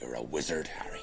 You're 0.00 0.14
a 0.14 0.22
wizard, 0.22 0.68
Harry. 0.68 1.00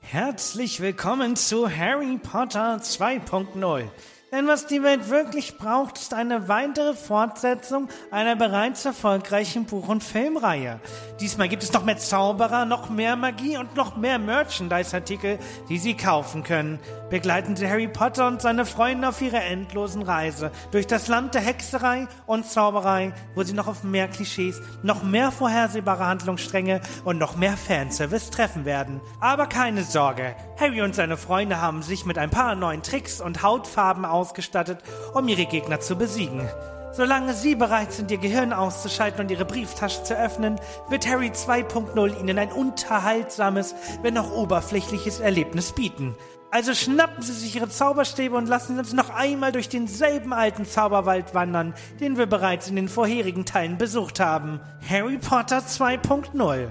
Herzlich 0.00 0.80
willkommen 0.80 1.34
zu 1.34 1.68
Harry 1.68 2.18
Potter 2.22 2.76
2.0. 2.82 3.88
Denn 4.36 4.48
was 4.48 4.66
die 4.66 4.82
Welt 4.82 5.08
wirklich 5.08 5.56
braucht, 5.56 5.96
ist 5.96 6.12
eine 6.12 6.46
weitere 6.46 6.92
Fortsetzung 6.92 7.88
einer 8.10 8.36
bereits 8.36 8.84
erfolgreichen 8.84 9.64
Buch- 9.64 9.88
und 9.88 10.04
Filmreihe. 10.04 10.78
Diesmal 11.20 11.48
gibt 11.48 11.62
es 11.62 11.72
noch 11.72 11.84
mehr 11.84 11.96
Zauberer, 11.96 12.66
noch 12.66 12.90
mehr 12.90 13.16
Magie 13.16 13.56
und 13.56 13.74
noch 13.76 13.96
mehr 13.96 14.18
Merchandise-Artikel, 14.18 15.38
die 15.70 15.78
Sie 15.78 15.96
kaufen 15.96 16.42
können. 16.42 16.78
Begleiten 17.08 17.56
Sie 17.56 17.66
Harry 17.66 17.88
Potter 17.88 18.26
und 18.26 18.42
seine 18.42 18.66
Freunde 18.66 19.08
auf 19.08 19.22
ihrer 19.22 19.42
endlosen 19.42 20.02
Reise 20.02 20.50
durch 20.70 20.86
das 20.86 21.08
Land 21.08 21.32
der 21.32 21.40
Hexerei 21.40 22.06
und 22.26 22.44
Zauberei, 22.44 23.14
wo 23.34 23.42
sie 23.42 23.54
noch 23.54 23.68
auf 23.68 23.84
mehr 23.84 24.08
Klischees, 24.08 24.60
noch 24.82 25.02
mehr 25.02 25.32
vorhersehbare 25.32 26.04
Handlungsstränge 26.04 26.82
und 27.06 27.16
noch 27.16 27.36
mehr 27.36 27.56
Fanservice 27.56 28.30
treffen 28.30 28.66
werden. 28.66 29.00
Aber 29.18 29.46
keine 29.46 29.82
Sorge, 29.82 30.36
Harry 30.60 30.82
und 30.82 30.94
seine 30.94 31.16
Freunde 31.16 31.62
haben 31.62 31.80
sich 31.80 32.04
mit 32.04 32.18
ein 32.18 32.28
paar 32.28 32.54
neuen 32.54 32.82
Tricks 32.82 33.22
und 33.22 33.42
Hautfarben 33.42 34.04
ausgestattet, 34.26 34.78
um 35.14 35.28
ihre 35.28 35.46
Gegner 35.46 35.80
zu 35.80 35.96
besiegen. 35.96 36.48
Solange 36.92 37.34
Sie 37.34 37.54
bereit 37.54 37.92
sind, 37.92 38.10
Ihr 38.10 38.18
Gehirn 38.18 38.52
auszuschalten 38.52 39.20
und 39.20 39.30
Ihre 39.30 39.44
Brieftasche 39.44 40.02
zu 40.02 40.16
öffnen, 40.16 40.58
wird 40.88 41.06
Harry 41.06 41.28
2.0 41.28 42.18
Ihnen 42.18 42.38
ein 42.38 42.50
unterhaltsames, 42.50 43.74
wenn 44.02 44.16
auch 44.16 44.32
oberflächliches 44.32 45.20
Erlebnis 45.20 45.72
bieten. 45.72 46.16
Also 46.50 46.74
schnappen 46.74 47.22
Sie 47.22 47.34
sich 47.34 47.54
Ihre 47.54 47.68
Zauberstäbe 47.68 48.34
und 48.34 48.48
lassen 48.48 48.74
Sie 48.74 48.78
uns 48.78 48.94
noch 48.94 49.10
einmal 49.10 49.52
durch 49.52 49.68
denselben 49.68 50.32
alten 50.32 50.64
Zauberwald 50.64 51.34
wandern, 51.34 51.74
den 52.00 52.16
wir 52.16 52.26
bereits 52.26 52.68
in 52.68 52.76
den 52.76 52.88
vorherigen 52.88 53.44
Teilen 53.44 53.76
besucht 53.76 54.18
haben. 54.18 54.60
Harry 54.88 55.18
Potter 55.18 55.58
2.0. 55.58 56.68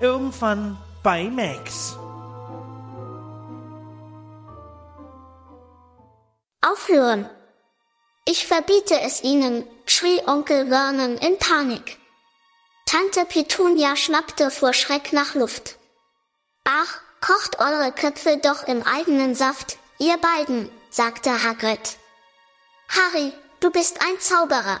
Irgendwann 0.00 0.76
bei 1.02 1.30
Max. 1.30 1.98
Aufhören! 6.72 7.30
Ich 8.24 8.48
verbiete 8.48 9.00
es 9.00 9.22
Ihnen, 9.22 9.68
schrie 9.86 10.20
Onkel 10.26 10.66
Vernon 10.68 11.16
in 11.18 11.38
Panik. 11.38 11.96
Tante 12.86 13.24
Petunia 13.24 13.94
schnappte 13.94 14.50
vor 14.50 14.72
Schreck 14.72 15.12
nach 15.12 15.36
Luft. 15.36 15.76
Ach, 16.64 17.00
kocht 17.20 17.60
eure 17.60 17.92
Köpfe 17.92 18.38
doch 18.38 18.66
im 18.66 18.82
eigenen 18.82 19.36
Saft, 19.36 19.78
ihr 20.00 20.16
beiden, 20.16 20.68
sagte 20.90 21.44
Hagrid. 21.44 21.98
Harry, 22.88 23.32
du 23.60 23.70
bist 23.70 24.00
ein 24.00 24.18
Zauberer. 24.18 24.80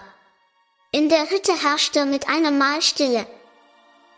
In 0.90 1.08
der 1.08 1.30
Hütte 1.30 1.52
herrschte 1.52 2.04
mit 2.04 2.28
einem 2.28 2.58
Mal 2.58 2.82
Stille. 2.82 3.28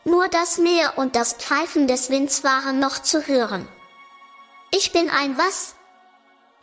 Nur 0.05 0.29
das 0.29 0.57
Meer 0.57 0.97
und 0.97 1.17
das 1.17 1.35
Pfeifen 1.35 1.87
des 1.87 2.09
Winds 2.09 2.45
waren 2.45 2.79
noch 2.79 3.03
zu 3.03 3.27
hören. 3.27 3.69
Ich 4.71 4.93
bin 4.93 5.11
ein 5.11 5.37
was? 5.37 5.75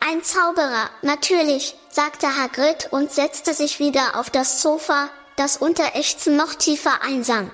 Ein 0.08 0.22
Zauberer, 0.22 0.88
natürlich, 1.02 1.74
sagte 1.88 2.36
Hagrid 2.36 2.92
und 2.92 3.10
setzte 3.10 3.54
sich 3.54 3.80
wieder 3.80 4.14
auf 4.14 4.30
das 4.30 4.62
Sofa, 4.62 5.10
das 5.34 5.56
unter 5.56 5.96
Ächzen 5.96 6.36
noch 6.36 6.54
tiefer 6.54 7.02
einsank. 7.02 7.50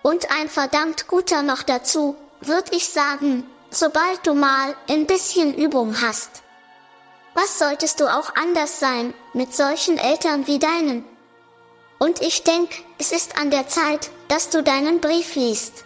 Und 0.00 0.30
ein 0.30 0.48
verdammt 0.48 1.08
guter 1.08 1.42
noch 1.42 1.62
dazu, 1.62 2.16
würd 2.40 2.74
ich 2.74 2.88
sagen, 2.88 3.44
sobald 3.70 4.26
du 4.26 4.32
mal 4.32 4.74
ein 4.88 5.06
bisschen 5.06 5.52
Übung 5.52 6.00
hast. 6.00 6.42
Was 7.34 7.58
solltest 7.58 8.00
du 8.00 8.06
auch 8.06 8.34
anders 8.34 8.80
sein, 8.80 9.12
mit 9.34 9.54
solchen 9.54 9.98
Eltern 9.98 10.46
wie 10.46 10.58
deinen? 10.58 11.04
Und 11.98 12.22
ich 12.22 12.44
denk, 12.44 12.70
es 12.98 13.12
ist 13.12 13.36
an 13.36 13.50
der 13.50 13.68
Zeit, 13.68 14.10
dass 14.28 14.48
du 14.48 14.62
deinen 14.62 15.02
Brief 15.02 15.34
liest. 15.34 15.84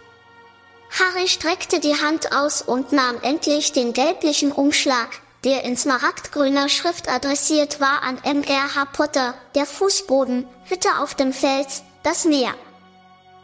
Harry 0.97 1.27
streckte 1.27 1.81
die 1.81 1.99
Hand 1.99 2.31
aus 2.31 2.61
und 2.61 2.93
nahm 2.93 3.21
endlich 3.21 3.73
den 3.73 3.91
gelblichen 3.91 4.53
Umschlag, 4.53 5.09
der 5.43 5.63
in 5.63 5.77
smaragdgrüner 5.77 6.69
Schrift 6.69 7.09
adressiert 7.09 7.79
war 7.79 8.03
an 8.03 8.17
M.R.H. 8.23 8.85
Potter, 8.93 9.33
der 9.55 9.65
Fußboden, 9.65 10.47
Hütte 10.65 10.89
auf 10.99 11.15
dem 11.15 11.33
Fels, 11.33 11.83
das 12.03 12.25
Meer. 12.25 12.53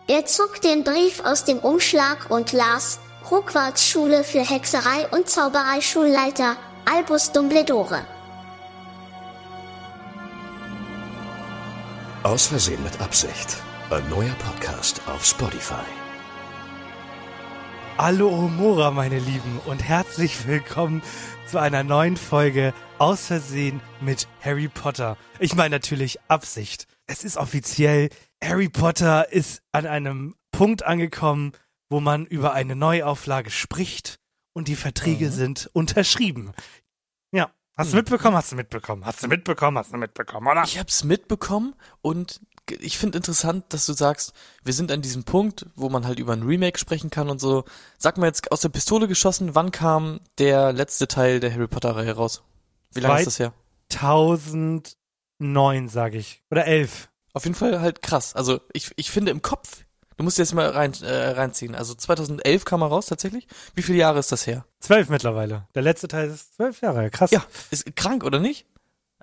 Er 0.07 0.25
zog 0.25 0.61
den 0.61 0.83
Brief 0.83 1.21
aus 1.23 1.45
dem 1.45 1.59
Umschlag 1.59 2.29
und 2.29 2.51
las, 2.51 2.99
Hogwarts 3.29 3.87
Schule 3.87 4.23
für 4.23 4.41
Hexerei 4.41 5.07
und 5.11 5.29
Zauberei 5.29 5.79
Schulleiter, 5.81 6.57
Albus 6.85 7.31
Dumbledore. 7.31 8.05
Aus 12.23 12.47
Versehen 12.47 12.83
mit 12.83 12.99
Absicht. 13.01 13.57
Ein 13.89 14.09
neuer 14.09 14.33
Podcast 14.39 15.01
auf 15.07 15.25
Spotify. 15.25 15.85
Hallo 17.97 18.29
Omora, 18.29 18.91
meine 18.91 19.19
Lieben, 19.19 19.61
und 19.65 19.83
herzlich 19.83 20.47
willkommen 20.47 21.03
zu 21.47 21.59
einer 21.59 21.83
neuen 21.83 22.17
Folge 22.17 22.73
Aus 22.97 23.27
Versehen 23.27 23.81
mit 24.01 24.27
Harry 24.41 24.67
Potter. 24.67 25.17
Ich 25.39 25.55
meine 25.55 25.75
natürlich 25.75 26.19
Absicht. 26.27 26.87
Es 27.05 27.23
ist 27.23 27.37
offiziell, 27.37 28.09
Harry 28.43 28.69
Potter 28.69 29.31
ist 29.31 29.61
an 29.71 29.85
einem 29.85 30.35
Punkt 30.51 30.83
angekommen, 30.83 31.51
wo 31.89 31.99
man 31.99 32.25
über 32.25 32.53
eine 32.53 32.75
Neuauflage 32.75 33.51
spricht 33.51 34.19
und 34.53 34.67
die 34.67 34.75
Verträge 34.75 35.29
sind 35.31 35.69
unterschrieben. 35.73 36.53
Ja, 37.31 37.51
hast 37.75 37.91
du 37.91 37.97
mitbekommen? 37.97 38.37
Hast 38.37 38.51
du 38.51 38.55
mitbekommen? 38.55 39.05
Hast 39.05 39.23
du 39.23 39.27
mitbekommen? 39.27 39.77
Hast 39.77 39.93
du 39.93 39.97
mitbekommen, 39.97 40.47
oder? 40.47 40.63
Ich 40.63 40.79
hab's 40.79 41.03
mitbekommen 41.03 41.75
und 42.01 42.41
ich 42.69 42.97
finde 42.97 43.17
interessant, 43.17 43.65
dass 43.69 43.85
du 43.85 43.93
sagst, 43.93 44.33
wir 44.63 44.73
sind 44.73 44.91
an 44.91 45.01
diesem 45.01 45.23
Punkt, 45.23 45.65
wo 45.75 45.89
man 45.89 46.07
halt 46.07 46.19
über 46.19 46.33
ein 46.33 46.43
Remake 46.43 46.79
sprechen 46.79 47.09
kann 47.09 47.29
und 47.29 47.39
so. 47.39 47.65
Sag 47.97 48.17
mal 48.17 48.27
jetzt 48.27 48.51
aus 48.51 48.61
der 48.61 48.69
Pistole 48.69 49.07
geschossen, 49.07 49.55
wann 49.55 49.71
kam 49.71 50.21
der 50.37 50.71
letzte 50.71 51.07
Teil 51.07 51.39
der 51.39 51.53
Harry 51.53 51.67
Potter 51.67 51.95
Reihe 51.95 52.13
raus? 52.13 52.43
Wie 52.93 53.01
lange 53.01 53.19
ist 53.19 53.27
das 53.27 53.39
her? 53.39 53.53
1009, 53.91 55.89
sage 55.89 56.17
ich. 56.17 56.41
Oder 56.51 56.65
11. 56.65 57.09
Auf 57.33 57.43
jeden 57.43 57.55
Fall 57.55 57.81
halt 57.81 58.01
krass. 58.01 58.35
Also 58.35 58.61
ich, 58.71 58.91
ich 58.95 59.11
finde 59.11 59.31
im 59.31 59.41
Kopf, 59.41 59.83
du 60.17 60.23
musst 60.23 60.37
dir 60.37 60.43
jetzt 60.43 60.53
mal 60.53 60.69
rein, 60.69 60.93
äh, 61.01 61.29
reinziehen. 61.31 61.75
Also 61.75 61.95
2011 61.95 62.65
kam 62.65 62.81
er 62.81 62.87
raus 62.87 63.07
tatsächlich. 63.07 63.47
Wie 63.75 63.81
viele 63.81 63.97
Jahre 63.97 64.19
ist 64.19 64.31
das 64.31 64.47
her? 64.47 64.65
12 64.81 65.09
mittlerweile. 65.09 65.67
Der 65.75 65.81
letzte 65.81 66.07
Teil 66.07 66.29
ist 66.29 66.55
12 66.55 66.81
Jahre. 66.81 67.09
Krass. 67.09 67.31
Ja, 67.31 67.43
ist 67.71 67.95
krank 67.95 68.23
oder 68.23 68.39
nicht? 68.39 68.67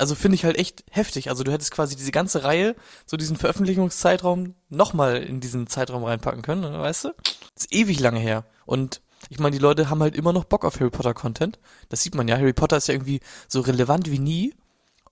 Also 0.01 0.15
finde 0.15 0.37
ich 0.37 0.47
halt 0.47 0.57
echt 0.57 0.83
heftig. 0.91 1.29
Also 1.29 1.45
du 1.45 1.53
hättest 1.53 1.73
quasi 1.73 1.95
diese 1.95 2.11
ganze 2.11 2.43
Reihe, 2.43 2.75
so 3.05 3.19
diesen 3.19 3.37
Veröffentlichungszeitraum, 3.37 4.55
nochmal 4.71 5.19
in 5.19 5.41
diesen 5.41 5.67
Zeitraum 5.67 6.05
reinpacken 6.05 6.41
können, 6.41 6.63
ne, 6.63 6.81
weißt 6.81 7.05
du? 7.05 7.09
Das 7.55 7.67
ist 7.67 7.73
ewig 7.75 8.01
lange 8.01 8.19
her. 8.19 8.47
Und 8.65 9.03
ich 9.29 9.39
meine, 9.39 9.55
die 9.55 9.63
Leute 9.63 9.91
haben 9.91 10.01
halt 10.01 10.17
immer 10.17 10.33
noch 10.33 10.45
Bock 10.45 10.65
auf 10.65 10.81
Harry 10.81 10.89
Potter 10.89 11.13
Content. 11.13 11.59
Das 11.91 12.03
sieht 12.03 12.15
man 12.15 12.29
ja. 12.29 12.39
Harry 12.39 12.55
Potter 12.55 12.79
ist 12.79 12.89
ja 12.89 12.95
irgendwie 12.95 13.21
so 13.47 13.61
relevant 13.61 14.11
wie 14.11 14.19
nie. 14.19 14.55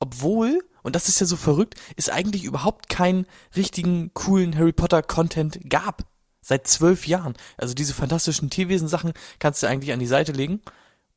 Obwohl, 0.00 0.60
und 0.82 0.96
das 0.96 1.10
ist 1.10 1.20
ja 1.20 1.26
so 1.26 1.36
verrückt, 1.36 1.74
es 1.96 2.08
eigentlich 2.08 2.44
überhaupt 2.44 2.88
keinen 2.88 3.26
richtigen, 3.56 4.12
coolen 4.14 4.56
Harry 4.56 4.72
Potter 4.72 5.02
Content 5.02 5.68
gab. 5.68 6.06
Seit 6.40 6.66
zwölf 6.66 7.06
Jahren. 7.06 7.34
Also 7.58 7.74
diese 7.74 7.92
fantastischen 7.92 8.48
Tierwesen-Sachen 8.48 9.12
kannst 9.38 9.62
du 9.62 9.66
eigentlich 9.66 9.92
an 9.92 10.00
die 10.00 10.06
Seite 10.06 10.32
legen. 10.32 10.62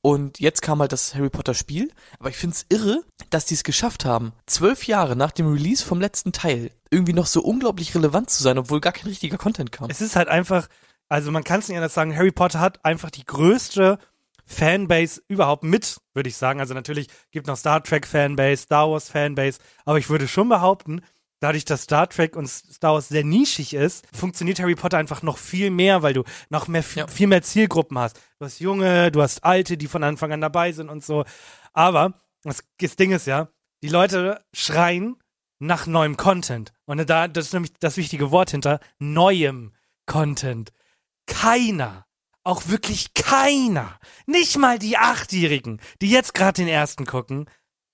Und 0.01 0.39
jetzt 0.39 0.61
kam 0.61 0.79
halt 0.79 0.91
das 0.91 1.13
Harry 1.13 1.29
Potter 1.29 1.53
Spiel. 1.53 1.91
Aber 2.19 2.29
ich 2.29 2.37
find's 2.37 2.65
irre, 2.69 3.03
dass 3.29 3.45
die 3.45 3.53
es 3.53 3.63
geschafft 3.63 4.05
haben, 4.05 4.33
zwölf 4.47 4.87
Jahre 4.87 5.15
nach 5.15 5.31
dem 5.31 5.51
Release 5.51 5.85
vom 5.85 6.01
letzten 6.01 6.31
Teil 6.31 6.71
irgendwie 6.89 7.13
noch 7.13 7.27
so 7.27 7.41
unglaublich 7.41 7.95
relevant 7.95 8.29
zu 8.29 8.43
sein, 8.43 8.57
obwohl 8.57 8.81
gar 8.81 8.93
kein 8.93 9.07
richtiger 9.07 9.37
Content 9.37 9.71
kam. 9.71 9.89
Es 9.89 10.01
ist 10.01 10.15
halt 10.15 10.27
einfach, 10.27 10.67
also 11.07 11.31
man 11.31 11.43
kann 11.43 11.59
es 11.59 11.67
nicht 11.67 11.77
anders 11.77 11.93
sagen, 11.93 12.15
Harry 12.15 12.31
Potter 12.31 12.59
hat 12.59 12.83
einfach 12.83 13.11
die 13.11 13.25
größte 13.25 13.99
Fanbase 14.45 15.21
überhaupt 15.27 15.63
mit, 15.63 15.97
würde 16.13 16.29
ich 16.29 16.35
sagen. 16.35 16.59
Also 16.59 16.73
natürlich 16.73 17.07
gibt 17.31 17.47
noch 17.47 17.57
Star 17.57 17.83
Trek 17.83 18.05
Fanbase, 18.05 18.63
Star 18.63 18.89
Wars 18.89 19.09
Fanbase, 19.09 19.59
aber 19.85 19.97
ich 19.97 20.09
würde 20.09 20.27
schon 20.27 20.49
behaupten, 20.49 21.01
dadurch, 21.41 21.65
dass 21.65 21.83
Star 21.83 22.07
Trek 22.07 22.37
und 22.37 22.47
Star 22.47 22.93
Wars 22.93 23.09
sehr 23.09 23.25
nischig 23.25 23.73
ist, 23.73 24.07
funktioniert 24.15 24.59
Harry 24.61 24.75
Potter 24.75 24.97
einfach 24.97 25.21
noch 25.21 25.37
viel 25.37 25.69
mehr, 25.69 26.01
weil 26.01 26.13
du 26.13 26.23
noch 26.49 26.69
mehr, 26.69 26.83
Ja. 26.95 27.07
viel 27.07 27.27
mehr 27.27 27.41
Zielgruppen 27.41 27.97
hast. 27.99 28.17
Du 28.39 28.45
hast 28.45 28.59
Junge, 28.61 29.11
du 29.11 29.21
hast 29.21 29.43
Alte, 29.43 29.77
die 29.77 29.87
von 29.87 30.03
Anfang 30.03 30.31
an 30.31 30.39
dabei 30.41 30.71
sind 30.71 30.89
und 30.89 31.03
so. 31.03 31.25
Aber 31.73 32.13
das, 32.43 32.63
das 32.79 32.95
Ding 32.95 33.11
ist 33.11 33.27
ja, 33.27 33.49
die 33.83 33.89
Leute 33.89 34.41
schreien 34.53 35.17
nach 35.59 35.85
neuem 35.87 36.15
Content. 36.17 36.71
Und 36.85 37.07
da, 37.09 37.27
das 37.27 37.47
ist 37.47 37.53
nämlich 37.53 37.73
das 37.79 37.97
wichtige 37.97 38.31
Wort 38.31 38.51
hinter 38.51 38.79
neuem 38.99 39.73
Content. 40.05 40.71
keiner, 41.27 42.05
auch 42.43 42.67
wirklich 42.67 43.13
keiner, 43.13 43.99
nicht 44.25 44.57
mal 44.57 44.79
die 44.79 44.97
Achtjährigen, 44.97 45.79
die 46.01 46.09
jetzt 46.09 46.33
gerade 46.33 46.53
den 46.61 46.67
ersten 46.67 47.05
gucken, 47.05 47.45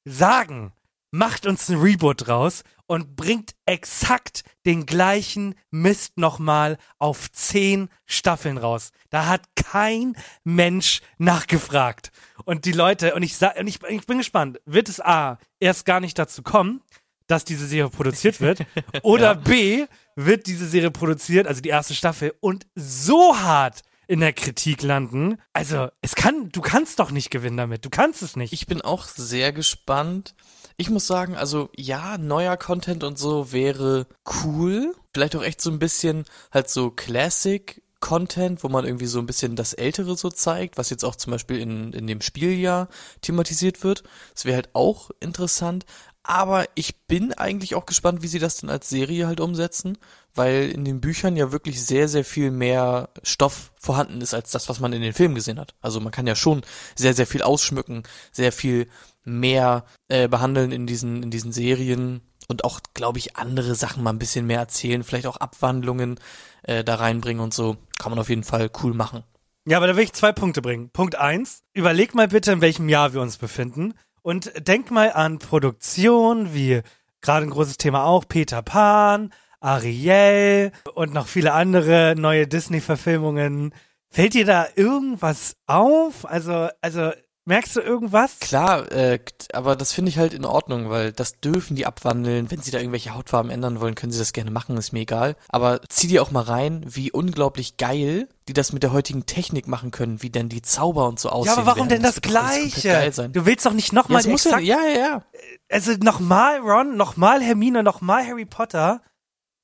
sagen, 0.05 0.73
macht 1.11 1.45
uns 1.45 1.69
ein 1.69 1.77
Reboot 1.79 2.27
raus 2.29 2.63
und 2.87 3.15
bringt 3.15 3.51
exakt 3.65 4.43
den 4.65 4.85
gleichen 4.85 5.55
Mist 5.69 6.17
nochmal 6.17 6.77
auf 6.97 7.31
zehn 7.31 7.89
Staffeln 8.05 8.57
raus. 8.57 8.91
Da 9.09 9.27
hat 9.27 9.43
kein 9.55 10.15
Mensch 10.43 11.01
nachgefragt. 11.17 12.11
Und 12.45 12.65
die 12.65 12.71
Leute, 12.71 13.13
und 13.13 13.23
ich, 13.23 13.35
und 13.41 13.67
ich, 13.67 13.83
ich 13.83 14.05
bin 14.05 14.17
gespannt, 14.17 14.59
wird 14.65 14.89
es 14.89 14.99
A, 14.99 15.37
erst 15.59 15.85
gar 15.85 15.99
nicht 15.99 16.17
dazu 16.17 16.41
kommen, 16.41 16.81
dass 17.27 17.43
diese 17.43 17.67
Serie 17.67 17.89
produziert 17.89 18.39
wird, 18.39 18.65
oder 19.03 19.35
B, 19.35 19.85
wird 20.15 20.47
diese 20.47 20.65
Serie 20.65 20.91
produziert, 20.91 21.45
also 21.45 21.61
die 21.61 21.69
erste 21.69 21.93
Staffel, 21.93 22.33
und 22.39 22.65
so 22.75 23.37
hart 23.37 23.81
in 24.07 24.21
der 24.21 24.33
Kritik 24.33 24.81
landen. 24.81 25.37
Also, 25.53 25.89
es 26.01 26.15
kann, 26.15 26.49
du 26.49 26.61
kannst 26.61 26.99
doch 26.99 27.11
nicht 27.11 27.29
gewinnen 27.29 27.57
damit. 27.57 27.85
Du 27.85 27.89
kannst 27.89 28.21
es 28.21 28.35
nicht. 28.35 28.53
Ich 28.53 28.67
bin 28.67 28.81
auch 28.81 29.05
sehr 29.05 29.51
gespannt. 29.51 30.33
Ich 30.77 30.89
muss 30.89 31.07
sagen, 31.07 31.35
also 31.35 31.69
ja, 31.75 32.17
neuer 32.17 32.55
Content 32.57 33.03
und 33.03 33.17
so 33.17 33.51
wäre 33.51 34.07
cool. 34.43 34.93
Vielleicht 35.13 35.35
auch 35.35 35.43
echt 35.43 35.61
so 35.61 35.71
ein 35.71 35.79
bisschen 35.79 36.25
halt 36.51 36.69
so 36.69 36.91
Classic 36.91 37.81
Content, 37.99 38.63
wo 38.63 38.69
man 38.69 38.85
irgendwie 38.85 39.07
so 39.07 39.19
ein 39.19 39.25
bisschen 39.25 39.55
das 39.55 39.73
Ältere 39.73 40.15
so 40.15 40.29
zeigt, 40.29 40.77
was 40.77 40.89
jetzt 40.89 41.03
auch 41.03 41.15
zum 41.15 41.31
Beispiel 41.31 41.59
in, 41.59 41.93
in 41.93 42.05
dem 42.05 42.21
Spieljahr 42.21 42.89
thematisiert 43.21 43.83
wird. 43.83 44.03
Das 44.33 44.45
wäre 44.45 44.55
halt 44.55 44.69
auch 44.73 45.09
interessant. 45.19 45.85
Aber 46.21 46.65
ich 46.75 47.05
bin 47.07 47.33
eigentlich 47.33 47.73
auch 47.73 47.85
gespannt, 47.85 48.21
wie 48.21 48.27
sie 48.27 48.39
das 48.39 48.57
dann 48.57 48.69
als 48.69 48.89
Serie 48.89 49.27
halt 49.27 49.39
umsetzen, 49.39 49.97
weil 50.37 50.69
in 50.69 50.85
den 50.85 51.01
Büchern 51.01 51.35
ja 51.35 51.51
wirklich 51.51 51.83
sehr, 51.83 52.07
sehr 52.07 52.23
viel 52.23 52.51
mehr 52.51 53.09
Stoff 53.23 53.71
vorhanden 53.79 54.21
ist 54.21 54.33
als 54.33 54.51
das, 54.51 54.69
was 54.69 54.79
man 54.79 54.93
in 54.93 55.01
den 55.01 55.13
Filmen 55.13 55.35
gesehen 55.35 55.59
hat. 55.59 55.75
Also 55.81 55.99
man 55.99 56.11
kann 56.11 56.27
ja 56.27 56.35
schon 56.35 56.61
sehr, 56.95 57.13
sehr 57.13 57.27
viel 57.27 57.41
ausschmücken, 57.41 58.03
sehr 58.31 58.51
viel 58.51 58.87
mehr 59.23 59.85
äh, 60.07 60.27
behandeln 60.27 60.71
in 60.71 60.87
diesen, 60.87 61.23
in 61.23 61.31
diesen 61.31 61.51
Serien 61.51 62.21
und 62.47 62.63
auch, 62.63 62.79
glaube 62.93 63.19
ich, 63.19 63.35
andere 63.35 63.75
Sachen 63.75 64.03
mal 64.03 64.11
ein 64.11 64.19
bisschen 64.19 64.45
mehr 64.45 64.59
erzählen, 64.59 65.03
vielleicht 65.03 65.27
auch 65.27 65.37
Abwandlungen 65.37 66.19
äh, 66.63 66.83
da 66.83 66.95
reinbringen 66.95 67.43
und 67.43 67.53
so. 67.53 67.77
Kann 67.99 68.11
man 68.11 68.19
auf 68.19 68.29
jeden 68.29 68.43
Fall 68.43 68.69
cool 68.83 68.93
machen. 68.93 69.23
Ja, 69.65 69.77
aber 69.77 69.87
da 69.87 69.97
will 69.97 70.05
ich 70.05 70.13
zwei 70.13 70.31
Punkte 70.31 70.61
bringen. 70.61 70.89
Punkt 70.91 71.15
eins, 71.15 71.63
überleg 71.73 72.15
mal 72.15 72.29
bitte, 72.29 72.53
in 72.53 72.61
welchem 72.61 72.87
Jahr 72.87 73.13
wir 73.13 73.21
uns 73.21 73.37
befinden. 73.37 73.95
Und 74.21 74.51
denk 74.65 74.91
mal 74.91 75.11
an 75.11 75.39
Produktion, 75.39 76.53
wie 76.53 76.81
gerade 77.21 77.45
ein 77.45 77.49
großes 77.49 77.77
Thema 77.77 78.05
auch, 78.05 78.25
Peter 78.27 78.61
Pan, 78.61 79.33
Ariel 79.67 80.71
und 80.95 81.13
noch 81.13 81.27
viele 81.27 81.53
andere 81.53 82.15
neue 82.17 82.47
Disney-Verfilmungen. 82.47 83.73
Fällt 84.09 84.33
dir 84.33 84.45
da 84.45 84.67
irgendwas 84.75 85.55
auf? 85.67 86.25
Also, 86.25 86.69
also 86.81 87.11
Merkst 87.47 87.77
du 87.77 87.79
irgendwas? 87.79 88.39
Klar, 88.41 88.91
äh, 88.91 89.19
aber 89.53 89.77
das 89.77 89.93
finde 89.93 90.09
ich 90.09 90.17
halt 90.17 90.33
in 90.33 90.43
Ordnung, 90.43 90.89
weil 90.89 91.13
das 91.13 91.39
dürfen 91.39 91.77
die 91.77 91.85
abwandeln. 91.85 92.51
Wenn 92.51 92.61
sie 92.61 92.71
da 92.71 92.77
irgendwelche 92.77 93.15
Hautfarben 93.15 93.49
ändern 93.49 93.79
wollen, 93.79 93.95
können 93.95 94.11
sie 94.11 94.19
das 94.19 94.33
gerne 94.33 94.51
machen, 94.51 94.75
ist 94.75 94.91
mir 94.91 94.99
egal. 94.99 95.37
Aber 95.47 95.79
zieh 95.87 96.07
dir 96.07 96.23
auch 96.23 96.31
mal 96.31 96.43
rein, 96.43 96.83
wie 96.85 97.09
unglaublich 97.09 97.77
geil 97.77 98.27
die 98.49 98.53
das 98.53 98.71
mit 98.71 98.81
der 98.81 98.93
heutigen 98.93 99.25
Technik 99.25 99.67
machen 99.67 99.91
können, 99.91 100.21
wie 100.21 100.29
denn 100.29 100.47
die 100.47 100.61
Zauber 100.61 101.07
und 101.07 101.19
so 101.19 101.29
aussehen. 101.29 101.53
Ja, 101.53 101.57
aber 101.57 101.65
warum 101.65 101.89
werden. 101.89 102.01
denn 102.01 102.03
das, 102.03 102.21
Gleiche? 102.21 103.11
Du 103.33 103.45
willst 103.45 103.65
doch 103.65 103.73
nicht 103.73 103.91
nochmal 103.91 104.25
ja, 104.25 104.59
ja, 104.59 104.59
ja, 104.59 104.97
ja. 104.97 105.23
Also 105.69 105.91
nochmal 106.01 106.59
Ron, 106.59 106.95
nochmal 106.95 107.41
Hermine, 107.41 107.83
nochmal 107.83 108.25
Harry 108.25 108.45
Potter 108.45 109.01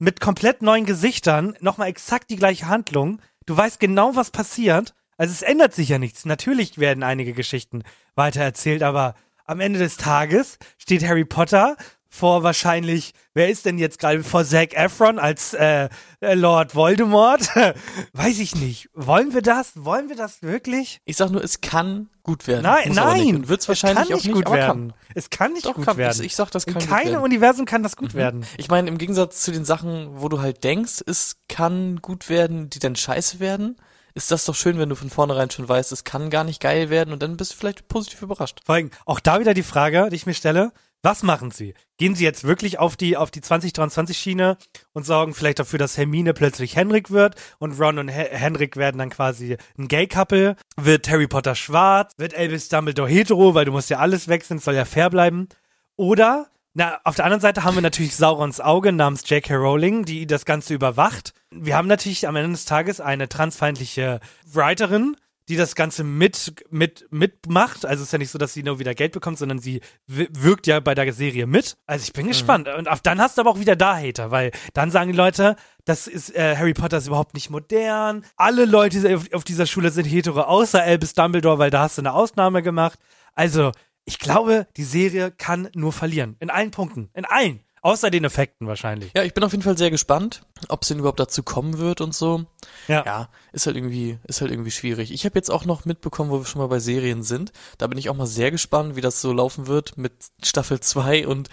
mit 0.03 0.19
komplett 0.19 0.61
neuen 0.61 0.85
Gesichtern, 0.85 1.55
nochmal 1.61 1.87
exakt 1.87 2.29
die 2.29 2.35
gleiche 2.35 2.67
Handlung. 2.67 3.19
Du 3.45 3.55
weißt 3.57 3.79
genau, 3.79 4.15
was 4.15 4.31
passiert 4.31 4.93
also 5.17 5.31
es 5.31 5.41
ändert 5.41 5.73
sich 5.73 5.89
ja 5.89 5.99
nichts. 5.99 6.25
Natürlich 6.25 6.77
werden 6.77 7.03
einige 7.03 7.33
Geschichten 7.33 7.83
weitererzählt, 8.15 8.83
aber 8.83 9.15
am 9.45 9.59
Ende 9.59 9.79
des 9.79 9.97
Tages 9.97 10.57
steht 10.77 11.05
Harry 11.07 11.25
Potter 11.25 11.77
vor 12.13 12.43
wahrscheinlich, 12.43 13.13
wer 13.33 13.49
ist 13.49 13.65
denn 13.65 13.79
jetzt 13.79 13.97
gerade 13.97 14.23
vor 14.23 14.45
Zac 14.45 14.75
Efron 14.75 15.17
als 15.17 15.55
äh, 15.55 15.89
äh 16.21 16.35
Lord 16.35 16.75
Voldemort? 16.75 17.49
Weiß 18.13 18.37
ich 18.37 18.55
nicht. 18.55 18.87
Wollen 18.93 19.33
wir 19.33 19.41
das? 19.41 19.71
Wollen 19.83 20.09
wir 20.09 20.15
das 20.15 20.43
wirklich? 20.43 20.99
Ich 21.05 21.17
sag 21.17 21.31
nur, 21.31 21.43
es 21.43 21.61
kann 21.61 22.09
gut 22.21 22.45
werden. 22.45 22.61
Nein, 22.61 22.91
nein. 22.93 23.47
Wird 23.47 23.61
es 23.61 23.67
wahrscheinlich 23.67 24.09
kann 24.09 24.15
nicht 24.15 24.25
auch 24.25 24.35
nicht, 24.35 24.45
gut 24.45 24.53
werden. 24.53 24.89
Kann. 24.89 24.93
Es 25.15 25.31
kann 25.31 25.53
nicht 25.53 25.65
Doch, 25.65 25.73
gut 25.73 25.85
kann, 25.85 25.97
werden. 25.97 26.19
Ich, 26.19 26.27
ich 26.27 26.35
sag, 26.35 26.51
das 26.51 26.67
kann 26.67 26.83
In 26.83 26.87
keinem. 26.87 27.23
Universum 27.23 27.65
kann 27.65 27.81
das 27.81 27.95
gut 27.95 28.13
Mhm. 28.13 28.17
werden. 28.19 28.45
Ich 28.57 28.69
meine, 28.69 28.89
im 28.89 28.99
Gegensatz 28.99 29.41
zu 29.41 29.51
den 29.51 29.65
Sachen, 29.65 30.21
wo 30.21 30.29
du 30.29 30.39
halt 30.39 30.63
denkst, 30.63 31.03
es 31.07 31.37
kann 31.49 31.99
gut 31.99 32.29
werden, 32.29 32.69
die 32.69 32.77
dann 32.77 32.95
scheiße 32.95 33.39
werden, 33.39 33.75
ist 34.13 34.31
das 34.31 34.45
doch 34.45 34.55
schön, 34.55 34.77
wenn 34.77 34.89
du 34.89 34.95
von 34.95 35.09
vornherein 35.09 35.49
schon 35.49 35.67
weißt, 35.67 35.91
es 35.91 36.03
kann 36.03 36.29
gar 36.29 36.43
nicht 36.43 36.61
geil 36.61 36.89
werden 36.89 37.13
und 37.13 37.23
dann 37.23 37.37
bist 37.37 37.53
du 37.53 37.57
vielleicht 37.57 37.87
positiv 37.87 38.21
überrascht. 38.21 38.59
Vor 38.65 38.75
allem, 38.75 38.91
auch 39.05 39.19
da 39.19 39.39
wieder 39.39 39.53
die 39.53 39.63
Frage, 39.63 40.07
die 40.09 40.15
ich 40.15 40.25
mir 40.25 40.33
stelle, 40.33 40.71
was 41.05 41.21
machen 41.21 41.51
sie? 41.51 41.73
Gehen 41.97 42.15
sie 42.15 42.23
jetzt 42.23 42.45
wirklich 42.45 42.79
auf 42.79 42.95
die, 42.95 43.17
auf 43.17 43.29
die 43.29 43.41
2023 43.41 44.17
Schiene 44.17 44.57
und 44.93 45.05
sorgen 45.05 45.33
vielleicht 45.33 45.59
dafür, 45.59 45.77
dass 45.77 45.97
Hermine 45.97 46.33
plötzlich 46.33 46.77
Henrik 46.77 47.11
wird 47.11 47.35
und 47.59 47.77
Ron 47.77 47.99
und 47.99 48.07
He 48.07 48.23
Henrik 48.31 48.77
werden 48.77 48.99
dann 48.99 49.09
quasi 49.09 49.57
ein 49.77 49.89
Gay-Couple? 49.89 50.55
Wird 50.77 51.09
Harry 51.09 51.27
Potter 51.27 51.55
schwarz? 51.55 52.13
Wird 52.15 52.33
Albus 52.33 52.69
Dumbledore 52.69 53.09
hetero, 53.09 53.53
weil 53.53 53.65
du 53.65 53.73
musst 53.73 53.89
ja 53.89 53.97
alles 53.97 54.29
wechseln, 54.29 54.59
soll 54.59 54.75
ja 54.75 54.85
fair 54.85 55.09
bleiben? 55.09 55.49
Oder 55.97 56.47
na, 56.73 56.99
auf 57.03 57.15
der 57.15 57.25
anderen 57.25 57.41
Seite 57.41 57.63
haben 57.63 57.75
wir 57.75 57.81
natürlich 57.81 58.15
Saurons 58.15 58.59
Auge 58.59 58.91
namens 58.91 59.29
J.K. 59.29 59.55
Rowling, 59.55 60.05
die 60.05 60.25
das 60.25 60.45
Ganze 60.45 60.73
überwacht. 60.73 61.33
Wir 61.51 61.75
haben 61.75 61.87
natürlich 61.87 62.27
am 62.27 62.35
Ende 62.35 62.51
des 62.51 62.65
Tages 62.65 62.99
eine 62.99 63.29
transfeindliche 63.29 64.19
Writerin, 64.45 65.15
die 65.49 65.55
das 65.55 65.75
Ganze 65.75 66.03
mit, 66.03 66.65
mit, 66.71 67.05
mitmacht. 67.11 67.85
Also 67.85 68.01
es 68.01 68.07
ist 68.07 68.13
ja 68.13 68.17
nicht 68.17 68.31
so, 68.31 68.39
dass 68.39 68.53
sie 68.53 68.63
nur 68.63 68.79
wieder 68.79 68.95
Geld 68.95 69.11
bekommt, 69.11 69.37
sondern 69.37 69.59
sie 69.59 69.81
wirkt 70.07 70.65
ja 70.65 70.79
bei 70.79 70.95
der 70.95 71.11
Serie 71.13 71.45
mit. 71.45 71.77
Also 71.85 72.03
ich 72.03 72.13
bin 72.13 72.27
gespannt. 72.27 72.67
Und 72.67 72.87
auf, 72.87 73.01
dann 73.01 73.19
hast 73.19 73.37
du 73.37 73.41
aber 73.41 73.51
auch 73.51 73.59
wieder 73.59 73.75
da 73.75 73.97
Hater, 73.97 74.31
weil 74.31 74.51
dann 74.73 74.89
sagen 74.89 75.11
die 75.11 75.17
Leute, 75.17 75.55
das 75.85 76.07
ist, 76.07 76.33
äh, 76.35 76.55
Harry 76.57 76.73
Potter 76.73 76.97
ist 76.97 77.07
überhaupt 77.07 77.33
nicht 77.33 77.51
modern. 77.51 78.25
Alle 78.35 78.65
Leute 78.65 79.15
auf, 79.15 79.31
auf 79.33 79.43
dieser 79.43 79.67
Schule 79.67 79.91
sind 79.91 80.05
hetero, 80.05 80.41
außer 80.41 80.81
Albus 80.81 81.13
Dumbledore, 81.13 81.59
weil 81.59 81.69
da 81.69 81.81
hast 81.81 81.97
du 81.97 82.01
eine 82.01 82.13
Ausnahme 82.13 82.63
gemacht. 82.63 82.97
Also, 83.35 83.71
ich 84.05 84.19
glaube, 84.19 84.67
die 84.77 84.83
Serie 84.83 85.31
kann 85.31 85.69
nur 85.75 85.91
verlieren. 85.93 86.35
In 86.39 86.49
allen 86.49 86.71
Punkten. 86.71 87.09
In 87.13 87.25
allen. 87.25 87.61
Außer 87.85 88.09
den 88.09 88.23
Effekten 88.23 88.65
wahrscheinlich. 88.65 89.11
Ja, 89.13 89.23
ich 89.23 89.33
bin 89.33 89.43
auf 89.43 89.51
jeden 89.51 89.61
Fall 89.63 89.77
sehr 89.77 89.91
gespannt, 89.91 90.43
ob 90.69 90.83
es 90.83 90.87
denn 90.87 90.99
überhaupt 90.99 91.19
dazu 91.19 91.43
kommen 91.43 91.79
wird 91.79 91.99
und 91.99 92.15
so. 92.15 92.45
Ja. 92.87 93.03
Ja, 93.05 93.29
ist 93.51 93.65
halt 93.65 93.75
irgendwie, 93.75 94.17
ist 94.25 94.39
halt 94.39 94.51
irgendwie 94.51 94.71
schwierig. 94.71 95.11
Ich 95.11 95.25
habe 95.25 95.37
jetzt 95.37 95.51
auch 95.51 95.65
noch 95.65 95.83
mitbekommen, 95.83 96.29
wo 96.31 96.39
wir 96.39 96.45
schon 96.45 96.61
mal 96.61 96.67
bei 96.69 96.79
Serien 96.79 97.23
sind. 97.23 97.51
Da 97.77 97.87
bin 97.87 97.97
ich 97.97 98.09
auch 98.09 98.15
mal 98.15 98.25
sehr 98.25 98.51
gespannt, 98.51 98.95
wie 98.95 99.01
das 99.01 99.19
so 99.19 99.33
laufen 99.33 99.67
wird 99.67 99.97
mit 99.97 100.13
Staffel 100.41 100.79
2 100.79 101.27
und 101.27 101.49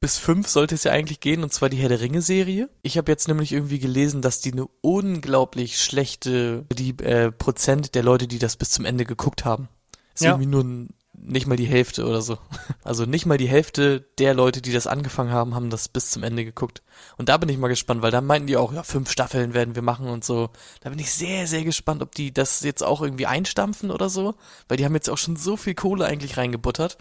bis 0.00 0.16
5 0.16 0.48
sollte 0.48 0.74
es 0.74 0.84
ja 0.84 0.92
eigentlich 0.92 1.20
gehen, 1.20 1.42
und 1.42 1.52
zwar 1.52 1.68
die 1.68 1.76
Herr 1.76 1.90
der 1.90 2.00
Ringe-Serie. 2.00 2.70
Ich 2.80 2.96
habe 2.96 3.12
jetzt 3.12 3.28
nämlich 3.28 3.52
irgendwie 3.52 3.78
gelesen, 3.78 4.22
dass 4.22 4.40
die 4.40 4.52
eine 4.52 4.66
unglaublich 4.80 5.82
schlechte, 5.82 6.64
die 6.72 6.96
äh, 7.04 7.30
Prozent 7.30 7.94
der 7.94 8.02
Leute, 8.02 8.26
die 8.26 8.38
das 8.38 8.56
bis 8.56 8.70
zum 8.70 8.86
Ende 8.86 9.04
geguckt 9.04 9.44
haben. 9.44 9.68
Ist 10.14 10.22
Ja. 10.22 10.30
irgendwie 10.30 10.46
nur 10.46 10.64
ein 10.64 10.88
nicht 11.22 11.46
mal 11.46 11.56
die 11.56 11.66
Hälfte 11.66 12.06
oder 12.06 12.20
so. 12.22 12.38
Also 12.84 13.04
nicht 13.06 13.26
mal 13.26 13.38
die 13.38 13.48
Hälfte 13.48 14.00
der 14.18 14.34
Leute, 14.34 14.60
die 14.60 14.72
das 14.72 14.88
angefangen 14.88 15.30
haben, 15.30 15.54
haben 15.54 15.70
das 15.70 15.88
bis 15.88 16.10
zum 16.10 16.24
Ende 16.24 16.44
geguckt. 16.44 16.82
Und 17.16 17.28
da 17.28 17.36
bin 17.36 17.48
ich 17.48 17.56
mal 17.56 17.68
gespannt, 17.68 18.02
weil 18.02 18.10
da 18.10 18.20
meinten 18.20 18.48
die 18.48 18.56
auch, 18.56 18.72
ja, 18.72 18.82
fünf 18.82 19.10
Staffeln 19.10 19.54
werden 19.54 19.76
wir 19.76 19.82
machen 19.82 20.08
und 20.08 20.24
so. 20.24 20.50
Da 20.80 20.90
bin 20.90 20.98
ich 20.98 21.12
sehr, 21.12 21.46
sehr 21.46 21.62
gespannt, 21.62 22.02
ob 22.02 22.12
die 22.14 22.34
das 22.34 22.62
jetzt 22.62 22.82
auch 22.82 23.00
irgendwie 23.00 23.26
einstampfen 23.26 23.92
oder 23.92 24.08
so. 24.08 24.34
Weil 24.66 24.78
die 24.78 24.84
haben 24.84 24.94
jetzt 24.94 25.08
auch 25.08 25.18
schon 25.18 25.36
so 25.36 25.56
viel 25.56 25.74
Kohle 25.74 26.06
eigentlich 26.06 26.36
reingebuttert. 26.36 26.98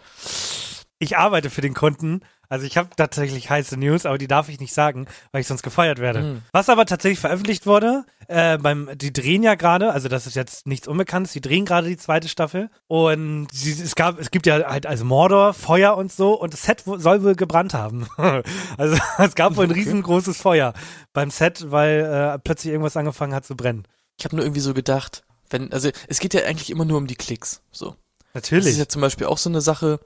Ich 0.99 1.17
arbeite 1.17 1.49
für 1.49 1.61
den 1.61 1.73
Kunden. 1.73 2.21
Also 2.51 2.65
ich 2.65 2.75
habe 2.75 2.89
tatsächlich 2.97 3.49
heiße 3.49 3.77
News, 3.77 4.05
aber 4.05 4.17
die 4.17 4.27
darf 4.27 4.49
ich 4.49 4.59
nicht 4.59 4.73
sagen, 4.73 5.07
weil 5.31 5.39
ich 5.39 5.47
sonst 5.47 5.63
gefeuert 5.63 5.99
werde. 5.99 6.21
Mhm. 6.21 6.41
Was 6.51 6.67
aber 6.67 6.85
tatsächlich 6.85 7.21
veröffentlicht 7.21 7.65
wurde, 7.65 8.03
äh, 8.27 8.57
beim, 8.57 8.89
die 8.95 9.13
drehen 9.13 9.41
ja 9.41 9.55
gerade, 9.55 9.93
also 9.93 10.09
das 10.09 10.27
ist 10.27 10.35
jetzt 10.35 10.67
nichts 10.67 10.85
Unbekanntes, 10.85 11.31
die 11.31 11.39
drehen 11.39 11.63
gerade 11.63 11.87
die 11.87 11.95
zweite 11.95 12.27
Staffel 12.27 12.69
und 12.87 13.47
sie, 13.53 13.71
es 13.71 13.95
gab, 13.95 14.19
es 14.19 14.31
gibt 14.31 14.47
ja 14.47 14.69
halt 14.69 14.85
also 14.85 15.05
Mordor, 15.05 15.53
Feuer 15.53 15.95
und 15.95 16.11
so 16.11 16.33
und 16.33 16.51
das 16.51 16.63
Set 16.63 16.83
soll 16.85 17.23
wohl 17.23 17.35
gebrannt 17.35 17.73
haben. 17.73 18.09
also 18.77 18.97
es 19.19 19.35
gab 19.35 19.55
wohl 19.55 19.63
ein 19.63 19.71
riesengroßes 19.71 20.35
Feuer 20.41 20.73
beim 21.13 21.31
Set, 21.31 21.71
weil 21.71 22.01
äh, 22.01 22.37
plötzlich 22.37 22.73
irgendwas 22.73 22.97
angefangen 22.97 23.33
hat 23.33 23.45
zu 23.45 23.55
brennen. 23.55 23.87
Ich 24.19 24.25
habe 24.25 24.35
nur 24.35 24.43
irgendwie 24.43 24.59
so 24.59 24.73
gedacht, 24.73 25.23
wenn, 25.49 25.71
also 25.71 25.89
es 26.09 26.19
geht 26.19 26.33
ja 26.33 26.41
eigentlich 26.41 26.69
immer 26.69 26.83
nur 26.83 26.97
um 26.97 27.07
die 27.07 27.15
Klicks. 27.15 27.61
So. 27.71 27.95
Das 28.33 28.43
ist 28.43 28.51
Natürlich. 28.51 28.77
ja 28.77 28.87
zum 28.89 29.01
Beispiel 29.01 29.27
auch 29.27 29.37
so 29.37 29.49
eine 29.49 29.61
Sache 29.61 30.01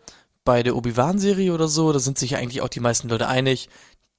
bei 0.46 0.64
der 0.64 0.76
Obi-Wan-Serie 0.78 1.54
oder 1.54 1.68
so, 1.68 1.92
da 1.92 2.00
sind 2.00 2.18
sich 2.18 2.32
ja 2.32 2.38
eigentlich 2.38 2.62
auch 2.62 2.70
die 2.70 2.80
meisten 2.80 3.10
Leute 3.10 3.28
einig. 3.28 3.68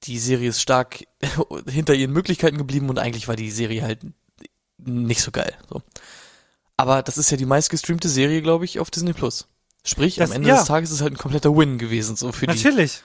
Die 0.02 0.18
Serie 0.18 0.50
ist 0.50 0.61
stark 0.61 1.04
hinter 1.68 1.95
ihren 1.95 2.12
Möglichkeiten 2.12 2.59
geblieben 2.59 2.90
und 2.90 2.99
eigentlich 2.99 3.28
war 3.28 3.37
die 3.37 3.50
Serie 3.50 3.83
halt 3.83 4.00
nicht 4.78 5.23
so 5.23 5.30
geil. 5.30 5.54
So. 5.71 5.80
Aber 6.76 7.02
das 7.02 7.16
ist 7.16 7.30
ja 7.30 7.37
die 7.38 7.47
meistgestreamte 7.47 8.09
Serie, 8.09 8.42
glaube 8.42 8.66
ich, 8.66 8.78
auf 8.80 8.90
Disney 8.90 9.14
Plus. 9.14 9.47
Sprich, 9.85 10.16
Das- 10.16 10.30
am 10.30 10.37
Ende 10.37 10.49
ja. 10.50 10.56
des 10.56 10.66
Tages 10.66 10.90
ist 10.90 10.97
es 10.97 11.02
halt 11.02 11.14
ein 11.14 11.18
kompletter 11.18 11.56
Win 11.56 11.78
gewesen, 11.78 12.16
so 12.16 12.33
für 12.33 12.47
die. 12.47 12.54
Natürlich. 12.54 13.02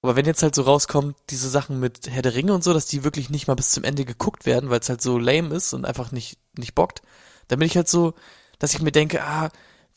Aber 0.00 0.16
wenn 0.16 0.26
jetzt 0.26 0.42
halt 0.42 0.54
so 0.56 0.62
rauskommt, 0.62 1.14
diese 1.30 1.48
Sachen 1.48 1.78
mit 1.78 2.10
Herr 2.10 2.22
der 2.22 2.34
Ringe 2.34 2.54
und 2.54 2.64
so, 2.64 2.72
dass 2.72 2.86
die 2.86 3.04
wirklich 3.04 3.30
nicht 3.30 3.46
mal 3.46 3.54
bis 3.54 3.70
zum 3.70 3.84
Ende 3.84 4.04
geguckt 4.04 4.46
werden, 4.46 4.68
weil 4.68 4.80
es 4.80 4.88
halt 4.88 5.00
so 5.00 5.16
lame 5.16 5.54
ist 5.54 5.74
und 5.74 5.84
einfach 5.84 6.10
nicht, 6.10 6.38
nicht 6.58 6.74
bockt, 6.74 7.02
dann 7.46 7.60
bin 7.60 7.66
ich 7.66 7.76
halt 7.76 7.88
so, 7.88 8.14
dass 8.58 8.74
ich 8.74 8.82
mir 8.82 8.90
denke, 8.90 9.22
ah, 9.22 9.50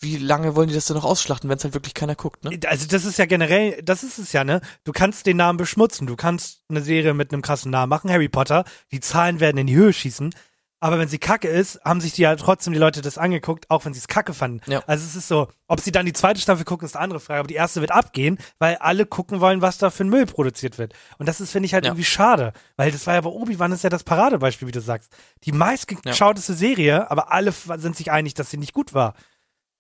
wie 0.06 0.18
lange 0.18 0.56
wollen 0.56 0.70
die 0.70 0.74
das 0.74 0.86
denn 0.86 0.96
noch 0.96 1.04
ausschlachten, 1.04 1.50
wenn 1.50 1.58
es 1.58 1.64
halt 1.66 1.74
wirklich 1.74 1.94
keiner 1.94 2.16
guckt, 2.16 2.46
ne? 2.46 2.58
Also 2.68 2.88
das 2.88 3.04
ist 3.04 3.18
ja 3.20 3.26
generell, 3.26 3.82
das 3.84 4.04
ist 4.04 4.18
es 4.20 4.32
ja, 4.32 4.46
ne? 4.46 4.62
Du 4.86 4.94
kannst 4.94 5.26
den 5.26 5.36
Namen 5.36 5.58
beschmutzen, 5.58 6.08
du 6.08 6.16
kannst 6.16 6.62
eine 6.70 6.82
Serie 6.82 7.14
mit 7.14 7.34
einem 7.34 7.42
krassen 7.42 7.72
Namen 7.72 7.90
machen, 7.90 8.10
Harry 8.10 8.30
Potter, 8.30 8.64
die 8.94 9.02
Zahlen 9.02 9.42
werden 9.42 9.58
in 9.58 9.68
die 9.68 9.76
Höhe 9.76 9.92
schießen, 9.92 10.34
aber 10.82 11.00
wenn 11.00 11.08
sie 11.08 11.18
kacke 11.18 11.48
ist, 11.48 11.80
haben 11.84 12.00
sich 12.00 12.14
die 12.14 12.22
ja 12.22 12.36
trotzdem 12.36 12.74
die 12.74 12.80
Leute 12.80 13.02
das 13.02 13.18
angeguckt, 13.18 13.72
auch 13.72 13.86
wenn 13.86 13.94
sie 13.94 14.00
es 14.00 14.08
kacke 14.08 14.34
fanden. 14.36 14.62
Ja. 14.70 14.84
Also 14.86 15.04
es 15.06 15.16
ist 15.16 15.28
so, 15.28 15.48
ob 15.68 15.80
sie 15.80 15.92
dann 15.92 16.06
die 16.06 16.14
zweite 16.14 16.40
Staffel 16.40 16.64
gucken, 16.66 16.86
ist 16.86 16.96
eine 16.96 17.04
andere 17.06 17.20
Frage, 17.20 17.40
aber 17.40 17.48
die 17.48 17.56
erste 17.56 17.82
wird 17.82 17.92
abgehen, 17.92 18.38
weil 18.60 18.76
alle 18.76 19.08
gucken 19.08 19.40
wollen, 19.40 19.62
was 19.64 19.80
da 19.80 19.90
für 19.90 20.04
ein 20.04 20.10
Müll 20.10 20.28
produziert 20.28 20.78
wird. 20.78 20.94
Und 21.18 21.28
das 21.28 21.42
ist, 21.42 21.50
finde 21.52 21.66
ich, 21.66 21.74
halt 21.74 21.86
Ja. 21.86 21.92
irgendwie 21.92 22.06
schade, 22.06 22.54
weil 22.76 22.92
das 22.92 23.08
war 23.08 23.16
ja 23.16 23.22
bei 23.22 23.30
Obi-Wan 23.30 23.72
ist 23.72 23.84
ja 23.84 23.90
das 23.90 24.04
Paradebeispiel, 24.04 24.68
wie 24.68 24.74
du 24.74 24.82
sagst. 24.82 25.12
Die 25.46 25.54
meistgeschauteste 25.54 26.54
Serie, 26.54 27.10
aber 27.10 27.32
alle 27.32 27.52
sind 27.78 27.96
sich 27.96 28.12
einig, 28.12 28.36
dass 28.36 28.52
sie 28.52 28.58
nicht 28.58 28.74
gut 28.74 28.94
war. 28.94 29.16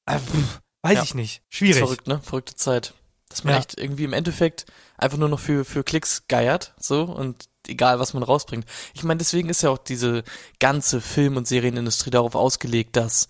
Äh, 0.05 0.19
pff, 0.19 0.61
weiß 0.83 0.95
Ja. 0.95 1.03
ich 1.03 1.15
nicht. 1.15 1.41
Schwierig. 1.49 1.77
Verrückt, 1.79 2.07
ne? 2.07 2.19
Verrückte 2.23 2.55
Zeit. 2.55 2.93
Dass 3.29 3.43
man 3.43 3.53
Ja. 3.53 3.59
echt 3.59 3.77
irgendwie 3.77 4.03
im 4.03 4.13
Endeffekt 4.13 4.65
einfach 4.97 5.17
nur 5.17 5.29
noch 5.29 5.39
für, 5.39 5.65
für 5.65 5.83
Klicks 5.83 6.27
geiert, 6.27 6.73
so, 6.79 7.03
und 7.03 7.45
egal, 7.67 7.99
was 7.99 8.13
man 8.13 8.21
rausbringt. 8.23 8.65
Ich 8.93 9.03
meine, 9.03 9.17
deswegen 9.17 9.49
ist 9.49 9.63
ja 9.63 9.71
auch 9.71 9.79
diese 9.79 10.23
ganze 10.59 11.01
Film- 11.01 11.35
und 11.37 11.47
Serienindustrie 11.47 12.11
darauf 12.11 12.35
ausgelegt, 12.35 12.95
dass 12.95 13.27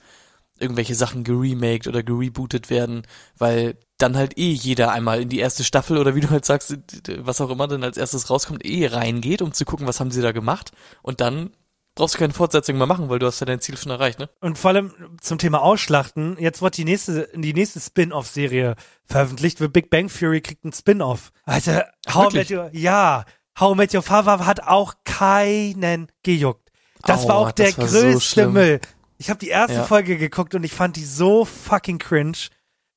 irgendwelche 0.59 0.95
Sachen 0.95 1.23
geremaked 1.23 1.87
oder 1.87 2.03
gerebootet 2.03 2.69
werden, 2.69 3.03
weil 3.37 3.77
dann 3.97 4.15
halt 4.17 4.37
eh 4.37 4.51
jeder 4.51 4.91
einmal 4.91 5.21
in 5.21 5.29
die 5.29 5.39
erste 5.39 5.63
Staffel 5.63 5.97
oder 5.97 6.15
wie 6.15 6.21
du 6.21 6.29
halt 6.29 6.45
sagst, 6.45 6.77
was 7.19 7.41
auch 7.41 7.49
immer 7.49 7.67
dann 7.67 7.83
als 7.83 7.97
erstes 7.97 8.29
rauskommt, 8.29 8.65
eh 8.65 8.87
reingeht, 8.87 9.41
um 9.41 9.53
zu 9.53 9.65
gucken, 9.65 9.87
was 9.87 9.99
haben 10.01 10.11
sie 10.11 10.21
da 10.21 10.31
gemacht 10.33 10.71
und 11.01 11.19
dann 11.21 11.51
brauchst 11.95 12.15
du 12.15 12.19
keine 12.19 12.33
Fortsetzung 12.33 12.77
mehr 12.77 12.87
machen, 12.87 13.09
weil 13.09 13.19
du 13.19 13.25
hast 13.25 13.39
ja 13.39 13.45
dein 13.45 13.61
Ziel 13.61 13.77
schon 13.77 13.91
erreicht, 13.91 14.19
ne? 14.19 14.29
Und 14.41 14.57
vor 14.57 14.71
allem 14.71 14.93
zum 15.21 15.37
Thema 15.37 15.61
Ausschlachten, 15.61 16.37
jetzt 16.39 16.61
wird 16.61 16.77
die 16.77 16.85
nächste, 16.85 17.29
die 17.33 17.53
nächste 17.53 17.79
Spin-off-Serie 17.79 18.75
veröffentlicht, 19.05 19.59
wird 19.61 19.73
Big 19.73 19.89
Bang 19.89 20.07
Theory 20.09 20.41
kriegt 20.41 20.65
ein 20.65 20.73
Spin-off. 20.73 21.31
Also, 21.45 21.79
How 22.13 22.31
Met? 22.33 22.51
Your, 22.51 22.69
ja, 22.73 23.23
How 23.59 23.75
Met 23.75 23.93
Your 23.93 24.01
Father 24.03 24.45
hat 24.45 24.61
auch 24.61 24.95
keinen 25.05 26.11
gejuckt. 26.23 26.69
Das 27.03 27.27
war 27.27 27.35
Aua, 27.35 27.47
auch 27.47 27.51
der 27.51 27.77
war 27.77 27.87
so 27.87 28.01
größte 28.01 28.21
schlimm. 28.21 28.53
Müll. 28.53 28.81
Ich 29.17 29.29
habe 29.29 29.39
die 29.39 29.47
erste 29.47 29.77
Ja. 29.77 29.83
Folge 29.83 30.17
geguckt 30.17 30.55
und 30.55 30.63
ich 30.63 30.73
fand 30.73 30.97
die 30.97 31.05
so 31.05 31.45
fucking 31.45 31.99
cringe. 31.99 32.37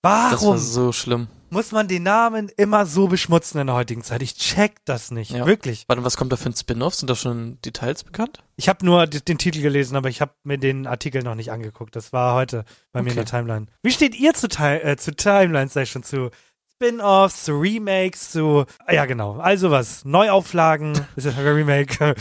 Das 0.02 0.12
war 0.12 0.33
Warum 0.33 0.59
so 0.59 0.93
schlimm. 0.93 1.28
Muss 1.50 1.73
man 1.73 1.88
den 1.88 2.02
Namen 2.02 2.50
immer 2.57 2.87
so 2.87 3.09
beschmutzen 3.09 3.61
in 3.61 3.67
der 3.69 3.76
heutigen 3.76 4.02
Zeit? 4.02 4.23
Ich 4.23 4.35
check 4.37 4.76
das 4.85 5.11
nicht, 5.11 5.31
Ja. 5.33 5.47
wirklich. 5.47 5.85
Warte, 5.88 6.05
was 6.05 6.17
kommt 6.17 6.33
da 6.33 6.37
für 6.37 6.50
ein 6.50 6.55
Spin-off? 6.57 6.95
Sind 6.95 7.09
da 7.09 7.14
schon 7.14 7.61
Details 7.62 8.05
bekannt? 8.05 8.43
Ich 8.57 8.69
habe 8.69 8.85
nur 8.85 9.07
den 9.07 9.38
Titel 9.38 9.61
gelesen, 9.62 9.97
aber 9.97 10.09
ich 10.09 10.21
habe 10.21 10.33
mir 10.45 10.59
den 10.59 10.87
Artikel 10.87 11.23
noch 11.23 11.35
nicht 11.35 11.50
angeguckt. 11.52 11.95
Das 11.97 12.12
war 12.12 12.35
heute 12.35 12.64
bei 12.93 13.00
mir 13.02 13.09
in 13.11 13.19
Okay. 13.19 13.25
der 13.25 13.38
Timeline. 13.40 13.67
Wie 13.83 13.90
steht 13.93 14.14
ihr 14.19 14.35
zu, 14.35 14.49
Ti 14.49 14.62
äh, 14.62 14.97
zu 14.97 15.14
Timelines, 15.14 15.73
sag 15.73 15.83
ich 15.85 15.90
schon, 15.90 16.02
zu 16.02 16.31
Spin-offs, 16.75 17.45
zu 17.45 17.52
Remakes, 17.59 18.31
zu 18.31 18.64
ah, 18.87 18.93
ja 18.93 19.05
genau, 19.07 19.38
also 19.38 19.71
was, 19.73 20.05
Neuauflagen, 20.05 20.93
ist 21.17 21.25
ja 21.25 21.33
ein 21.33 21.38
Remake. 21.47 22.14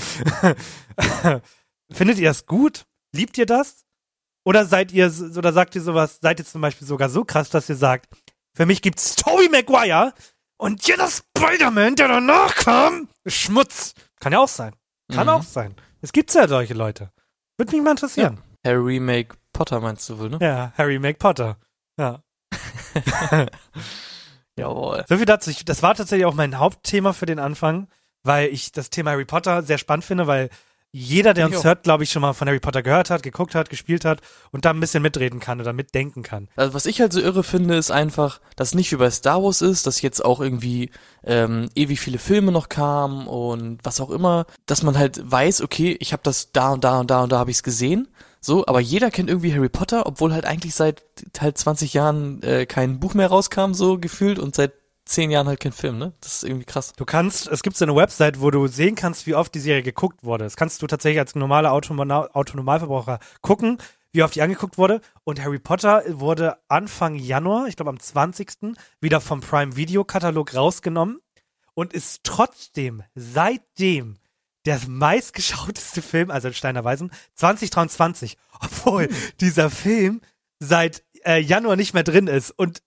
Findet 1.92 2.18
ihr 2.18 2.30
das 2.30 2.46
gut? 2.46 2.86
Liebt 3.14 3.38
ihr 3.38 3.46
das? 3.46 3.86
Oder 4.46 4.66
seid 4.66 4.92
ihr 4.94 5.12
oder 5.36 5.52
sagt 5.54 5.76
ihr 5.76 5.82
sowas, 5.82 6.20
seid 6.22 6.40
ihr 6.40 6.46
zum 6.46 6.62
Beispiel 6.62 6.88
sogar 6.88 7.10
so 7.10 7.24
krass, 7.26 7.50
dass 7.50 7.70
ihr 7.70 7.76
sagt, 7.76 8.08
für 8.58 8.66
mich 8.66 8.82
gibt's 8.82 9.16
Tobey 9.16 9.48
Maguire 9.50 10.14
und 10.58 10.86
jeder 10.88 11.08
Spider-Man, 11.08 11.96
der 11.96 12.08
danach 12.08 12.56
kam, 12.56 13.08
ist 13.24 13.36
Schmutz. 13.38 13.94
Kann 14.20 14.34
ja 14.34 14.40
auch 14.40 14.48
sein. 14.48 14.76
Kann 15.14 15.28
Mhm. 15.28 15.34
auch 15.34 15.44
sein. 15.44 15.76
Es 16.02 16.12
gibt 16.12 16.34
ja 16.34 16.48
solche 16.48 16.74
Leute. 16.74 17.12
Würde 17.58 17.72
mich 17.76 17.84
mal 17.84 17.92
interessieren. 17.92 18.42
Harry 18.66 18.96
Remake 18.98 19.38
Potter 19.54 19.80
meinst 19.80 20.10
du 20.10 20.20
wohl, 20.20 20.30
ne? 20.30 20.40
Ja, 20.42 20.74
Harry 20.78 21.00
Make 21.00 21.20
Potter. 21.20 21.58
Ja. 22.00 22.22
Jawohl. 24.58 25.06
So 25.08 25.18
viel 25.18 25.26
dazu. 25.26 25.50
Ich, 25.52 25.66
das 25.66 25.84
war 25.84 25.96
tatsächlich 25.96 26.26
auch 26.26 26.34
mein 26.34 26.58
Hauptthema 26.58 27.14
für 27.14 27.26
den 27.28 27.40
Anfang, 27.40 27.88
weil 28.24 28.48
ich 28.50 28.72
das 28.72 28.90
Thema 28.90 29.12
Harry 29.12 29.26
Potter 29.26 29.62
sehr 29.64 29.78
spannend 29.78 30.06
finde, 30.06 30.28
weil 30.28 30.50
jeder, 30.92 31.34
der 31.34 31.48
uns 31.48 31.64
hört, 31.64 31.84
glaube 31.84 32.04
ich, 32.04 32.12
schon 32.12 32.22
mal 32.22 32.34
von 32.34 32.48
Harry 32.48 32.60
Potter 32.60 32.82
gehört 32.82 33.10
hat, 33.10 33.22
geguckt 33.22 33.56
hat, 33.56 33.70
gespielt 33.70 34.06
hat 34.06 34.22
und 34.52 34.66
da 34.66 34.72
ein 34.72 34.80
bisschen 34.80 35.04
mitreden 35.04 35.40
kann 35.40 35.60
oder 35.60 35.74
mitdenken 35.74 36.24
kann. 36.24 36.48
Also 36.56 36.74
was 36.74 36.86
ich 36.86 37.02
halt 37.02 37.14
so 37.14 37.20
irre 37.20 37.44
finde, 37.44 37.76
ist 37.76 37.92
einfach, 37.92 38.40
dass 38.56 38.74
nicht 38.74 38.92
wie 38.92 38.96
bei 38.96 39.12
Star 39.12 39.44
Wars 39.44 39.62
ist, 39.62 39.86
dass 39.86 40.02
jetzt 40.02 40.24
auch 40.24 40.40
irgendwie 40.40 40.90
ähm, 41.24 41.70
ewig 41.76 42.00
viele 42.00 42.20
Filme 42.20 42.52
noch 42.52 42.70
kamen 42.70 43.28
und 43.28 43.80
was 43.84 44.00
auch 44.00 44.10
immer, 44.10 44.46
dass 44.66 44.82
man 44.82 44.98
halt 44.98 45.20
weiß, 45.30 45.62
okay, 45.62 45.98
ich 46.00 46.14
habe 46.14 46.24
das 46.24 46.52
da 46.52 46.72
und 46.72 46.84
da 46.84 47.00
und 47.00 47.12
da 47.12 47.24
und 47.24 47.32
da 47.32 47.40
habe 47.40 47.52
ich 47.52 47.58
es 47.58 47.64
gesehen, 47.64 48.08
so, 48.40 48.66
aber 48.66 48.80
jeder 48.80 49.12
kennt 49.12 49.30
irgendwie 49.30 49.54
Harry 49.54 49.70
Potter, 49.70 50.06
obwohl 50.06 50.34
halt 50.34 50.46
eigentlich 50.46 50.74
seit 50.74 51.04
halt 51.40 51.58
20 51.58 51.94
Jahren 51.94 52.42
äh, 52.44 52.66
kein 52.66 53.00
Buch 53.00 53.14
mehr 53.14 53.28
rauskam, 53.28 53.74
so 53.74 53.98
gefühlt 53.98 54.40
und 54.40 54.56
seit 54.56 54.74
10 55.08 55.32
Jahren 55.32 55.48
halt 55.48 55.60
kein 55.60 55.72
Film, 55.72 55.98
ne? 55.98 56.14
Das 56.22 56.38
ist 56.38 56.44
irgendwie 56.44 56.66
krass. 56.66 56.94
Du 56.96 57.06
kannst, 57.06 57.48
es 57.48 57.64
gibt 57.64 57.78
so 57.78 57.86
eine 57.86 57.96
Website, 57.96 58.42
wo 58.42 58.52
du 58.52 58.68
sehen 58.68 58.96
kannst, 58.96 59.26
wie 59.28 59.36
oft 59.36 59.54
die 59.56 59.60
Serie 59.60 59.84
geguckt 59.84 60.24
wurde. 60.24 60.44
Das 60.44 60.56
kannst 60.56 60.82
du 60.82 60.88
tatsächlich 60.88 61.20
als 61.20 61.36
normaler 61.36 61.72
Autonoma- 61.72 62.30
Autonomalverbraucher 62.34 63.20
gucken, 63.42 63.78
wie 64.14 64.24
oft 64.24 64.36
die 64.36 64.42
angeguckt 64.42 64.78
wurde. 64.78 65.02
Und 65.24 65.42
Harry 65.44 65.60
Potter 65.60 66.04
wurde 66.08 66.58
Anfang 66.68 67.16
Januar, 67.16 67.68
ich 67.68 67.76
glaube 67.76 67.90
am 67.90 68.00
20. 68.00 68.76
wieder 69.02 69.22
vom 69.22 69.42
Prime 69.42 69.76
Video 69.76 70.04
Katalog 70.04 70.56
rausgenommen 70.56 71.20
und 71.74 71.94
ist 71.94 72.24
trotzdem 72.24 73.04
seitdem 73.16 74.18
der 74.66 74.80
meistgeschauteste 74.88 76.02
Film, 76.02 76.30
also 76.32 76.50
in 76.50 76.54
Steiner 76.54 76.84
Weisen, 76.84 77.12
2023. 77.36 78.38
Obwohl 78.60 79.08
dieser 79.40 79.70
Film 79.70 80.22
seit 80.60 81.04
äh, 81.24 81.40
Januar 81.40 81.76
nicht 81.76 81.94
mehr 81.94 82.04
drin 82.04 82.28
ist. 82.28 82.52
Und 82.52 82.82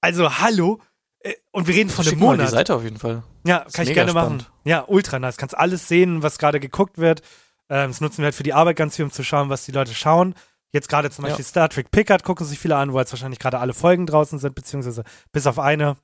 also 0.00 0.38
hallo. 0.38 0.80
Äh, 1.24 1.34
Und 1.50 1.66
wir 1.66 1.74
reden 1.74 1.90
von 1.90 2.04
einem 2.04 2.10
Schick 2.10 2.20
mal 2.20 2.26
Monat. 2.26 2.46
die 2.46 2.50
Seite 2.52 2.74
auf 2.74 2.84
jeden 2.84 2.98
Fall. 2.98 3.22
Ja, 3.46 3.58
Ist 3.58 3.74
kann 3.74 3.86
ich 3.86 3.94
gerne 3.94 4.12
machen. 4.12 4.40
spannend. 4.40 4.50
Ja, 4.64 4.84
ultra 4.86 5.18
nice. 5.18 5.36
Kannst 5.36 5.56
alles 5.58 5.88
sehen, 5.88 6.22
was 6.22 6.38
gerade 6.38 6.60
geguckt 6.60 6.98
wird. 6.98 7.22
Ähm, 7.70 7.90
das 7.90 8.00
nutzen 8.00 8.18
wir 8.18 8.26
halt 8.26 8.34
für 8.34 8.42
die 8.42 8.52
Arbeit 8.52 8.76
ganz 8.76 8.96
viel, 8.96 9.04
um 9.04 9.10
zu 9.10 9.24
schauen, 9.24 9.48
was 9.48 9.64
die 9.64 9.72
Leute 9.72 9.94
schauen. 9.94 10.34
Jetzt 10.72 10.88
gerade 10.88 11.10
zum 11.10 11.24
Ja. 11.24 11.30
Beispiel 11.30 11.44
Star 11.44 11.68
Trek 11.68 11.90
Picard 11.90 12.24
gucken 12.24 12.46
sich 12.46 12.58
viele 12.58 12.76
an, 12.76 12.92
wo 12.92 12.98
jetzt 12.98 13.12
wahrscheinlich 13.12 13.38
gerade 13.38 13.58
alle 13.58 13.72
Folgen 13.74 14.06
draußen 14.06 14.38
sind, 14.38 14.54
beziehungsweise 14.54 15.04
bis 15.32 15.46
auf 15.46 15.58
eine. 15.58 15.96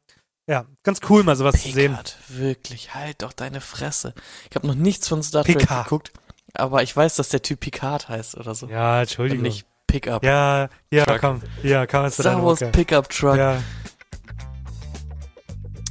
Ja, 0.46 0.64
ganz 0.82 1.00
cool, 1.08 1.22
mal 1.22 1.36
sowas 1.36 1.60
zu 1.62 1.70
sehen. 1.70 1.92
Picard, 1.92 2.16
wirklich, 2.28 2.94
halt 2.94 3.22
doch 3.22 3.32
deine 3.32 3.60
Fresse. 3.60 4.14
Ich 4.48 4.56
habe 4.56 4.66
noch 4.66 4.74
nichts 4.74 5.06
von 5.06 5.22
Star 5.22 5.44
Trek 5.44 5.58
Picard. 5.58 5.84
geguckt, 5.84 6.12
aber 6.54 6.82
ich 6.82 6.96
weiß, 6.96 7.16
dass 7.16 7.28
der 7.28 7.42
Typ 7.42 7.60
Picard 7.60 8.08
heißt 8.08 8.36
oder 8.36 8.54
so. 8.54 8.66
Ja, 8.68 8.94
Und 8.96 9.00
Entschuldigung. 9.02 9.42
nicht 9.42 9.66
Pickup. 9.86 10.24
Ja, 10.24 10.68
ja, 10.90 11.04
Truck. 11.04 11.20
komm. 11.20 11.42
Ja, 11.62 11.86
komm, 11.86 12.08
Star 12.10 12.42
Wars. 12.44 12.60
Pickup 12.72 13.08
Truck. 13.10 13.36
Ja. 13.36 13.60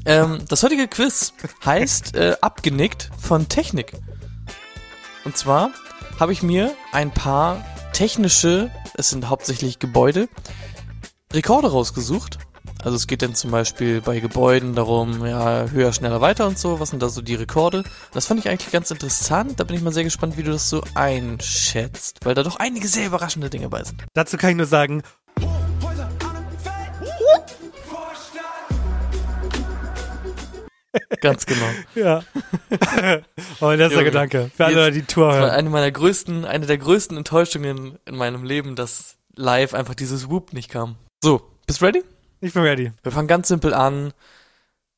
Ähm, 0.10 0.40
das 0.48 0.64
heutige 0.64 0.88
Quiz 0.88 1.34
heißt 1.64 2.16
äh, 2.16 2.36
Abgenickt 2.42 3.12
von 3.22 3.48
Technik. 3.48 3.94
Und 5.24 5.38
zwar 5.38 5.70
habe 6.20 6.34
ich 6.34 6.42
mir 6.42 6.72
ein 6.92 7.12
paar 7.12 7.64
technische, 7.94 8.72
es 8.96 9.12
sind 9.12 9.30
hauptsächlich 9.30 9.78
Gebäude, 9.78 10.28
Rekorde 11.32 11.70
rausgesucht. 11.70 12.40
Also 12.82 12.96
es 12.96 13.06
geht 13.06 13.22
dann 13.22 13.36
zum 13.36 13.52
Beispiel 13.52 14.02
bei 14.02 14.20
Gebäuden 14.20 14.74
darum, 14.74 15.26
ja, 15.26 15.66
höher, 15.66 15.94
schneller, 15.94 16.22
weiter 16.22 16.48
und 16.48 16.58
so. 16.58 16.80
Was 16.80 16.90
sind 16.90 17.04
da 17.04 17.10
so 17.10 17.22
die 17.22 17.36
Rekorde? 17.36 17.84
Das 18.12 18.26
fand 18.26 18.40
ich 18.40 18.50
eigentlich 18.50 18.72
ganz 18.72 18.90
interessant. 18.90 19.60
Da 19.60 19.64
bin 19.64 19.76
ich 19.76 19.84
mal 19.84 19.94
sehr 19.94 20.06
gespannt, 20.06 20.38
wie 20.38 20.44
du 20.44 20.52
das 20.52 20.70
so 20.70 20.82
einschätzt, 20.96 22.20
weil 22.24 22.34
da 22.34 22.42
doch 22.42 22.56
einige 22.56 22.88
sehr 22.88 23.06
überraschende 23.06 23.52
Dinge 23.52 23.70
bei 23.70 23.84
sind. 23.84 24.06
Dazu 24.14 24.38
kann 24.38 24.52
ich 24.52 24.56
nur 24.56 24.66
sagen, 24.66 25.04
Ganz 31.22 31.46
genau. 31.46 31.66
ja. 31.96 32.24
oh, 33.62 33.70
letzter 33.72 33.92
Junge. 33.96 34.04
Gedanke. 34.06 34.52
Für 34.56 34.66
alle, 34.66 34.92
die 34.92 35.04
Tour 35.04 35.28
Das 35.28 35.36
war 35.36 35.42
hören. 35.48 35.52
eine 35.52 35.70
meiner 35.70 35.92
größten, 35.92 36.46
eine 36.46 36.66
der 36.66 36.78
größten 36.78 37.16
Enttäuschungen 37.18 37.98
in 38.06 38.16
meinem 38.16 38.44
Leben, 38.44 38.76
dass 38.76 39.16
live 39.36 39.74
einfach 39.74 39.96
dieses 39.96 40.30
Whoop 40.30 40.54
nicht 40.54 40.70
kam. 40.70 40.96
So, 41.24 41.42
bist 41.68 41.82
du 41.82 41.86
ready? 41.86 42.04
Ich 42.42 42.54
bin 42.54 42.64
ready. 42.64 42.92
Wir 43.04 43.12
fangen 43.12 43.28
ganz 43.28 43.48
simpel 43.50 43.74
an. 43.74 44.14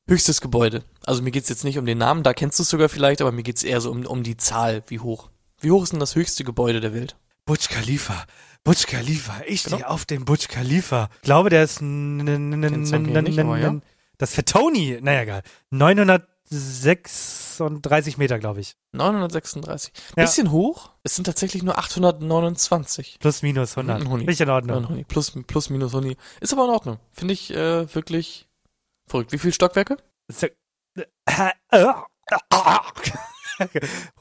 Höchstes 0.08 0.40
Gebäude. 0.40 0.82
Also 1.04 1.22
mir 1.22 1.30
geht's 1.30 1.48
jetzt 1.48 1.64
nicht 1.64 1.78
um 1.78 1.86
den 1.86 1.98
Namen, 1.98 2.22
da 2.22 2.32
kennst 2.34 2.58
du 2.58 2.64
es 2.64 2.70
sogar 2.70 2.88
vielleicht, 2.88 3.20
aber 3.20 3.30
mir 3.30 3.42
geht's 3.44 3.62
eher 3.62 3.80
so 3.80 3.90
um, 3.90 4.04
um 4.06 4.22
die 4.24 4.36
Zahl, 4.36 4.82
wie 4.88 4.98
hoch. 4.98 5.28
Wie 5.60 5.70
hoch 5.70 5.84
ist 5.84 5.92
denn 5.92 6.00
das 6.00 6.16
höchste 6.16 6.42
Gebäude 6.42 6.80
der 6.80 6.92
Welt? 6.92 7.16
Burj 7.46 7.68
Khalifa. 7.68 8.24
Burj 8.64 8.86
Khalifa. 8.86 9.42
Ich 9.46 9.60
stehe 9.60 9.76
Genau. 9.78 9.88
auf 9.90 10.04
den 10.04 10.24
Burj 10.24 10.48
Khalifa. 10.48 11.08
Ich 11.16 11.22
glaube, 11.22 11.50
der 11.50 11.62
ist 11.62 11.80
n- 11.80 12.20
n- 12.26 12.52
n- 12.52 12.62
Kennst 12.62 12.92
du 12.92 12.96
n- 12.96 13.06
eigentlich 13.16 13.36
nicht, 13.36 13.38
aber 13.40 13.58
ja. 13.58 13.74
Das 14.22 14.34
für 14.34 14.44
Tony. 14.44 14.98
Naja, 15.02 15.22
egal. 15.22 15.42
936 15.70 18.18
Meter, 18.18 18.38
glaube 18.38 18.60
ich. 18.60 18.76
936. 18.92 19.92
Ja. 20.16 20.24
Bisschen 20.24 20.50
hoch. 20.50 20.90
Es 21.02 21.14
sind 21.16 21.24
tatsächlich 21.24 21.62
nur 21.62 21.78
829. 21.78 23.18
Plus, 23.20 23.42
minus 23.42 23.76
100. 23.76 24.02
Mhm, 24.04 24.08
Huni. 24.10 24.24
Nicht 24.24 24.40
in 24.40 24.50
Ordnung. 24.50 24.88
Huni. 24.88 25.04
Plus, 25.04 25.32
plus, 25.46 25.70
minus, 25.70 25.92
Huni. 25.92 26.16
Ist 26.40 26.52
aber 26.52 26.64
in 26.64 26.70
Ordnung. 26.70 26.98
Finde 27.10 27.34
ich 27.34 27.50
äh, 27.52 27.92
wirklich 27.94 28.48
verrückt. 29.08 29.32
Wie 29.32 29.38
viele 29.38 29.52
Stockwerke? 29.52 29.96
Ist 30.28 30.42
ja- 30.42 30.48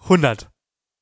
100. 0.07 0.49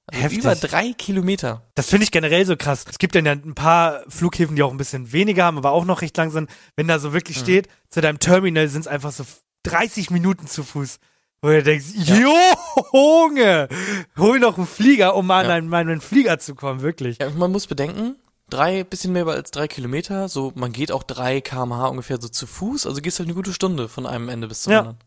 Also 0.07 0.23
Heftig. 0.25 0.41
über 0.41 0.55
drei 0.57 0.93
Kilometer. 0.93 1.63
Das 1.75 1.89
finde 1.89 2.05
ich 2.05 2.11
generell 2.11 2.45
so 2.45 2.57
krass. 2.57 2.85
Es 2.91 2.99
gibt 2.99 3.15
dann 3.15 3.25
ja 3.25 3.33
ein 3.33 3.55
paar 3.55 4.03
Flughäfen, 4.09 4.57
die 4.57 4.63
auch 4.63 4.73
ein 4.73 4.77
bisschen 4.77 5.13
weniger 5.13 5.45
haben, 5.45 5.57
aber 5.59 5.71
auch 5.71 5.85
noch 5.85 6.03
recht 6.03 6.17
lang 6.17 6.31
sind. 6.31 6.51
Wenn 6.77 6.89
da 6.89 6.99
so 6.99 7.13
wirklich 7.15 7.39
steht, 7.39 7.69
zu 7.89 8.01
deinem 8.03 8.19
Terminal 8.19 8.69
sind 8.69 8.81
es 8.83 8.87
einfach 8.89 9.13
so 9.13 9.25
30 9.63 10.11
Minuten 10.11 10.47
zu 10.49 10.65
Fuß. 10.65 10.99
Wo 11.43 11.49
du 11.49 11.63
denkst, 11.63 11.87
Junge, 11.95 13.69
hol 14.17 14.39
noch 14.39 14.57
einen 14.59 14.67
Flieger, 14.67 15.17
um 15.17 15.31
an 15.33 15.47
Ja. 15.47 15.53
einen, 15.55 15.69
meinen 15.69 16.01
Flieger 16.01 16.39
zu 16.39 16.55
kommen, 16.55 16.83
wirklich. 16.83 17.19
Ja, 17.21 17.31
man 17.31 17.51
muss 17.51 17.67
bedenken, 17.67 18.17
drei, 18.49 18.85
bisschen 18.85 19.13
mehr 19.13 19.27
als 19.27 19.51
drei 19.51 19.67
Kilometer, 19.67 20.29
so, 20.29 20.53
man 20.55 20.73
geht 20.73 20.93
auch 20.93 21.03
drei 21.03 21.41
kmh 21.41 21.87
ungefähr 21.89 22.21
so 22.21 22.29
zu 22.29 22.47
Fuß, 22.47 22.87
also 22.87 23.01
gehst 23.01 23.19
halt 23.19 23.27
eine 23.29 23.35
gute 23.35 23.53
Stunde 23.53 23.89
von 23.89 24.07
einem 24.07 24.29
Ende 24.29 24.47
bis 24.47 24.63
zum 24.63 24.73
Ja. 24.73 24.79
anderen. 24.81 24.99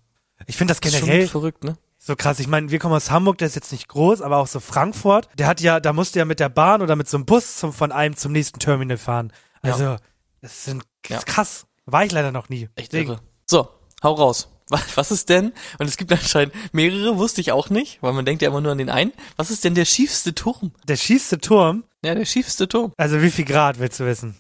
Ich 0.48 0.58
finde 0.58 0.74
das 0.74 0.82
Das 0.82 0.94
ist 0.94 1.00
generell 1.00 1.22
schon 1.22 1.30
verrückt, 1.32 1.64
ne? 1.64 1.78
so 1.98 2.16
krass. 2.18 2.40
Ich 2.40 2.48
meine, 2.48 2.70
wir 2.70 2.80
kommen 2.80 2.94
aus 2.94 3.10
Hamburg, 3.12 3.38
der 3.38 3.48
ist 3.48 3.56
jetzt 3.56 3.72
nicht 3.72 3.88
groß, 3.88 4.22
aber 4.22 4.38
auch 4.38 4.48
so 4.48 4.60
Frankfurt. 4.60 5.30
Der 5.38 5.48
hat 5.48 5.62
ja, 5.62 5.80
da 5.80 5.94
musste 5.94 6.20
ja 6.20 6.26
mit 6.26 6.42
der 6.42 6.50
Bahn 6.50 6.82
oder 6.82 6.98
mit 6.98 7.08
so 7.08 7.16
einem 7.18 7.26
Bus 7.26 7.56
zum, 7.58 7.72
von 7.72 7.92
einem 7.94 8.18
zum 8.18 8.34
nächsten 8.34 8.60
Terminal 8.60 8.98
fahren. 8.98 9.32
Also, 9.62 9.96
das 10.42 10.66
sind 10.66 10.84
Ja. 11.08 11.20
krass. 11.20 11.66
War 11.86 12.04
ich 12.04 12.12
leider 12.12 12.32
noch 12.34 12.50
nie. 12.50 12.68
Echt 12.76 12.94
irre. 12.94 13.22
So, 13.50 13.70
hau 14.04 14.14
raus. 14.14 14.50
Was, 14.70 14.98
was 14.98 15.12
ist 15.12 15.30
denn, 15.30 15.54
und 15.78 15.88
es 15.88 15.96
gibt 15.98 16.12
anscheinend 16.12 16.54
mehrere, 16.74 17.18
wusste 17.18 17.40
ich 17.42 17.52
auch 17.52 17.70
nicht, 17.70 18.02
weil 18.02 18.14
man 18.14 18.26
denkt 18.26 18.42
ja 18.42 18.48
immer 18.50 18.62
nur 18.62 18.72
an 18.72 18.80
den 18.80 18.90
einen. 18.90 19.14
Was 19.38 19.52
ist 19.52 19.64
denn 19.64 19.76
der 19.76 19.86
schiefste 19.86 20.34
Turm? 20.34 20.72
Der 20.88 20.96
schießte 20.96 21.40
Turm, 21.40 21.84
Ja, 22.04 22.16
der 22.16 22.26
schiefste 22.26 22.68
Turm. 22.68 22.92
also 22.98 23.22
wie 23.22 23.30
viel 23.30 23.46
Grad 23.46 23.80
willst 23.80 24.00
du 24.00 24.06
wissen? 24.06 24.40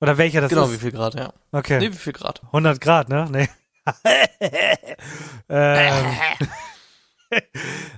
Oder 0.00 0.16
welcher 0.18 0.40
das 0.40 0.50
genau, 0.50 0.66
ist? 0.66 0.72
wie 0.74 0.78
viel 0.78 0.92
Grad, 0.92 1.14
ja. 1.14 1.32
Okay. 1.50 1.78
Nee, 1.80 1.90
wie 1.92 1.96
viel 1.96 2.12
Grad? 2.12 2.42
100 2.46 2.80
Grad, 2.80 3.08
ne? 3.08 3.26
Nee. 3.30 3.48
ähm, 5.48 6.04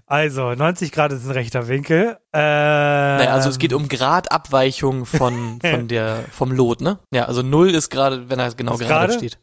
also, 0.06 0.54
90 0.54 0.92
Grad 0.92 1.12
ist 1.12 1.24
ein 1.24 1.30
rechter 1.30 1.68
Winkel. 1.68 2.18
Ähm, 2.32 3.18
Naja, 3.18 3.32
also 3.32 3.48
es 3.50 3.58
geht 3.58 3.72
um 3.72 3.88
Gradabweichung 3.88 5.06
von, 5.06 5.58
von 5.60 5.88
der, 5.88 6.24
vom 6.30 6.52
Lot, 6.52 6.80
ne? 6.80 6.98
Ja, 7.12 7.24
also 7.26 7.42
null 7.42 7.70
ist 7.74 7.90
gerade, 7.90 8.30
wenn 8.30 8.38
er 8.38 8.52
genau 8.54 8.76
gerade? 8.78 9.12
steht. 9.12 9.38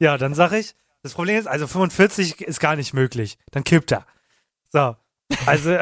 Ja, 0.00 0.16
dann 0.18 0.34
sag 0.34 0.52
ich, 0.52 0.74
das 1.02 1.14
Problem 1.14 1.38
ist, 1.38 1.46
also 1.46 1.66
45 1.66 2.40
ist 2.42 2.60
gar 2.60 2.76
nicht 2.76 2.94
möglich. 2.94 3.38
Dann 3.52 3.64
kippt 3.64 3.92
er. 3.92 4.06
So. 4.70 4.96
Also, 5.46 5.76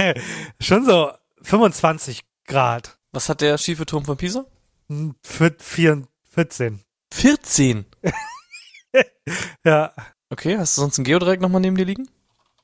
schon 0.60 0.84
so 0.84 1.10
25 1.42 2.22
Grad. 2.46 2.98
Was 3.12 3.28
hat 3.28 3.40
der 3.40 3.58
schiefe 3.58 3.86
Turm 3.86 4.04
von 4.04 4.16
Pisa? 4.16 4.44
Hm, 4.88 5.14
vier- 5.22 5.56
vier- 5.58 6.02
14. 6.30 6.80
14. 7.12 7.84
Ja. 9.64 9.92
Okay, 10.30 10.56
hast 10.58 10.76
du 10.76 10.82
sonst 10.82 10.98
ein 10.98 11.04
Geodreieck 11.04 11.40
nochmal 11.40 11.60
neben 11.60 11.76
dir 11.76 11.84
liegen? 11.84 12.08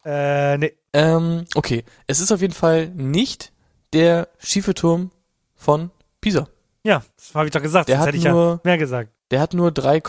Äh, 0.05 0.59
nee. 0.59 0.77
Ähm, 0.93 1.45
okay. 1.55 1.85
Es 2.07 2.21
ist 2.21 2.33
auf 2.33 2.41
jeden 2.41 2.55
Fall 2.55 2.89
nicht 2.89 3.53
der 3.93 4.29
schiefe 4.39 4.75
Turm 4.75 5.11
von 5.55 5.91
Pisa. 6.21 6.49
Ja, 6.85 7.03
das 7.17 7.35
habe 7.35 7.47
ich 7.47 7.53
doch 7.53 7.63
gesagt. 7.63 7.89
Der 7.89 7.97
das 7.97 8.01
hat 8.03 8.09
hätte 8.09 8.19
ich 8.19 8.25
ja 8.25 8.33
nur- 8.33 8.61
mehr 8.65 8.79
gesagt. 8.79 9.11
Der 9.31 9.41
hat 9.41 9.55
nur 9.55 9.71
3, 9.73 10.01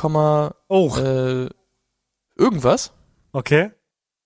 Oh, 0.67 0.95
äh, 0.97 1.49
irgendwas. 2.37 2.91
okay. 3.33 3.71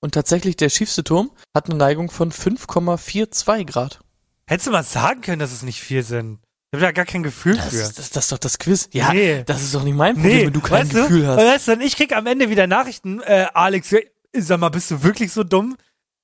Und 0.02 0.14
tatsächlich 0.14 0.56
der 0.56 0.70
schiefste 0.70 1.04
Turm 1.04 1.32
hat 1.56 1.68
eine 1.68 1.80
Neigung 1.80 2.12
von 2.12 2.32
5,42 2.32 3.66
Grad. 3.66 4.00
Hättest 4.48 4.68
du 4.68 4.72
mal 4.72 4.84
sagen 4.84 5.22
können, 5.22 5.40
dass 5.40 5.52
es 5.52 5.64
nicht 5.64 5.82
viel 5.82 6.04
sind. 6.04 6.40
Ich 6.72 6.78
habe 6.78 6.86
da 6.86 6.92
gar 6.92 7.06
kein 7.06 7.24
Gefühl 7.24 7.56
Das, 7.56 7.70
für. 7.70 7.78
ist- 7.78 7.98
das, 7.98 8.10
das 8.12 8.26
ist 8.26 8.32
doch 8.32 8.38
das 8.38 8.60
Quiz. 8.60 8.88
Ja, 8.92 9.12
Nee. 9.14 9.44
das 9.48 9.64
ist 9.64 9.74
doch 9.74 9.84
nicht 9.84 9.96
mein 9.96 10.14
Problem, 10.16 10.48
wenn 10.48 10.54
du 10.54 10.62
kein 10.62 10.82
weißt 10.84 10.92
Gefühl 10.92 11.22
du, 11.22 11.28
hast. 11.28 11.38
Weißt 11.38 11.68
du, 11.70 11.80
ich 11.84 11.96
krieg 11.96 12.16
am 12.16 12.28
Ende 12.28 12.50
wieder 12.52 12.68
Nachrichten, 12.68 13.22
äh, 13.22 13.48
Alex, 13.56 13.96
sag 14.34 14.60
mal, 14.60 14.70
bist 14.70 14.92
du 14.92 15.02
wirklich 15.02 15.32
so 15.32 15.44
dumm? 15.44 15.76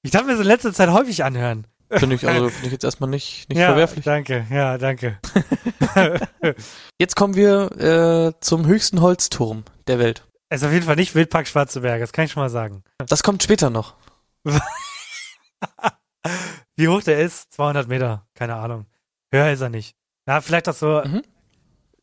Ich 0.03 0.11
darf 0.11 0.25
mir 0.25 0.35
so 0.35 0.41
in 0.41 0.47
letzter 0.47 0.73
Zeit 0.73 0.89
häufig 0.89 1.23
anhören. 1.23 1.65
Finde 1.89 2.15
ich, 2.17 2.27
also, 2.27 2.49
finde 2.49 2.67
ich 2.67 2.73
jetzt 2.73 2.83
erstmal 2.83 3.09
nicht, 3.09 3.49
nicht 3.49 3.57
ja, 3.57 3.67
verwerflich. 3.67 4.05
danke, 4.05 4.45
ja, 4.51 4.77
danke. 4.77 5.17
Jetzt 6.99 7.15
kommen 7.15 7.35
wir 7.35 7.71
äh, 8.35 8.39
zum 8.41 8.65
höchsten 8.67 9.01
Holzturm 9.01 9.63
der 9.87 9.97
Welt. 9.99 10.23
Es 10.53 10.61
ist 10.61 10.67
auf 10.67 10.73
jeden 10.73 10.85
Fall 10.85 10.97
nicht 10.97 11.15
Wildpark 11.15 11.47
Schwarzenberg, 11.47 12.01
das 12.01 12.11
kann 12.11 12.25
ich 12.25 12.33
schon 12.33 12.43
mal 12.43 12.49
sagen. 12.49 12.83
Das 13.07 13.23
kommt 13.23 13.41
später 13.41 13.69
noch. 13.69 13.93
Wie 16.75 16.89
hoch 16.89 17.01
der 17.01 17.19
ist? 17.21 17.53
200 17.53 17.87
Meter, 17.87 18.27
keine 18.33 18.55
Ahnung. 18.55 18.85
Höher 19.31 19.49
ist 19.53 19.61
er 19.61 19.69
nicht. 19.69 19.95
Ja, 20.27 20.41
vielleicht 20.41 20.67
auch 20.67 20.73
so, 20.75 21.01
Mhm. 21.05 21.21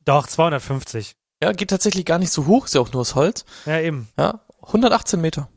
doch, 0.07 0.27
250. 0.27 1.15
Ja, 1.43 1.53
geht 1.53 1.69
tatsächlich 1.69 2.07
gar 2.07 2.19
nicht 2.19 2.33
so 2.33 2.47
hoch, 2.47 2.65
ist 2.65 2.75
ja 2.75 2.81
auch 2.81 2.91
nur 2.91 3.03
aus 3.03 3.15
Holz. 3.15 3.45
Ja, 3.67 3.81
eben. 3.81 4.09
Ja, 4.19 4.41
118 4.63 5.21
Meter. 5.21 5.51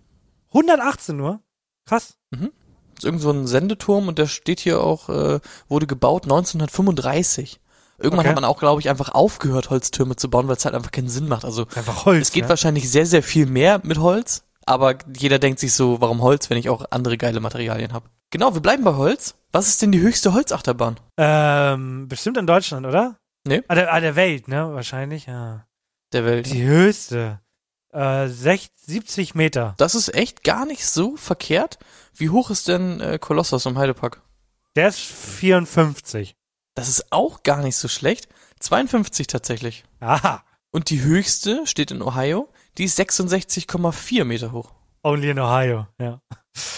118 0.50 1.16
nur? 1.16 1.40
Krass. 1.86 2.18
Ist 2.32 3.06
irgend 3.06 3.22
so 3.22 3.32
ein 3.32 3.48
Sendeturm 3.48 4.10
und 4.10 4.20
der 4.20 4.28
steht 4.28 4.60
hier 4.60 4.82
auch, 4.82 5.08
äh, 5.08 5.40
wurde 5.70 5.88
gebaut 5.88 6.24
1935. 6.26 7.61
Irgendwann 8.02 8.20
Okay. 8.26 8.30
hat 8.30 8.36
man 8.36 8.46
auch, 8.46 8.60
glaube 8.60 8.82
ich, 8.82 8.90
einfach 8.90 9.10
aufgehört, 9.14 9.70
Holztürme 9.70 10.16
zu 10.16 10.30
bauen, 10.30 10.48
weil 10.48 10.56
es 10.58 10.66
halt 10.66 10.76
einfach 10.76 10.92
keinen 10.92 11.10
Sinn 11.10 11.28
macht. 11.28 11.46
Also 11.46 11.68
Einfach 11.76 12.06
Holz. 12.06 12.28
es 12.28 12.34
geht 12.34 12.44
ne? 12.44 12.50
wahrscheinlich 12.50 12.90
sehr, 12.90 13.06
sehr 13.06 13.24
viel 13.24 13.46
mehr 13.46 13.80
mit 13.84 13.98
Holz, 14.00 14.44
aber 14.66 14.96
jeder 15.16 15.40
denkt 15.40 15.60
sich 15.60 15.74
so, 15.74 16.02
warum 16.02 16.22
Holz, 16.22 16.50
wenn 16.50 16.58
ich 16.58 16.70
auch 16.70 16.86
andere 16.92 17.18
geile 17.18 17.40
Materialien 17.40 17.94
habe. 17.94 18.10
Genau, 18.32 18.54
wir 18.54 18.62
bleiben 18.62 18.84
bei 18.84 18.96
Holz. 18.96 19.36
Was 19.52 19.68
ist 19.68 19.82
denn 19.82 19.92
die 19.92 20.00
höchste 20.00 20.34
Holzachterbahn? 20.34 21.00
Ähm, 21.18 22.08
bestimmt 22.08 22.38
in 22.38 22.48
Deutschland, 22.48 22.86
oder? 22.86 23.18
Nee. 23.46 23.62
Ah, 23.68 23.76
der, 23.76 23.94
ah, 23.94 24.00
der 24.00 24.16
Welt, 24.16 24.48
ne? 24.48 24.74
Wahrscheinlich, 24.74 25.26
ja. 25.26 25.66
Der 26.14 26.26
Welt. 26.26 26.46
Die 26.52 26.64
höchste. 26.64 27.42
Äh, 27.92 28.28
60, 28.30 28.72
70 28.86 29.36
Meter. 29.36 29.74
Das 29.78 29.96
ist 29.96 30.14
echt 30.14 30.44
gar 30.46 30.66
nicht 30.66 30.86
so 30.88 31.18
verkehrt. 31.18 31.78
Wie 32.14 32.30
hoch 32.30 32.50
ist 32.52 32.68
denn 32.70 33.02
äh, 33.02 33.20
Kolossos 33.20 33.66
im 33.66 33.78
Heidepark? 33.78 34.22
Der 34.78 34.88
ist 34.88 35.00
54. 35.00 36.36
Das 36.76 36.88
ist 36.90 37.12
auch 37.12 37.44
gar 37.44 37.62
nicht 37.62 37.76
so 37.76 37.88
schlecht. 37.88 38.28
52 38.60 39.28
tatsächlich. 39.28 39.84
Aha. 40.00 40.44
Und 40.72 40.90
die 40.90 41.02
höchste 41.02 41.66
steht 41.68 41.92
in 41.92 42.02
Ohio. 42.02 42.50
Die 42.78 42.86
ist 42.86 43.00
66,4 43.00 44.24
Meter 44.24 44.52
hoch. 44.52 44.72
Only 45.04 45.32
in 45.32 45.40
Ohio, 45.40 45.88
ja. 46.00 46.22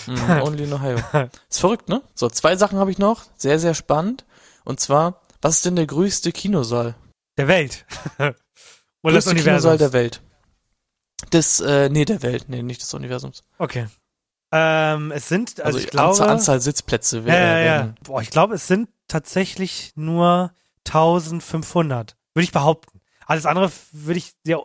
Mhm, 0.07 0.41
only 0.41 0.63
in 0.63 0.73
Ohio. 0.73 0.97
Ist 1.49 1.59
verrückt, 1.59 1.89
ne? 1.89 2.01
So, 2.15 2.29
zwei 2.29 2.55
Sachen 2.55 2.79
habe 2.79 2.89
ich 2.91 2.97
noch. 2.99 3.25
Sehr, 3.37 3.59
sehr 3.59 3.73
spannend. 3.73 4.25
Und 4.63 4.79
zwar, 4.79 5.21
was 5.41 5.57
ist 5.57 5.65
denn 5.65 5.75
der 5.75 5.87
größte 5.87 6.31
Kinosaal? 6.31 6.95
Der 7.37 7.47
Welt. 7.47 7.85
Oder 8.17 8.33
des 9.15 9.25
größte 9.25 9.35
Kinosaal 9.35 9.73
Universums. 9.73 9.77
der 9.79 9.93
Welt. 9.93 10.21
Des, 11.33 11.59
äh, 11.59 11.89
nee, 11.89 12.05
der 12.05 12.21
Welt. 12.21 12.45
Nee, 12.47 12.63
nicht 12.63 12.81
des 12.81 12.93
Universums. 12.93 13.43
Okay. 13.57 13.87
Ähm, 14.51 15.11
es 15.11 15.27
sind, 15.27 15.59
also, 15.59 15.63
Also, 15.63 15.79
ich 15.79 15.87
glaube. 15.87 16.09
Anzahl, 16.11 16.29
Anzahl 16.29 16.61
Sitzplätze. 16.61 17.19
ja, 17.25 17.33
ja, 17.35 17.59
ja. 17.59 17.93
Boah, 18.03 18.21
ich 18.21 18.29
glaube, 18.29 18.55
es 18.55 18.67
sind 18.67 18.87
tatsächlich 19.13 19.93
nur 19.95 20.51
1500. 20.87 22.17
Würde 22.33 22.43
ich 22.43 22.51
behaupten. 22.51 22.99
Alles 23.25 23.45
andere 23.45 23.71
würde 23.91 24.17
ich 24.17 24.33
sehr 24.43 24.61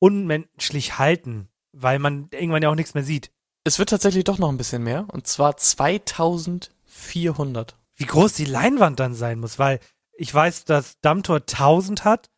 unmenschlich 0.00 0.98
halten, 0.98 1.48
weil 1.72 1.98
man 1.98 2.28
irgendwann 2.32 2.62
ja 2.62 2.68
auch 2.70 2.74
nichts 2.74 2.94
mehr 2.94 3.04
sieht. 3.04 3.30
Es 3.64 3.78
wird 3.78 3.88
tatsächlich 3.90 4.24
doch 4.24 4.38
noch 4.38 4.48
ein 4.50 4.56
bisschen 4.58 4.82
mehr. 4.82 5.06
Und 5.10 5.26
zwar 5.26 5.56
2400. 5.56 7.76
Wie 7.94 8.04
groß 8.04 8.34
die 8.34 8.44
Leinwand 8.44 9.00
dann 9.00 9.14
sein 9.14 9.40
muss, 9.40 9.58
weil 9.58 9.80
ich 10.12 10.32
weiß, 10.34 10.64
dass 10.64 11.00
Dammtor 11.00 11.36
1000 11.36 12.04
hat 12.04 12.30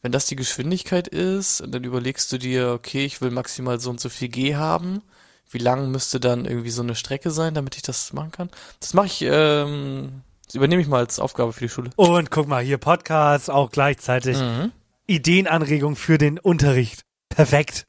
wenn 0.02 0.14
das 0.14 0.26
die 0.26 0.38
Geschwindigkeit 0.38 1.10
ist, 1.10 1.60
und 1.60 1.74
dann 1.74 1.84
überlegst 1.84 2.32
du 2.32 2.38
dir, 2.38 2.70
okay, 2.70 3.04
ich 3.04 3.20
will 3.20 3.30
maximal 3.30 3.78
so 3.82 3.90
und 3.90 4.00
so 4.00 4.08
viel 4.08 4.30
G 4.30 4.56
haben. 4.56 5.02
Wie 5.50 5.58
lang 5.58 5.92
müsste 5.92 6.22
dann 6.22 6.46
irgendwie 6.46 6.70
so 6.70 6.82
eine 6.82 6.96
Strecke 6.96 7.32
sein, 7.32 7.54
damit 7.54 7.76
ich 7.76 7.82
das 7.82 8.14
machen 8.14 8.32
kann? 8.32 8.50
Das 8.80 8.94
mache 8.94 9.08
ich, 9.08 9.22
ähm, 9.24 10.22
das 10.46 10.56
übernehme 10.56 10.82
ich 10.82 10.88
mal 10.88 11.00
als 11.00 11.20
Aufgabe 11.20 11.52
für 11.52 11.66
die 11.66 11.70
Schule. 11.70 11.90
Und 11.98 12.32
guck 12.32 12.48
mal, 12.48 12.64
hier 12.64 12.78
Podcast, 12.78 13.50
auch 13.50 13.72
gleichzeitig 13.72 14.38
Mhm. 14.38 14.72
Ideenanregung 15.08 15.98
für 15.98 16.18
den 16.18 16.40
Unterricht. 16.40 17.02
Perfekt. 17.28 17.86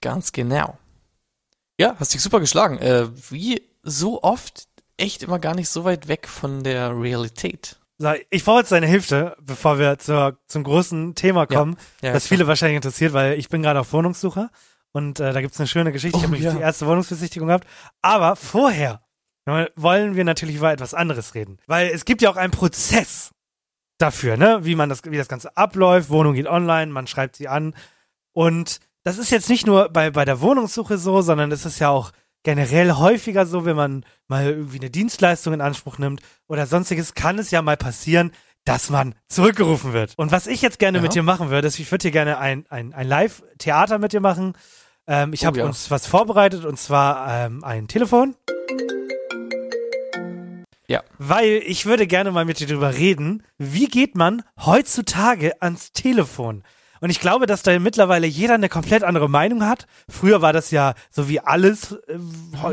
Ganz 0.00 0.30
genau. 0.30 0.78
Ja, 1.80 1.96
hast 1.98 2.14
dich 2.14 2.22
super 2.22 2.38
geschlagen. 2.38 2.78
Äh, 2.78 3.08
wie 3.28 3.60
so 3.82 4.22
oft 4.22 4.68
echt 4.96 5.22
immer 5.22 5.38
gar 5.38 5.54
nicht 5.54 5.68
so 5.68 5.84
weit 5.84 6.08
weg 6.08 6.28
von 6.28 6.64
der 6.64 6.98
Realität. 6.98 7.78
Ich 8.30 8.44
brauche 8.44 8.58
jetzt 8.60 8.72
deine 8.72 8.86
Hilfe, 8.86 9.36
bevor 9.40 9.78
wir 9.78 9.98
zur, 9.98 10.38
zum 10.46 10.64
großen 10.64 11.14
Thema 11.14 11.40
Ja. 11.40 11.46
kommen, 11.46 11.76
Ja, 12.02 12.12
das 12.12 12.26
viele 12.26 12.46
wahrscheinlich 12.46 12.76
interessiert, 12.76 13.12
weil 13.14 13.38
ich 13.38 13.48
bin 13.48 13.62
gerade 13.62 13.80
auf 13.80 13.92
Wohnungssuche 13.92 14.50
und 14.92 15.18
äh, 15.20 15.32
da 15.32 15.40
gibt's 15.40 15.58
eine 15.58 15.66
schöne 15.66 15.92
Geschichte. 15.92 16.18
ich 16.18 16.24
Oh, 16.24 16.26
habe 16.26 16.36
ja. 16.38 16.52
die 16.52 16.60
erste 16.60 16.86
Wohnungsbesichtigung 16.86 17.48
gehabt. 17.48 17.66
Aber 18.02 18.36
vorher 18.36 19.00
wollen 19.76 20.16
wir 20.16 20.24
natürlich 20.24 20.56
über 20.56 20.72
etwas 20.72 20.92
anderes 20.92 21.34
reden. 21.34 21.58
Weil 21.66 21.88
es 21.88 22.04
gibt 22.04 22.20
ja 22.20 22.30
auch 22.30 22.36
einen 22.36 22.50
Prozess 22.50 23.30
dafür, 23.98 24.36
ne? 24.36 24.58
Wie 24.64 24.74
man 24.74 24.88
das, 24.88 25.04
wie 25.04 25.16
das 25.16 25.28
Ganze 25.28 25.56
abläuft. 25.56 26.10
Wohnung 26.10 26.34
geht 26.34 26.48
online, 26.48 26.90
man 26.92 27.06
schreibt 27.06 27.36
sie 27.36 27.46
an. 27.48 27.74
Und 28.32 28.80
das 29.04 29.18
ist 29.18 29.30
jetzt 29.30 29.48
nicht 29.48 29.64
nur 29.66 29.88
bei, 29.88 30.10
bei 30.10 30.24
der 30.24 30.40
Wohnungssuche 30.40 30.98
so, 30.98 31.22
sondern 31.22 31.52
es 31.52 31.64
ist 31.64 31.78
ja 31.78 31.90
auch 31.90 32.10
generell 32.46 32.92
häufiger 32.92 33.44
so, 33.44 33.64
wenn 33.64 33.74
man 33.74 34.04
mal 34.28 34.46
irgendwie 34.46 34.78
eine 34.78 34.88
Dienstleistung 34.88 35.52
in 35.52 35.60
Anspruch 35.60 35.98
nimmt 35.98 36.20
oder 36.46 36.66
sonstiges, 36.68 37.14
kann 37.14 37.40
es 37.40 37.50
ja 37.50 37.60
mal 37.60 37.76
passieren, 37.76 38.30
dass 38.64 38.88
man 38.88 39.16
zurückgerufen 39.26 39.92
wird. 39.92 40.14
Und 40.16 40.30
was 40.30 40.46
ich 40.46 40.62
jetzt 40.62 40.78
gerne 40.78 40.98
Ja. 40.98 41.02
mit 41.02 41.14
dir 41.16 41.24
machen 41.24 41.50
würde, 41.50 41.66
ist, 41.66 41.80
ich 41.80 41.90
würde 41.90 42.02
hier 42.02 42.12
gerne 42.12 42.38
ein, 42.38 42.64
ein, 42.70 42.94
ein 42.94 43.08
Live-Theater 43.08 43.98
mit 43.98 44.12
dir 44.12 44.20
machen. 44.20 44.52
Ähm, 45.08 45.32
ich 45.32 45.42
Oh, 45.42 45.46
habe 45.46 45.58
ja. 45.58 45.64
uns 45.64 45.90
was 45.90 46.06
vorbereitet 46.06 46.64
und 46.64 46.78
zwar 46.78 47.46
ähm, 47.46 47.64
ein 47.64 47.88
Telefon. 47.88 48.36
Ja. 50.88 51.02
Weil 51.18 51.62
ich 51.66 51.84
würde 51.86 52.06
gerne 52.06 52.30
mal 52.30 52.44
mit 52.44 52.60
dir 52.60 52.68
drüber 52.68 52.94
reden, 52.94 53.42
wie 53.58 53.86
geht 53.88 54.14
man 54.14 54.42
heutzutage 54.64 55.60
ans 55.60 55.90
Telefon? 55.90 56.62
Und 57.00 57.10
ich 57.10 57.20
glaube, 57.20 57.46
dass 57.46 57.62
da 57.62 57.78
mittlerweile 57.78 58.26
jeder 58.26 58.54
eine 58.54 58.68
komplett 58.68 59.04
andere 59.04 59.28
Meinung 59.28 59.64
hat. 59.64 59.86
Früher 60.08 60.42
war 60.42 60.52
das 60.52 60.70
ja 60.70 60.94
so 61.10 61.28
wie 61.28 61.40
alles 61.40 61.92
äh, 61.92 62.18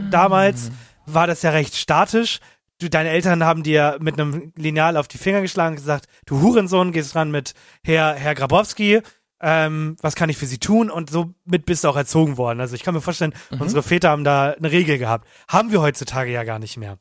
damals, 0.10 0.72
war 1.06 1.28
das 1.28 1.42
ja 1.42 1.52
recht 1.52 1.76
statisch. 1.76 2.40
Du, 2.80 2.90
deine 2.90 3.10
Eltern 3.10 3.44
haben 3.44 3.64
dir 3.64 3.98
mit 4.02 4.20
einem 4.20 4.52
Lineal 4.56 4.98
auf 4.98 5.08
die 5.08 5.18
Finger 5.18 5.42
geschlagen 5.42 5.74
und 5.74 5.82
gesagt, 5.82 6.08
du 6.26 6.42
Hurensohn, 6.42 6.92
gehst 6.92 7.16
ran 7.16 7.32
mit 7.32 7.54
Herr, 7.84 8.16
Herr 8.16 8.36
Grabowski, 8.36 9.02
ähm, 9.42 9.98
was 10.02 10.16
kann 10.16 10.30
ich 10.30 10.38
für 10.38 10.46
sie 10.46 10.58
tun? 10.58 10.90
Und 10.90 11.10
so 11.10 11.34
mit 11.44 11.66
bist 11.66 11.84
du 11.84 11.90
auch 11.90 11.98
erzogen 11.98 12.38
worden. 12.38 12.62
Also 12.62 12.76
ich 12.76 12.84
kann 12.84 12.94
mir 12.94 13.02
vorstellen, 13.02 13.34
unsere 13.60 13.84
Väter 13.84 14.10
haben 14.10 14.24
da 14.24 14.52
eine 14.52 14.72
Regel 14.72 14.98
gehabt. 14.98 15.28
Haben 15.50 15.72
wir 15.72 15.82
heutzutage 15.82 16.32
ja 16.32 16.44
gar 16.46 16.60
nicht 16.60 16.78
mehr. 16.78 16.98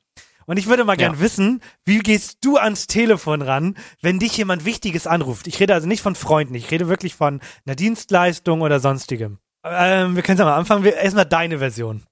Und 0.52 0.58
ich 0.58 0.66
würde 0.66 0.84
mal 0.84 0.98
gern 0.98 1.14
Ja. 1.14 1.20
wissen, 1.20 1.62
wie 1.86 2.00
gehst 2.00 2.44
du 2.44 2.58
ans 2.58 2.86
Telefon 2.86 3.40
ran, 3.40 3.74
wenn 4.02 4.18
dich 4.18 4.36
jemand 4.36 4.66
Wichtiges 4.66 5.06
anruft? 5.06 5.46
Ich 5.46 5.58
rede 5.60 5.72
also 5.72 5.88
nicht 5.88 6.02
von 6.02 6.14
Freunden, 6.14 6.54
ich 6.54 6.70
rede 6.70 6.88
wirklich 6.88 7.14
von 7.14 7.40
einer 7.64 7.74
Dienstleistung 7.74 8.60
oder 8.60 8.78
sonstigem. 8.78 9.38
Ähm, 9.64 10.14
wir 10.14 10.22
können 10.22 10.36
es 10.36 10.40
ja 10.40 10.44
mal 10.44 10.56
anfangen. 10.58 10.84
Wir- 10.84 10.96
Erstmal 10.96 11.24
deine 11.24 11.58
Version. 11.60 12.02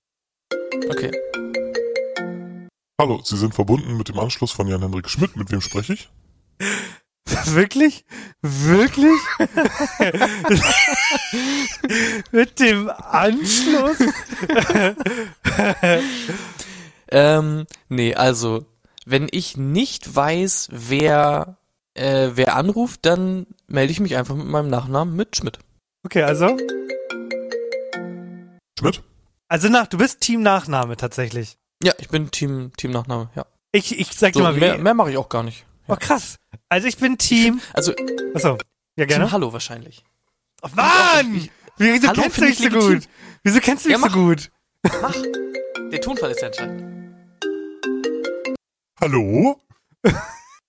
Okay. 0.88 1.10
Hallo, 2.98 3.20
Sie 3.22 3.36
sind 3.36 3.54
verbunden 3.54 3.98
mit 3.98 4.08
dem 4.08 4.18
Anschluss 4.18 4.52
von 4.52 4.66
Jan-Henrik 4.68 5.10
Schmidt. 5.10 5.36
Mit 5.36 5.50
wem 5.52 5.60
spreche 5.60 5.92
ich? 5.92 6.08
Wirklich? 7.44 8.06
Wirklich? 8.40 9.20
Mit 12.32 12.58
dem 12.58 12.88
Anschluss? 12.90 13.98
Ähm, 17.10 17.66
nee, 17.88 18.14
also, 18.14 18.64
wenn 19.06 19.28
ich 19.30 19.56
nicht 19.56 20.14
weiß, 20.14 20.68
wer, 20.70 21.56
äh, 21.94 22.30
wer 22.34 22.54
anruft, 22.56 23.00
dann 23.06 23.46
melde 23.66 23.92
ich 23.92 24.00
mich 24.00 24.16
einfach 24.16 24.34
mit 24.36 24.46
meinem 24.46 24.68
Nachnamen 24.70 25.16
mit 25.16 25.36
Schmidt. 25.36 25.58
Okay, 26.04 26.22
also. 26.22 26.56
Schmidt? 28.78 29.02
Also 29.48 29.68
nach, 29.68 29.86
du 29.88 29.98
bist 29.98 30.20
Team 30.20 30.42
Nachname 30.42 30.96
tatsächlich. 30.96 31.56
Ja, 31.82 31.92
ich 31.98 32.08
bin 32.08 32.30
Team, 32.30 32.72
Team 32.76 32.92
Nachname, 32.92 33.30
ja. 33.34 33.44
Ich, 33.72 33.98
ich 33.98 34.12
sag 34.16 34.32
So, 34.34 34.40
dir 34.40 34.44
mal, 34.44 34.56
wie. 34.56 34.60
mehr, 34.60 34.78
mehr 34.78 34.94
mache 34.94 35.10
ich 35.10 35.16
auch 35.16 35.28
gar 35.28 35.42
nicht. 35.42 35.64
Oh, 35.88 35.96
krass. 35.96 36.36
Also 36.68 36.86
ich 36.86 36.98
bin 36.98 37.18
Team. 37.18 37.60
Also, 37.72 37.92
Achso. 38.34 38.58
Ja, 38.96 39.06
gerne. 39.06 39.24
Team 39.24 39.32
Hallo 39.32 39.52
wahrscheinlich. 39.52 40.04
Oh, 40.62 40.68
Mann! 40.74 41.34
Ich- 41.34 41.50
Wieso 41.78 42.08
Hallo 42.08 42.20
kennst 42.22 42.36
du 42.36 42.40
mich 42.42 42.50
ich 42.50 42.58
so 42.58 42.64
legitim. 42.64 42.94
gut? 43.00 43.08
Wieso 43.42 43.60
kennst 43.60 43.84
du 43.86 43.90
Ja, 43.90 43.96
mich 43.98 44.12
so 44.12 44.18
mach. 44.18 44.26
gut? 44.26 44.50
Mach! 45.02 45.16
Der 45.90 46.00
Tonfall 46.00 46.30
ist 46.30 46.40
ja 46.42 46.48
entscheidend. 46.48 46.89
Hallo? 49.00 49.60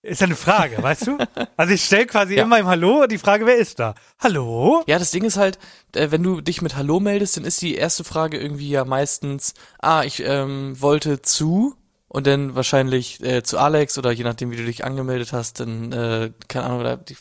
Ist 0.02 0.20
ja 0.20 0.26
eine 0.26 0.36
Frage, 0.36 0.82
weißt 0.82 1.06
du? 1.06 1.18
Also 1.56 1.74
ich 1.74 1.84
stelle 1.84 2.06
quasi 2.06 2.34
Ja. 2.34 2.42
immer 2.42 2.58
im 2.58 2.66
Hallo 2.66 3.06
die 3.06 3.18
Frage, 3.18 3.46
wer 3.46 3.56
ist 3.56 3.78
da? 3.78 3.94
Hallo? 4.18 4.82
Ja, 4.88 4.98
das 4.98 5.12
Ding 5.12 5.22
ist 5.22 5.36
halt, 5.36 5.58
äh, 5.94 6.10
wenn 6.10 6.22
du 6.24 6.40
dich 6.40 6.60
mit 6.60 6.76
Hallo 6.76 6.98
meldest, 6.98 7.36
dann 7.36 7.44
ist 7.44 7.62
die 7.62 7.76
erste 7.76 8.02
Frage 8.02 8.38
irgendwie 8.40 8.68
ja 8.68 8.84
meistens, 8.84 9.54
ah, 9.80 10.02
ich 10.02 10.20
ähm, 10.26 10.74
wollte 10.80 11.22
zu 11.22 11.76
und 12.08 12.26
dann 12.26 12.56
wahrscheinlich 12.56 13.22
äh, 13.22 13.42
zu 13.44 13.58
Alex 13.58 13.96
oder 13.96 14.10
je 14.10 14.24
nachdem, 14.24 14.50
wie 14.50 14.56
du 14.56 14.64
dich 14.64 14.84
angemeldet 14.84 15.32
hast, 15.32 15.60
dann, 15.60 15.92
äh, 15.92 16.32
keine 16.48 16.64
Ahnung, 16.66 16.80
oder 16.80 16.96
die 16.96 17.16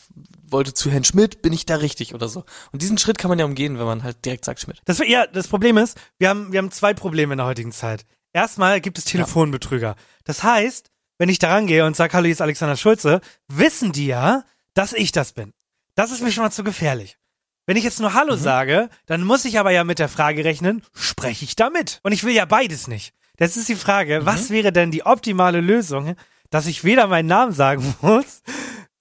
wollte 0.48 0.74
zu 0.74 0.90
Herrn 0.90 1.04
Schmidt, 1.04 1.42
bin 1.44 1.54
ich 1.54 1.66
da 1.68 1.76
richtig 1.76 2.16
oder 2.16 2.28
so. 2.30 2.46
Und 2.72 2.82
diesen 2.82 2.98
Schritt 2.98 3.18
kann 3.20 3.30
man 3.30 3.38
ja 3.40 3.46
umgehen, 3.46 3.78
wenn 3.78 3.86
man 3.86 4.04
halt 4.04 4.26
direkt 4.26 4.44
sagt 4.44 4.60
Schmidt. 4.60 4.82
Das, 4.86 5.00
ja, 5.08 5.28
das 5.28 5.48
Problem 5.48 5.78
ist, 5.78 5.98
wir 6.18 6.30
haben, 6.30 6.52
wir 6.52 6.58
haben 6.58 6.72
zwei 6.72 6.94
Probleme 6.96 7.34
in 7.34 7.38
der 7.38 7.46
heutigen 7.48 7.72
Zeit. 7.72 8.06
Erstmal 8.34 8.82
gibt 8.82 8.98
es 8.98 9.06
Telefonbetrüger. 9.06 9.96
Das 10.26 10.44
heißt, 10.44 10.91
wenn 11.22 11.30
ich 11.30 11.38
da 11.38 11.54
rangehe 11.54 11.86
und 11.86 11.96
sage, 11.96 12.14
hallo, 12.14 12.24
hier 12.24 12.32
ist 12.32 12.42
Alexander 12.42 12.76
Schulze, 12.76 13.22
wissen 13.48 13.92
die 13.92 14.08
ja, 14.08 14.44
dass 14.74 14.92
ich 14.92 15.12
das 15.12 15.34
bin. 15.34 15.54
Das 15.94 16.10
ist 16.10 16.24
mir 16.24 16.32
schon 16.32 16.46
mal 16.46 16.50
zu 16.50 16.64
gefährlich. 16.64 17.20
Wenn 17.68 17.78
ich 17.78 17.84
jetzt 17.84 18.00
nur 18.00 18.16
Hallo 18.16 18.36
sage, 18.36 18.90
dann 19.06 19.24
muss 19.24 19.46
ich 19.46 19.60
aber 19.60 19.70
ja 19.70 19.84
mit 19.84 20.00
der 20.00 20.10
Frage 20.10 20.44
rechnen, 20.44 20.82
spreche 20.96 21.46
ich 21.46 21.56
damit? 21.56 22.00
Und 22.02 22.12
ich 22.12 22.24
will 22.24 22.34
ja 22.34 22.46
beides 22.46 22.88
nicht. 22.88 23.14
Das 23.38 23.56
ist 23.56 23.70
die 23.70 23.76
Frage, 23.76 24.26
was 24.26 24.50
wäre 24.50 24.72
denn 24.72 24.90
die 24.90 25.06
optimale 25.06 25.62
Lösung, 25.62 26.16
dass 26.50 26.66
ich 26.66 26.84
weder 26.84 27.06
meinen 27.06 27.28
Namen 27.28 27.54
sagen 27.54 27.96
muss, 28.02 28.42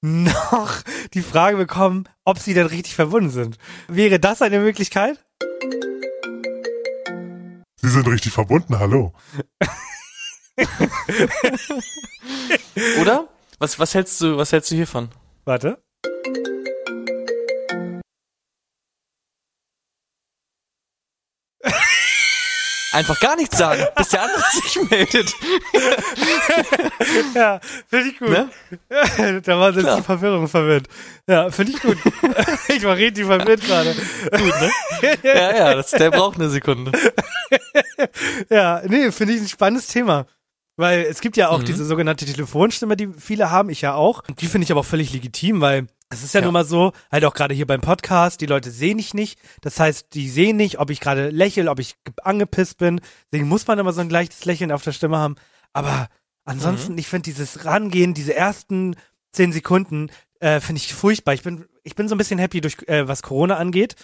noch 0.02 0.74
die 1.14 1.22
Frage 1.22 1.56
bekommen, 1.56 2.04
ob 2.26 2.38
sie 2.38 2.52
denn 2.52 2.66
richtig 2.66 2.96
verbunden 2.96 3.30
sind. 3.30 3.56
Wäre 3.88 4.20
das 4.20 4.42
eine 4.42 4.58
Möglichkeit? 4.58 5.24
Sie 7.76 7.88
sind 7.88 8.06
richtig 8.06 8.34
verbunden, 8.34 8.78
hallo. 8.78 9.14
Oder? 13.00 13.28
Was, 13.58 13.78
was 13.78 13.94
hältst 13.94 14.20
du, 14.20 14.36
was 14.36 14.52
hältst 14.52 14.70
du 14.70 14.76
hiervon? 14.76 15.08
Warte. 15.44 15.78
Einfach 22.92 23.20
gar 23.20 23.36
nichts 23.36 23.56
sagen, 23.56 23.84
bis 23.96 24.08
der 24.08 24.22
andere 24.22 24.42
sich 24.52 24.90
meldet. 24.90 25.32
Ja, 27.34 27.60
finde 27.88 28.08
ich 28.08 28.18
gut. 28.18 28.30
Ne? 28.30 28.50
da 29.44 29.60
war 29.60 29.72
jetzt 29.72 29.96
die 29.96 30.02
Verwirrung 30.02 30.48
verwirrt. 30.48 30.88
Ja, 31.28 31.50
finde 31.50 31.72
ich 31.72 31.80
gut. 31.80 31.98
ich 32.68 32.82
war 32.82 32.96
richtig 32.96 33.26
verwirrt 33.26 33.62
gerade. 33.62 33.94
Gut, 33.94 34.60
ne? 34.60 34.70
Ja, 35.22 35.56
ja, 35.56 35.74
das, 35.74 35.92
der 35.92 36.10
braucht 36.10 36.40
eine 36.40 36.50
Sekunde. 36.50 36.90
Ja, 38.48 38.82
nee, 38.86 39.12
finde 39.12 39.34
ich 39.34 39.40
ein 39.40 39.48
spannendes 39.48 39.86
Thema. 39.86 40.26
Weil 40.80 41.02
es 41.02 41.20
gibt 41.20 41.36
ja 41.36 41.48
auch 41.50 41.60
Mhm. 41.60 41.64
diese 41.66 41.84
sogenannte 41.84 42.24
Telefonstimme, 42.26 42.96
die 42.96 43.08
viele 43.18 43.50
haben, 43.50 43.68
ich 43.70 43.82
ja 43.82 43.94
auch. 43.94 44.22
Die 44.40 44.46
finde 44.46 44.64
ich 44.64 44.70
aber 44.72 44.80
auch 44.80 44.86
völlig 44.86 45.12
legitim, 45.12 45.60
weil 45.60 45.86
es 46.08 46.24
ist 46.24 46.34
ja, 46.34 46.40
Ja. 46.40 46.46
nun 46.46 46.54
mal 46.54 46.64
so, 46.64 46.92
halt 47.12 47.24
auch 47.24 47.34
gerade 47.34 47.54
hier 47.54 47.66
beim 47.66 47.80
Podcast, 47.80 48.40
die 48.40 48.46
Leute 48.46 48.70
sehen 48.70 48.96
dich 48.98 49.14
nicht. 49.14 49.38
Das 49.60 49.78
heißt, 49.78 50.08
die 50.14 50.28
sehen 50.28 50.56
nicht, 50.56 50.78
ob 50.80 50.90
ich 50.90 50.98
gerade 51.00 51.28
lächle, 51.30 51.70
ob 51.70 51.78
ich 51.78 51.94
ge- 52.04 52.14
angepisst 52.24 52.78
bin. 52.78 53.00
Deswegen 53.30 53.48
muss 53.48 53.66
man 53.66 53.78
immer 53.78 53.92
so 53.92 54.00
ein 54.00 54.10
leichtes 54.10 54.44
Lächeln 54.44 54.72
auf 54.72 54.82
der 54.82 54.92
Stimme 54.92 55.18
haben. 55.18 55.36
Aber 55.72 56.08
ansonsten, 56.44 56.98
ich 56.98 57.06
finde 57.06 57.24
dieses 57.30 57.64
Rangehen, 57.64 58.12
diese 58.14 58.34
ersten 58.34 58.96
zehn 59.32 59.52
Sekunden, 59.52 60.10
äh, 60.40 60.58
finde 60.60 60.80
ich 60.80 60.92
furchtbar. 60.94 61.34
Ich 61.34 61.42
bin, 61.42 61.66
ich 61.84 61.94
bin 61.94 62.08
so 62.08 62.14
ein 62.14 62.18
bisschen 62.18 62.38
happy 62.40 62.60
durch, 62.60 62.76
äh, 62.88 63.06
was 63.06 63.22
Corona 63.22 63.56
angeht, 63.56 63.94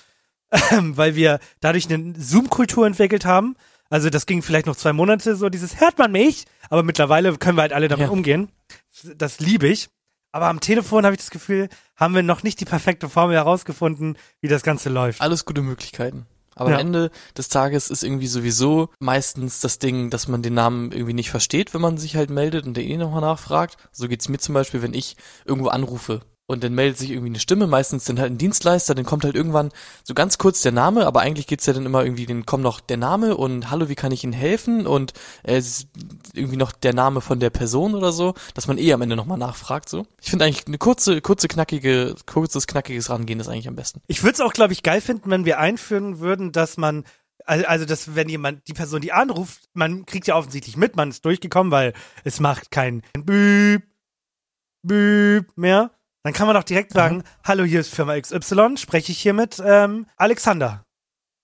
weil 0.80 1.16
wir 1.16 1.40
dadurch 1.60 1.92
eine 1.92 2.14
Zoom-Kultur 2.16 2.86
entwickelt 2.86 3.24
haben. 3.24 3.56
Also 3.90 4.10
das 4.10 4.26
ging 4.26 4.42
vielleicht 4.42 4.66
noch 4.66 4.76
zwei 4.76 4.92
Monate 4.92 5.36
so, 5.36 5.48
dieses 5.48 5.80
hört 5.80 5.98
man 5.98 6.12
mich, 6.12 6.44
aber 6.70 6.82
mittlerweile 6.82 7.36
können 7.36 7.56
wir 7.56 7.62
halt 7.62 7.72
alle 7.72 7.88
damit 7.88 8.06
Ja. 8.06 8.10
umgehen. 8.12 8.50
Das 9.16 9.38
liebe 9.40 9.68
ich. 9.68 9.88
Aber 10.32 10.48
am 10.48 10.60
Telefon 10.60 11.04
habe 11.04 11.14
ich 11.14 11.20
das 11.20 11.30
Gefühl, 11.30 11.68
haben 11.96 12.14
wir 12.14 12.22
noch 12.22 12.42
nicht 12.42 12.60
die 12.60 12.64
perfekte 12.66 13.08
Formel 13.08 13.36
herausgefunden, 13.36 14.18
wie 14.42 14.48
das 14.48 14.62
Ganze 14.62 14.88
läuft. 14.90 15.20
Alles 15.20 15.44
gute 15.44 15.62
Möglichkeiten. 15.62 16.26
Aber 16.54 16.70
Ja. 16.70 16.76
am 16.76 16.80
Ende 16.86 17.10
des 17.36 17.48
Tages 17.48 17.90
ist 17.90 18.02
irgendwie 18.02 18.26
sowieso 18.26 18.88
meistens 18.98 19.60
das 19.60 19.78
Ding, 19.78 20.10
dass 20.10 20.26
man 20.26 20.42
den 20.42 20.54
Namen 20.54 20.90
irgendwie 20.90 21.12
nicht 21.12 21.30
versteht, 21.30 21.74
wenn 21.74 21.80
man 21.82 21.96
sich 21.98 22.16
halt 22.16 22.30
meldet 22.30 22.66
und 22.66 22.74
der 22.76 22.84
eh 22.84 22.96
nochmal 22.96 23.20
nachfragt. 23.20 23.76
So 23.92 24.08
geht's 24.08 24.28
mir 24.28 24.38
zum 24.38 24.54
Beispiel, 24.54 24.82
wenn 24.82 24.94
ich 24.94 25.16
irgendwo 25.44 25.68
anrufe 25.68 26.20
und 26.48 26.62
dann 26.62 26.74
meldet 26.74 26.98
sich 26.98 27.10
irgendwie 27.10 27.30
eine 27.30 27.40
Stimme, 27.40 27.66
meistens 27.66 28.04
dann 28.04 28.20
halt 28.20 28.30
ein 28.30 28.38
Dienstleister, 28.38 28.94
dann 28.94 29.04
kommt 29.04 29.24
halt 29.24 29.34
irgendwann 29.34 29.70
so 30.04 30.14
ganz 30.14 30.38
kurz 30.38 30.62
der 30.62 30.72
Name, 30.72 31.06
aber 31.06 31.20
eigentlich 31.20 31.46
geht's 31.46 31.66
ja 31.66 31.72
dann 31.72 31.86
immer 31.86 32.04
irgendwie, 32.04 32.26
dann 32.26 32.46
kommt 32.46 32.62
noch 32.62 32.80
der 32.80 32.96
Name 32.96 33.36
und 33.36 33.70
hallo, 33.70 33.88
wie 33.88 33.96
kann 33.96 34.12
ich 34.12 34.22
Ihnen 34.22 34.32
helfen 34.32 34.86
und 34.86 35.12
äh, 35.42 35.60
irgendwie 36.34 36.56
noch 36.56 36.72
der 36.72 36.94
Name 36.94 37.20
von 37.20 37.40
der 37.40 37.50
Person 37.50 37.94
oder 37.94 38.12
so, 38.12 38.34
dass 38.54 38.68
man 38.68 38.78
eh 38.78 38.92
am 38.92 39.02
Ende 39.02 39.16
nochmal 39.16 39.38
nachfragt 39.38 39.88
so. 39.88 40.06
Ich 40.20 40.30
finde 40.30 40.44
eigentlich 40.44 40.66
eine 40.66 40.78
kurze, 40.78 41.20
kurze, 41.20 41.48
knackige, 41.48 42.14
kurzes, 42.26 42.66
knackiges 42.66 43.10
Rangehen 43.10 43.40
ist 43.40 43.48
eigentlich 43.48 43.68
am 43.68 43.76
besten. 43.76 44.00
Ich 44.06 44.22
würde 44.22 44.34
es 44.34 44.40
auch, 44.40 44.52
glaube 44.52 44.72
ich, 44.72 44.82
geil 44.84 45.00
finden, 45.00 45.30
wenn 45.30 45.44
wir 45.44 45.58
einführen 45.58 46.20
würden, 46.20 46.52
dass 46.52 46.76
man, 46.76 47.04
al- 47.44 47.64
also 47.64 47.84
dass 47.86 48.14
wenn 48.14 48.28
jemand, 48.28 48.68
die 48.68 48.72
Person, 48.72 49.00
die 49.00 49.12
anruft, 49.12 49.62
man 49.74 50.06
kriegt 50.06 50.28
ja 50.28 50.36
offensichtlich 50.36 50.76
mit, 50.76 50.94
man 50.94 51.10
ist 51.10 51.24
durchgekommen, 51.24 51.72
weil 51.72 51.92
es 52.22 52.38
macht 52.38 52.70
kein 52.70 53.02
Büb, 53.14 53.82
Büb 54.82 55.46
mehr. 55.56 55.90
Dann 56.26 56.32
kann 56.32 56.48
man 56.48 56.56
doch 56.56 56.64
direkt 56.64 56.90
sagen, 56.92 57.22
hallo, 57.44 57.62
hier 57.62 57.78
ist 57.78 57.94
Firma 57.94 58.18
XY, 58.20 58.76
spreche 58.78 59.12
ich 59.12 59.18
hier 59.18 59.32
mit 59.32 59.62
ähm, 59.64 60.06
Alexander. 60.16 60.82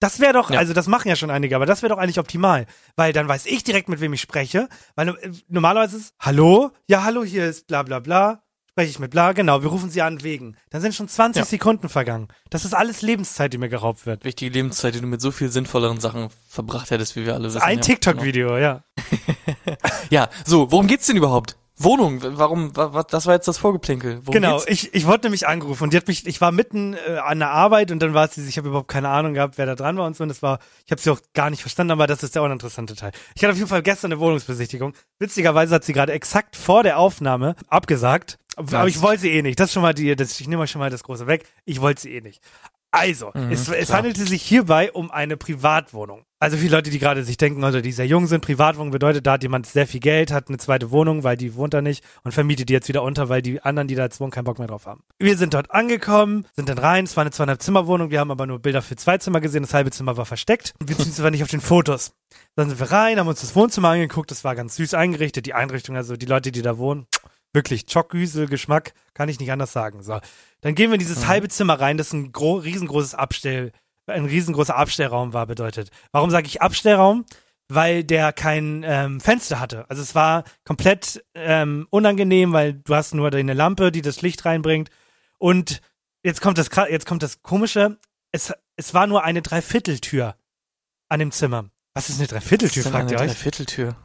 Das 0.00 0.18
wäre 0.18 0.32
doch, 0.32 0.50
Ja. 0.50 0.58
also 0.58 0.72
das 0.72 0.88
machen 0.88 1.08
ja 1.08 1.14
schon 1.14 1.30
einige, 1.30 1.54
aber 1.54 1.66
das 1.66 1.82
wäre 1.82 1.90
doch 1.94 1.98
eigentlich 2.02 2.18
optimal, 2.18 2.66
weil 2.96 3.12
dann 3.12 3.28
weiß 3.28 3.46
ich 3.46 3.62
direkt, 3.62 3.88
mit 3.88 4.00
wem 4.00 4.12
ich 4.12 4.20
spreche, 4.20 4.68
weil 4.96 5.14
normalerweise 5.46 5.98
ist, 5.98 6.14
hallo, 6.18 6.72
ja, 6.88 7.04
hallo, 7.04 7.22
hier 7.22 7.46
ist 7.46 7.68
bla 7.68 7.84
bla 7.84 8.00
bla, 8.00 8.42
spreche 8.70 8.90
ich 8.90 8.98
mit 8.98 9.12
bla, 9.12 9.30
genau, 9.34 9.62
wir 9.62 9.68
rufen 9.70 9.88
sie 9.88 10.02
an 10.02 10.24
wegen. 10.24 10.56
Dann 10.70 10.80
sind 10.80 10.96
schon 10.96 11.06
20 11.06 11.42
Ja. 11.42 11.46
Sekunden 11.46 11.88
vergangen. 11.88 12.26
Das 12.50 12.64
ist 12.64 12.74
alles 12.74 13.02
Lebenszeit, 13.02 13.52
die 13.52 13.58
mir 13.58 13.68
geraubt 13.68 14.04
wird. 14.04 14.24
wichtige 14.24 14.50
Lebenszeit, 14.50 14.96
die 14.96 15.00
du 15.00 15.06
mit 15.06 15.20
so 15.20 15.30
viel 15.30 15.48
sinnvolleren 15.52 16.00
Sachen 16.00 16.30
verbracht 16.48 16.90
hättest, 16.90 17.14
wie 17.14 17.24
wir 17.24 17.34
alle 17.34 17.44
wissen. 17.46 17.62
Ein 17.62 17.76
ja. 17.78 17.82
TikTok-Video, 17.82 18.58
ja. 18.58 18.82
Ja, 20.10 20.28
so, 20.44 20.72
worum 20.72 20.88
geht's 20.88 21.06
denn 21.06 21.16
überhaupt? 21.16 21.56
Wohnung, 21.84 22.20
warum, 22.38 22.76
wa, 22.76 22.92
wa, 22.94 23.02
das 23.02 23.26
war 23.26 23.34
jetzt 23.34 23.48
das 23.48 23.58
Vorgeplänkel. 23.58 24.20
Worum 24.22 24.32
Genau, 24.32 24.58
geht's? 24.58 24.70
ich, 24.70 24.94
ich 24.94 25.06
wurde 25.06 25.24
nämlich 25.26 25.46
angerufen 25.46 25.84
und 25.84 25.92
die 25.92 25.96
hat 25.96 26.06
mich, 26.08 26.26
ich 26.26 26.40
war 26.40 26.52
mitten 26.52 26.94
äh, 26.94 27.18
an 27.18 27.38
der 27.38 27.50
Arbeit 27.50 27.90
und 27.90 28.00
dann 28.00 28.14
war 28.14 28.28
sie, 28.28 28.46
ich 28.48 28.56
habe 28.58 28.68
überhaupt 28.68 28.88
keine 28.88 29.08
Ahnung 29.08 29.34
gehabt, 29.34 29.58
wer 29.58 29.66
da 29.66 29.74
dran 29.74 29.96
war 29.96 30.06
und 30.06 30.16
so 30.16 30.22
und 30.22 30.28
das 30.28 30.42
war, 30.42 30.58
ich 30.84 30.92
habe 30.92 31.00
sie 31.00 31.10
auch 31.10 31.20
gar 31.34 31.50
nicht 31.50 31.60
verstanden, 31.60 31.92
aber 31.92 32.06
das 32.06 32.22
ist 32.22 32.34
der 32.34 32.42
uninteressante 32.42 32.94
Teil. 32.96 33.12
Ich 33.34 33.42
hatte 33.42 33.52
auf 33.52 33.58
jeden 33.58 33.68
Fall 33.68 33.82
gestern 33.82 34.12
eine 34.12 34.20
Wohnungsbesichtigung. 34.20 34.94
Witzigerweise 35.18 35.74
hat 35.74 35.84
sie 35.84 35.92
gerade 35.92 36.12
exakt 36.12 36.56
vor 36.56 36.82
der 36.82 36.98
Aufnahme 36.98 37.54
abgesagt, 37.68 38.38
aber 38.56 38.86
ich 38.86 39.00
wollte 39.00 39.22
sie 39.22 39.30
eh 39.30 39.42
nicht. 39.42 39.58
Das 39.58 39.66
ist 39.70 39.72
schon 39.72 39.82
mal 39.82 39.94
die, 39.94 40.14
das, 40.14 40.38
ich 40.40 40.46
nehme 40.48 40.60
mal 40.60 40.66
schon 40.66 40.78
mal 40.80 40.90
das 40.90 41.02
große 41.04 41.26
weg. 41.26 41.44
Ich 41.64 41.80
wollte 41.80 42.02
sie 42.02 42.14
eh 42.14 42.20
nicht. 42.20 42.42
Also, 42.92 43.32
es, 43.50 43.68
es 43.68 43.86
klar. 43.86 43.98
handelte 43.98 44.26
sich 44.26 44.42
hierbei 44.42 44.92
um 44.92 45.10
eine 45.10 45.38
Privatwohnung. 45.38 46.24
Also 46.38 46.58
viele 46.58 46.76
Leute, 46.76 46.90
die 46.90 46.98
gerade 46.98 47.24
sich 47.24 47.38
denken, 47.38 47.64
oder 47.64 47.80
die 47.80 47.92
sehr 47.92 48.06
jung 48.06 48.26
sind, 48.26 48.44
Privatwohnung 48.44 48.90
bedeutet, 48.90 49.26
da 49.26 49.32
hat 49.32 49.42
jemand 49.42 49.64
sehr 49.66 49.86
viel 49.86 50.00
Geld, 50.00 50.30
hat 50.30 50.48
eine 50.48 50.58
zweite 50.58 50.90
Wohnung, 50.90 51.24
weil 51.24 51.36
die 51.36 51.54
wohnt 51.54 51.72
da 51.72 51.80
nicht 51.80 52.04
und 52.22 52.32
vermietet 52.32 52.68
die 52.68 52.74
jetzt 52.74 52.88
wieder 52.88 53.02
unter, 53.02 53.30
weil 53.30 53.40
die 53.40 53.62
anderen, 53.62 53.88
die 53.88 53.94
da 53.94 54.02
jetzt 54.02 54.20
wohnen, 54.20 54.30
keinen 54.30 54.44
Bock 54.44 54.58
mehr 54.58 54.68
drauf 54.68 54.84
haben. 54.84 55.04
Wir 55.18 55.38
sind 55.38 55.54
dort 55.54 55.70
angekommen, 55.70 56.44
sind 56.54 56.68
dann 56.68 56.78
rein, 56.78 57.04
es 57.04 57.16
war 57.16 57.22
eine 57.22 57.30
zweieinhalb 57.30 57.62
Zimmer 57.62 57.86
Wohnung, 57.86 58.10
wir 58.10 58.20
haben 58.20 58.30
aber 58.30 58.46
nur 58.46 58.58
Bilder 58.58 58.82
für 58.82 58.96
zwei 58.96 59.18
Zimmer 59.18 59.40
gesehen, 59.40 59.62
das 59.62 59.72
halbe 59.72 59.90
Zimmer 59.90 60.16
war 60.16 60.26
versteckt 60.26 60.74
und 60.80 60.88
wir 60.88 60.96
sind 60.96 61.14
zwar 61.14 61.30
nicht 61.30 61.44
auf 61.44 61.50
den 61.50 61.60
Fotos. 61.60 62.12
Dann 62.56 62.68
sind 62.68 62.80
wir 62.80 62.90
rein, 62.90 63.18
haben 63.18 63.28
uns 63.28 63.40
das 63.40 63.56
Wohnzimmer 63.56 63.90
angeguckt, 63.90 64.30
das 64.30 64.42
war 64.44 64.54
ganz 64.54 64.76
süß 64.76 64.94
eingerichtet, 64.94 65.46
die 65.46 65.54
Einrichtung, 65.54 65.96
also 65.96 66.16
die 66.16 66.26
Leute, 66.26 66.50
die 66.50 66.62
da 66.62 66.76
wohnen, 66.76 67.06
wirklich 67.52 67.86
Chockgüsel, 67.86 68.46
Geschmack, 68.48 68.94
kann 69.14 69.28
ich 69.28 69.38
nicht 69.40 69.52
anders 69.52 69.72
sagen. 69.72 70.02
So, 70.02 70.20
dann 70.60 70.74
gehen 70.74 70.90
wir 70.90 70.94
in 70.94 71.00
dieses 71.00 71.26
halbe 71.26 71.48
Zimmer 71.48 71.80
rein, 71.80 71.96
das 71.96 72.12
ein 72.12 72.32
gro 72.32 72.54
riesengroßes 72.54 73.14
Abstell, 73.14 73.72
ein 74.06 74.24
riesengroßer 74.24 74.76
Abstellraum 74.76 75.32
war 75.32 75.46
bedeutet. 75.46 75.90
Warum 76.12 76.30
sage 76.30 76.46
ich 76.46 76.62
Abstellraum? 76.62 77.24
Weil 77.68 78.04
der 78.04 78.32
kein 78.32 78.84
ähm, 78.84 79.20
Fenster 79.20 79.60
hatte. 79.60 79.88
Also 79.88 80.02
es 80.02 80.14
war 80.14 80.44
komplett 80.64 81.24
ähm, 81.34 81.86
unangenehm, 81.90 82.52
weil 82.52 82.74
du 82.74 82.94
hast 82.94 83.14
nur 83.14 83.30
deine 83.30 83.54
Lampe, 83.54 83.92
die 83.92 84.02
das 84.02 84.20
Licht 84.20 84.44
reinbringt. 84.44 84.90
Und 85.38 85.80
jetzt 86.22 86.40
kommt 86.40 86.58
das, 86.58 86.68
jetzt 86.90 87.06
kommt 87.06 87.22
das 87.22 87.42
Komische. 87.42 87.98
Es, 88.32 88.52
es 88.76 88.92
war 88.94 89.06
nur 89.06 89.24
eine 89.24 89.40
Dreivierteltür 89.42 90.36
an 91.08 91.20
dem 91.20 91.30
Zimmer. 91.30 91.70
Was 91.94 92.08
ist 92.08 92.18
eine 92.18 92.28
Dreivierteltür, 92.28 92.82
Das 92.82 92.90
ist 92.90 92.92
fragt 92.92 93.10
ihr 93.10 93.20
eine 93.20 93.30
euch? 93.30 93.36
Dreivierteltür. 93.36 93.96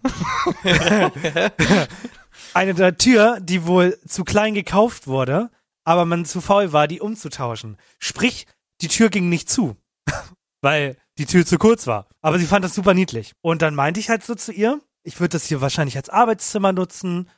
eine 2.54 2.74
der 2.74 2.98
Tür, 2.98 3.40
die 3.42 3.66
wohl 3.66 4.00
zu 4.08 4.24
klein 4.24 4.54
gekauft 4.54 5.08
wurde, 5.08 5.50
aber 5.84 6.06
man 6.06 6.26
zu 6.26 6.42
faul 6.42 6.74
war, 6.74 6.88
die 6.88 7.00
umzutauschen. 7.00 7.78
Sprich, 8.00 8.46
die 8.82 8.88
Tür 8.88 9.10
ging 9.10 9.30
nicht 9.30 9.50
zu, 9.50 9.76
weil 10.62 10.98
die 11.18 11.26
Tür 11.26 11.46
zu 11.46 11.58
kurz 11.58 11.88
war. 11.88 12.08
Aber 12.22 12.40
sie 12.40 12.46
fand 12.46 12.66
das 12.66 12.76
super 12.76 12.94
niedlich. 12.94 13.34
Und 13.42 13.62
dann 13.62 13.76
meinte 13.76 14.00
ich 14.00 14.10
halt 14.10 14.24
so 14.24 14.36
zu 14.36 14.52
ihr, 14.52 14.80
ich 15.04 15.20
würde 15.20 15.34
das 15.34 15.46
hier 15.46 15.62
wahrscheinlich 15.62 15.96
als 15.96 16.10
Arbeitszimmer 16.10 16.74
nutzen 16.74 17.30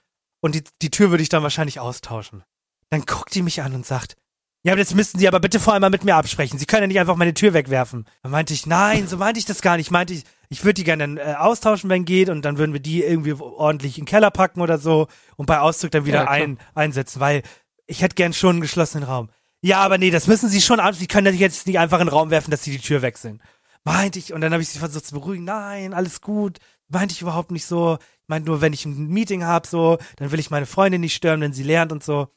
und 0.41 0.55
die, 0.55 0.63
die 0.81 0.89
Tür 0.89 1.11
würde 1.11 1.23
ich 1.23 1.29
dann 1.29 1.43
wahrscheinlich 1.43 1.79
austauschen. 1.79 2.43
Dann 2.89 3.05
guckt 3.05 3.35
die 3.35 3.43
mich 3.43 3.61
an 3.61 3.75
und 3.75 3.85
sagt, 3.85 4.15
ja, 4.63 4.73
aber 4.73 4.81
das 4.81 4.93
müssten 4.93 5.19
Sie 5.19 5.27
aber 5.27 5.39
bitte 5.39 5.59
vorher 5.59 5.79
mal 5.79 5.89
mit 5.89 6.03
mir 6.03 6.15
absprechen. 6.15 6.59
Sie 6.59 6.65
können 6.65 6.83
ja 6.83 6.87
nicht 6.87 6.99
einfach 6.99 7.15
meine 7.15 7.33
Tür 7.33 7.53
wegwerfen. 7.53 8.05
Dann 8.23 8.31
meinte 8.31 8.53
ich, 8.53 8.65
nein, 8.65 9.07
so 9.07 9.17
meinte 9.17 9.39
ich 9.39 9.45
das 9.45 9.61
gar 9.61 9.77
nicht. 9.77 9.91
Meinte 9.91 10.13
ich, 10.13 10.23
ich 10.49 10.63
würde 10.63 10.73
die 10.75 10.83
gerne 10.83 11.19
äh, 11.19 11.35
austauschen, 11.35 11.89
wenn 11.89 12.05
geht, 12.05 12.29
und 12.29 12.43
dann 12.43 12.57
würden 12.57 12.73
wir 12.73 12.79
die 12.79 13.03
irgendwie 13.03 13.33
ordentlich 13.33 13.97
in 13.97 14.03
den 14.03 14.09
Keller 14.09 14.31
packen 14.31 14.61
oder 14.61 14.77
so 14.77 15.07
und 15.37 15.45
bei 15.45 15.59
Auszug 15.59 15.91
dann 15.91 16.05
wieder 16.05 16.23
Ja, 16.23 16.29
ein, 16.29 16.57
einsetzen, 16.75 17.19
weil 17.19 17.43
ich 17.87 18.01
hätte 18.01 18.15
gern 18.15 18.33
schon 18.33 18.51
einen 18.51 18.61
geschlossenen 18.61 19.07
Raum. 19.07 19.29
Ja, 19.61 19.79
aber 19.79 19.97
nee, 19.97 20.11
das 20.11 20.27
müssen 20.27 20.49
Sie 20.49 20.61
schon. 20.61 20.79
Sie 20.93 21.07
können 21.07 21.27
ja 21.27 21.33
jetzt 21.33 21.67
nicht 21.67 21.79
einfach 21.79 21.99
in 21.99 22.07
den 22.07 22.13
Raum 22.13 22.29
werfen, 22.29 22.51
dass 22.51 22.63
Sie 22.63 22.71
die 22.71 22.79
Tür 22.79 23.01
wechseln. 23.01 23.41
Meinte 23.83 24.19
ich, 24.19 24.33
und 24.33 24.41
dann 24.41 24.51
habe 24.51 24.61
ich 24.61 24.69
sie 24.69 24.79
versucht 24.79 25.05
zu 25.05 25.15
beruhigen. 25.15 25.45
Nein, 25.45 25.93
alles 25.93 26.21
gut. 26.21 26.59
Meinte 26.89 27.13
ich 27.13 27.21
überhaupt 27.21 27.51
nicht 27.51 27.65
so. 27.65 27.97
Meint 28.27 28.45
nur, 28.45 28.61
wenn 28.61 28.73
ich 28.73 28.85
ein 28.85 29.07
Meeting 29.07 29.43
habe, 29.43 29.67
so, 29.67 29.97
dann 30.17 30.31
will 30.31 30.39
ich 30.39 30.51
meine 30.51 30.65
Freundin 30.65 31.01
nicht 31.01 31.15
stören, 31.15 31.41
wenn 31.41 31.53
sie 31.53 31.63
lernt 31.63 31.91
und 31.91 32.03
so. 32.03 32.27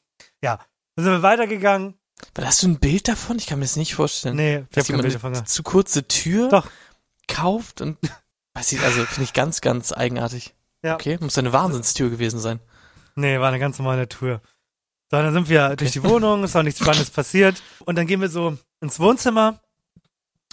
Ja. 0.42 0.58
Dann 0.96 1.04
sind 1.04 1.12
wir 1.12 1.22
weitergegangen. 1.22 1.94
Aber 2.36 2.46
hast 2.46 2.62
du 2.62 2.68
ein 2.68 2.78
Bild 2.78 3.08
davon? 3.08 3.38
Ich 3.38 3.46
kann 3.46 3.58
mir 3.58 3.64
das 3.64 3.76
nicht 3.76 3.94
vorstellen. 3.94 4.36
Nee, 4.36 4.56
ich 4.56 4.62
hab 4.62 4.70
dass 4.70 4.86
kein 4.86 4.96
Bild 4.96 5.04
eine 5.06 5.12
davon 5.14 5.32
gehabt. 5.32 5.48
zu 5.48 5.62
kurze 5.62 6.06
Tür 6.08 6.48
Doch. 6.48 6.68
kauft 7.28 7.80
und 7.80 7.98
weiß 8.54 8.72
ich, 8.72 8.80
also 8.80 9.04
finde 9.04 9.24
ich 9.24 9.32
ganz, 9.32 9.60
ganz 9.60 9.92
eigenartig. 9.92 10.54
Ja. 10.82 10.94
Okay, 10.94 11.18
muss 11.20 11.38
eine 11.38 11.52
Wahnsinnstür 11.52 12.10
gewesen 12.10 12.40
sein. 12.40 12.60
Nee, 13.14 13.38
war 13.38 13.48
eine 13.48 13.58
ganz 13.58 13.78
normale 13.78 14.08
Tür. 14.08 14.40
So, 15.10 15.18
dann 15.18 15.32
sind 15.34 15.48
wir 15.48 15.76
durch 15.76 15.92
die 15.92 16.02
Wohnung, 16.02 16.42
ist 16.44 16.56
auch 16.56 16.62
nichts 16.62 16.80
Spannendes 16.82 17.10
passiert. 17.10 17.62
Und 17.84 17.96
dann 17.96 18.06
gehen 18.06 18.20
wir 18.20 18.30
so 18.30 18.56
ins 18.80 18.98
Wohnzimmer 18.98 19.60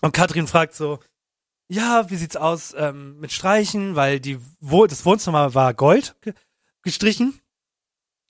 und 0.02 0.12
Katrin 0.12 0.48
fragt 0.48 0.76
so, 0.76 1.00
ja, 1.72 2.10
wie 2.10 2.16
sieht's 2.16 2.36
aus 2.36 2.74
ähm, 2.76 3.20
mit 3.20 3.32
Streichen? 3.32 3.96
Weil 3.96 4.20
die 4.20 4.40
Wo 4.60 4.88
das 4.88 5.06
Wohnzimmer 5.06 5.54
war 5.54 5.74
Gold 5.74 6.16
ge 6.22 6.34
gestrichen. 6.82 7.40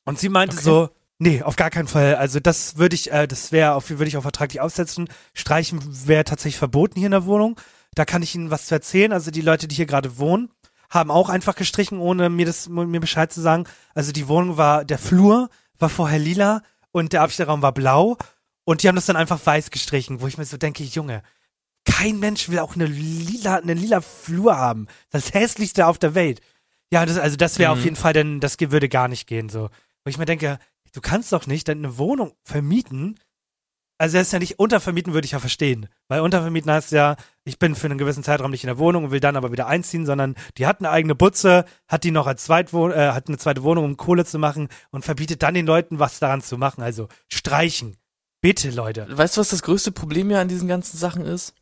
Und 0.05 0.19
sie 0.19 0.29
meinte 0.29 0.55
Okay. 0.55 0.63
so, 0.65 0.89
nee, 1.19 1.43
auf 1.43 1.55
gar 1.55 1.69
keinen 1.69 1.87
Fall. 1.87 2.15
Also 2.15 2.39
das 2.39 2.77
würde 2.77 2.95
ich, 2.95 3.11
äh, 3.11 3.27
das 3.27 3.51
wäre 3.51 3.73
auf 3.73 3.89
würde 3.89 4.07
ich 4.07 4.17
auch 4.17 4.23
vertraglich 4.23 4.61
aussetzen. 4.61 5.07
Streichen 5.33 5.79
wäre 6.07 6.23
tatsächlich 6.23 6.57
verboten 6.57 6.97
hier 6.97 7.07
in 7.07 7.11
der 7.11 7.25
Wohnung. 7.25 7.59
Da 7.95 8.05
kann 8.05 8.21
ich 8.23 8.35
Ihnen 8.35 8.51
was 8.51 8.65
zu 8.67 8.75
erzählen. 8.75 9.13
Also 9.13 9.31
die 9.31 9.41
Leute, 9.41 9.67
die 9.67 9.75
hier 9.75 9.85
gerade 9.85 10.17
wohnen, 10.17 10.49
haben 10.89 11.11
auch 11.11 11.29
einfach 11.29 11.55
gestrichen, 11.55 11.99
ohne 11.99 12.29
mir 12.29 12.45
das 12.45 12.67
mir 12.67 12.99
Bescheid 12.99 13.31
zu 13.31 13.41
sagen. 13.41 13.65
Also 13.93 14.11
die 14.11 14.27
Wohnung 14.27 14.57
war, 14.57 14.85
der 14.85 14.97
Flur 14.97 15.49
war 15.77 15.89
vorher 15.89 16.19
lila 16.19 16.61
und 16.91 17.13
der 17.13 17.21
Abstellraum 17.21 17.61
war 17.61 17.73
blau 17.73 18.17
und 18.65 18.81
die 18.83 18.87
haben 18.87 18.95
das 18.95 19.05
dann 19.05 19.15
einfach 19.15 19.39
weiß 19.43 19.69
gestrichen, 19.69 20.21
wo 20.21 20.27
ich 20.27 20.37
mir 20.37 20.45
so 20.45 20.57
denke, 20.57 20.83
Junge, 20.83 21.21
kein 21.85 22.19
Mensch 22.19 22.49
will 22.49 22.59
auch 22.59 22.75
eine 22.75 22.85
lila, 22.85 23.57
eine 23.57 23.73
lila 23.73 24.01
Flur 24.01 24.57
haben. 24.57 24.87
Das 25.09 25.33
hässlichste 25.33 25.87
auf 25.87 25.97
der 25.97 26.15
Welt. 26.15 26.41
Ja, 26.91 27.05
das, 27.05 27.17
also 27.17 27.35
das 27.37 27.59
wäre 27.59 27.73
Mhm. 27.73 27.79
auf 27.79 27.83
jeden 27.83 27.95
Fall, 27.95 28.13
denn 28.13 28.39
das 28.39 28.57
würde 28.59 28.89
gar 28.89 29.07
nicht 29.07 29.27
gehen, 29.27 29.49
so. 29.49 29.69
Wo 30.03 30.09
ich 30.09 30.17
mir 30.17 30.25
denke, 30.25 30.59
du 30.93 31.01
kannst 31.01 31.31
doch 31.31 31.47
nicht 31.47 31.67
deine 31.67 31.97
Wohnung 31.97 32.33
vermieten. 32.43 33.19
Also 33.97 34.17
das 34.17 34.27
ist 34.27 34.33
ja 34.33 34.39
nicht, 34.39 34.59
untervermieten 34.59 35.13
würde 35.13 35.25
ich 35.25 35.31
ja 35.31 35.39
verstehen. 35.39 35.89
Weil 36.07 36.21
untervermieten 36.21 36.71
heißt 36.71 36.93
ja, 36.93 37.17
ich 37.43 37.59
bin 37.59 37.75
für 37.75 37.87
einen 37.87 37.97
gewissen 37.97 38.23
Zeitraum 38.23 38.51
nicht 38.51 38.63
in 38.63 38.69
der 38.69 38.77
Wohnung 38.77 39.05
und 39.05 39.11
will 39.11 39.19
dann 39.19 39.35
aber 39.35 39.51
wieder 39.51 39.67
einziehen, 39.67 40.05
sondern 40.05 40.35
die 40.57 40.65
hat 40.65 40.79
eine 40.79 40.89
eigene 40.89 41.15
Butze, 41.15 41.65
hat 41.87 42.05
die 42.05 42.11
noch 42.11 42.25
als 42.25 42.45
Zweitwohn 42.45 42.91
äh, 42.91 43.11
hat 43.11 43.27
eine 43.27 43.37
zweite 43.37 43.63
Wohnung, 43.63 43.83
um 43.83 43.97
Kohle 43.97 44.23
zu 44.23 44.39
machen 44.39 44.69
und 44.91 45.03
verbietet 45.03 45.43
dann 45.43 45.53
den 45.53 45.65
Leuten, 45.65 45.99
was 45.99 46.19
daran 46.19 46.41
zu 46.41 46.57
machen. 46.57 46.81
Also 46.81 47.09
streichen. 47.27 47.97
Bitte, 48.41 48.69
Leute. 48.69 49.05
Weißt 49.09 49.35
du, 49.35 49.41
was 49.41 49.49
das 49.49 49.63
größte 49.63 49.91
Problem 49.91 50.31
ja 50.31 50.39
an 50.39 50.47
diesen 50.47 50.69
ganzen 50.69 50.97
Sachen 50.97 51.25
ist? 51.25 51.53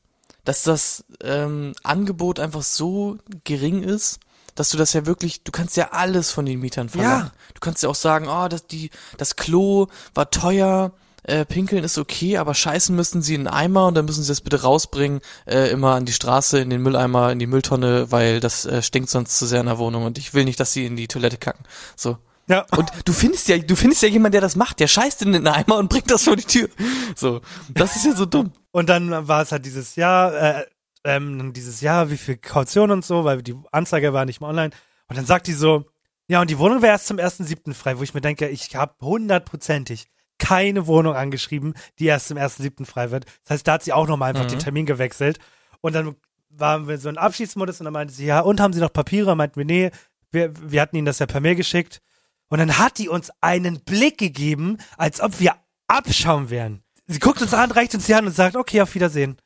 Dass 0.44 0.62
das 0.62 1.06
ähm, 1.24 1.74
Angebot 1.84 2.40
einfach 2.40 2.62
so 2.62 3.18
gering 3.44 3.82
ist, 3.82 4.20
dass 4.58 4.70
du 4.70 4.78
das 4.78 4.93
ja 4.93 5.06
wirklich, 5.06 5.43
du 5.43 5.52
kannst 5.52 5.78
ja 5.78 5.89
alles 5.91 6.32
von 6.32 6.46
den 6.46 6.60
Mietern 6.60 6.89
verlangen. 6.89 7.28
Ja. 7.28 7.32
Du 7.54 7.60
kannst 7.60 7.84
ja 7.84 7.89
auch 7.89 7.96
sagen, 7.96 8.28
oh, 8.28 8.48
das, 8.48 8.67
die, 8.67 8.89
das 9.17 9.36
Klo 9.36 9.88
war 10.13 10.32
teuer, 10.32 10.91
äh, 11.24 11.46
pinkeln 11.46 11.84
ist 11.84 11.98
okay, 11.98 12.38
aber 12.38 12.54
scheißen 12.54 12.96
müssen 12.96 13.22
sie 13.22 13.36
in 13.36 13.48
einen 13.48 13.56
Eimer 13.56 13.88
und 13.88 13.96
dann 13.96 14.06
müssen 14.06 14.24
sie 14.24 14.30
das 14.30 14.41
bitte 14.41 14.62
rausbringen, 14.63 15.22
äh, 15.46 15.70
immer 15.70 15.93
an 15.93 16.06
die 16.06 16.13
Straße, 16.13 16.60
in 16.60 16.70
den 16.70 16.82
Mülleimer, 16.82 17.32
in 17.32 17.39
die 17.39 17.48
Mülltonne, 17.48 18.12
weil 18.12 18.39
das 18.39 18.65
äh, 18.65 18.82
stinkt 18.82 19.10
sonst 19.10 19.38
zu 19.38 19.46
sehr 19.46 19.60
in 19.60 19.67
der 19.67 19.78
Wohnung 19.78 20.06
und 20.06 20.17
ich 20.17 20.34
will 20.34 20.46
nicht, 20.46 20.60
dass 20.60 20.74
sie 20.74 20.86
in 20.86 20.96
die 20.96 21.08
Toilette 21.08 21.38
kacken. 21.38 21.65
So. 21.96 22.17
Ja. 22.48 22.65
Und 22.76 22.89
du 23.04 23.13
findest 23.13 23.50
ja, 23.50 23.58
du 23.58 23.76
findest 23.76 24.02
ja 24.02 24.08
jemanden, 24.08 24.32
der 24.32 24.41
das 24.41 24.56
macht, 24.56 24.80
der 24.80 24.88
scheißt 24.88 25.22
in 25.22 25.34
den 25.34 25.48
Eimer 25.48 25.78
und 25.78 25.89
bringt 25.89 26.10
das 26.10 26.24
vor 26.24 26.38
die 26.38 26.43
Tür. 26.43 26.70
So. 27.15 27.41
Das 27.70 27.96
ist 27.96 28.06
ja 28.06 28.15
so 28.15 28.26
dumm. 28.26 28.54
Und 28.72 28.88
dann 28.88 29.28
war 29.28 29.41
es 29.41 29.52
halt 29.52 29.65
dieses 29.65 29.96
Jahr, 29.98 30.34
äh, 30.34 30.65
ähm, 31.08 31.54
dieses 31.54 31.82
Jahr, 31.82 32.12
wie 32.12 32.17
viel 32.17 32.38
Kaution 32.38 32.91
und 32.91 33.04
so, 33.06 33.24
weil 33.24 33.41
die 33.41 33.56
Anzeige 33.72 34.13
war 34.13 34.26
nicht 34.26 34.41
mehr 34.41 34.50
online. 34.50 34.72
Und 35.08 35.17
dann 35.17 35.26
sagt 35.26 35.48
die 35.48 35.54
so, 35.54 35.86
ja, 36.28 36.41
und 36.41 36.50
die 36.50 36.60
Wohnung 36.60 36.82
wäre 36.82 36.91
erst 36.91 37.08
zum 37.08 37.17
1.7. 37.17 37.74
frei, 37.74 37.98
wo 37.98 38.04
ich 38.04 38.13
mir 38.13 38.22
denke, 38.22 38.50
ich 38.50 38.76
habe 38.76 38.93
hundertprozentig 39.02 40.08
keine 40.39 40.86
Wohnung 40.86 41.15
angeschrieben, 41.15 41.74
die 42.00 42.06
erst 42.06 42.28
zum 42.28 42.38
1.7. 42.38 42.86
frei 42.86 43.12
wird. 43.12 43.26
Das 43.43 43.56
heißt, 43.56 43.67
da 43.67 43.74
hat 43.74 43.84
sie 43.84 43.93
auch 43.93 44.08
nochmal 44.08 44.30
einfach 44.30 44.43
Mhm. 44.43 44.50
den 44.50 44.60
Termin 44.60 44.86
gewechselt. 44.86 45.39
Und 45.82 45.96
dann 45.96 46.15
waren 46.50 46.88
wir 46.88 46.98
so 46.98 47.10
in 47.10 47.17
Abschiedsmodus 47.17 47.80
und 47.80 47.86
dann 47.86 47.93
meinte 47.93 48.13
sie, 48.13 48.26
ja, 48.26 48.41
und 48.41 48.60
haben 48.60 48.74
Sie 48.74 48.80
noch 48.82 48.91
Papiere? 48.93 49.36
Meinten 49.36 49.58
wir, 49.58 49.65
nee, 49.65 49.91
wir, 50.32 50.52
wir 50.72 50.82
hatten 50.82 50.96
Ihnen 50.96 51.06
das 51.06 51.20
ja 51.20 51.26
per 51.26 51.39
Mail 51.41 51.56
geschickt. 51.56 52.02
Und 52.50 52.60
dann 52.60 52.78
hat 52.78 52.98
die 52.98 53.10
uns 53.10 53.32
einen 53.41 53.82
Blick 53.82 54.17
gegeben, 54.17 54.78
als 54.98 55.22
ob 55.22 55.39
wir 55.39 55.56
Abschaum 55.88 56.50
wären. 56.50 56.84
Sie 57.08 57.20
guckt 57.20 57.41
uns 57.41 57.54
an, 57.54 57.72
reicht 57.72 57.96
uns 57.96 58.06
die 58.06 58.15
Hand 58.15 58.28
und 58.28 58.34
sagt, 58.34 58.56
okay, 58.56 58.82
auf 58.82 58.93
Wiedersehen. 58.96 59.38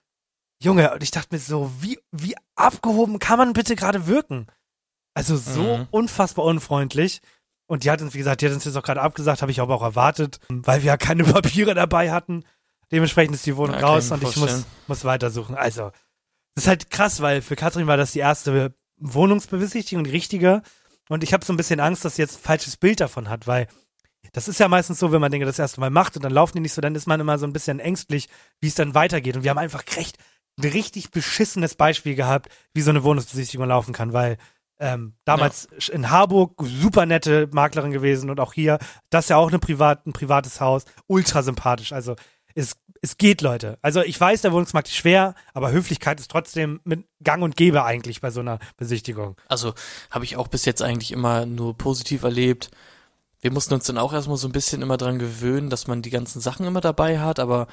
Junge, 0.62 0.94
und 0.94 1.02
ich 1.04 1.12
dachte 1.12 1.30
mir 1.36 1.40
so, 1.40 1.72
wie, 1.80 2.00
wie 2.12 2.36
abgehoben 2.56 3.20
kann 3.20 3.38
man 3.38 3.54
bitte 3.54 3.76
gerade 3.76 4.08
wirken? 4.08 4.48
Also 5.14 5.36
so 5.36 5.78
Mhm. 5.78 5.88
unfassbar 5.92 6.46
unfreundlich. 6.46 7.22
Und 7.68 7.84
die 7.84 7.92
hat 7.92 8.02
uns, 8.02 8.14
wie 8.14 8.18
gesagt, 8.20 8.42
die 8.42 8.46
hat 8.48 8.54
uns 8.54 8.66
jetzt 8.66 8.76
auch 8.76 8.84
gerade 8.84 9.02
abgesagt, 9.02 9.42
habe 9.42 9.52
ich 9.52 9.60
aber 9.62 9.76
auch 9.76 9.82
erwartet, 9.82 10.40
weil 10.50 10.82
wir 10.84 10.88
ja 10.88 10.98
keine 10.98 11.24
Papiere 11.64 11.74
dabei 11.74 12.12
hatten. 12.12 12.44
Dementsprechend 12.92 13.36
ist 13.36 13.46
die 13.46 13.56
Wohnung 13.56 13.76
Ja, 13.80 13.88
raus 13.88 14.12
und 14.12 14.22
ich 14.24 14.36
muss, 14.36 14.66
muss 14.88 15.06
weitersuchen. 15.06 15.56
Also, 15.56 15.92
das 16.56 16.66
ist 16.66 16.68
halt 16.68 16.90
krass, 16.92 17.22
weil 17.22 17.42
für 17.42 17.56
Katrin 17.56 17.88
war 17.88 17.96
das 17.98 18.12
die 18.12 18.20
erste 18.20 18.76
Wohnungsbesichtigung, 18.98 20.04
die 20.04 20.10
richtige. 20.12 20.62
Und 21.10 21.24
ich 21.24 21.34
habe 21.34 21.46
so 21.46 21.54
ein 21.54 21.58
bisschen 21.58 21.80
Angst, 21.80 22.04
dass 22.06 22.16
sie 22.18 22.22
jetzt 22.22 22.38
ein 22.40 22.44
falsches 22.44 22.78
Bild 22.78 23.00
davon 23.00 23.30
hat, 23.30 23.48
weil 23.48 23.68
das 24.34 24.48
ist 24.48 24.60
ja 24.60 24.68
meistens 24.68 25.00
so, 25.00 25.12
wenn 25.12 25.22
man 25.22 25.32
Dinge 25.32 25.46
das 25.46 25.60
erste 25.60 25.80
Mal 25.80 25.90
macht 25.90 26.16
und 26.16 26.24
dann 26.24 26.32
laufen 26.34 26.56
die 26.58 26.62
nicht 26.62 26.74
so, 26.74 26.82
dann 26.82 26.96
ist 26.96 27.08
man 27.08 27.20
immer 27.20 27.38
so 27.40 27.46
ein 27.48 27.54
bisschen 27.54 27.80
ängstlich, 27.80 28.30
wie 28.60 28.68
es 28.68 28.76
dann 28.76 28.94
weitergeht. 28.94 29.36
Und 29.36 29.44
wir 29.44 29.50
haben 29.50 29.58
einfach 29.58 29.84
recht, 29.96 30.18
ein 30.58 30.70
richtig 30.70 31.12
beschissenes 31.12 31.76
Beispiel 31.76 32.16
gehabt, 32.16 32.50
wie 32.74 32.82
so 32.82 32.90
eine 32.90 33.04
Wohnungsbesichtigung 33.04 33.68
laufen 33.68 33.94
kann, 33.94 34.14
weil 34.14 34.38
ähm, 34.80 35.14
damals 35.26 35.66
in 35.92 36.10
Harburg 36.10 36.60
super 36.64 37.06
nette 37.06 37.48
Maklerin 37.52 37.92
gewesen 37.92 38.32
und 38.32 38.40
auch 38.40 38.54
hier, 38.54 38.80
das 39.12 39.26
ist 39.26 39.30
ja 39.30 39.38
auch 39.38 39.50
eine 39.50 39.60
privat, 39.60 40.08
ein 40.08 40.14
privates 40.14 40.60
Haus, 40.60 40.86
ultra 41.06 41.44
sympathisch. 41.44 41.94
Also 41.94 42.16
es, 42.56 42.76
es 43.00 43.18
geht, 43.18 43.42
Leute. 43.42 43.78
Also 43.84 44.02
ich 44.02 44.20
weiß, 44.20 44.42
der 44.42 44.52
Wohnungsmarkt 44.52 44.88
ist 44.88 44.96
schwer, 44.96 45.36
aber 45.54 45.72
Höflichkeit 45.72 46.20
ist 46.20 46.32
trotzdem 46.32 46.82
mit 46.84 47.06
Gang 47.24 47.44
und 47.44 47.58
Gäbe 47.58 47.84
eigentlich 47.84 48.22
bei 48.22 48.32
so 48.32 48.40
einer 48.40 48.58
Besichtigung. 48.78 49.36
Also 49.48 49.74
habe 50.10 50.26
ich 50.26 50.36
auch 50.36 50.48
bis 50.48 50.66
jetzt 50.66 50.82
eigentlich 50.82 51.12
immer 51.12 51.46
nur 51.46 51.78
positiv 51.78 52.24
erlebt. 52.24 52.72
Wir 53.40 53.52
mussten 53.52 53.76
uns 53.76 53.86
dann 53.86 54.00
auch 54.00 54.14
erstmal 54.14 54.38
so 54.38 54.48
ein 54.48 54.52
bisschen 54.52 54.82
immer 54.82 54.98
dran 54.98 55.20
gewöhnen, 55.20 55.70
dass 55.70 55.88
man 55.88 56.02
die 56.02 56.12
ganzen 56.12 56.42
Sachen 56.42 56.66
immer 56.66 56.82
dabei 56.82 57.20
hat, 57.20 57.40
aber 57.40 57.68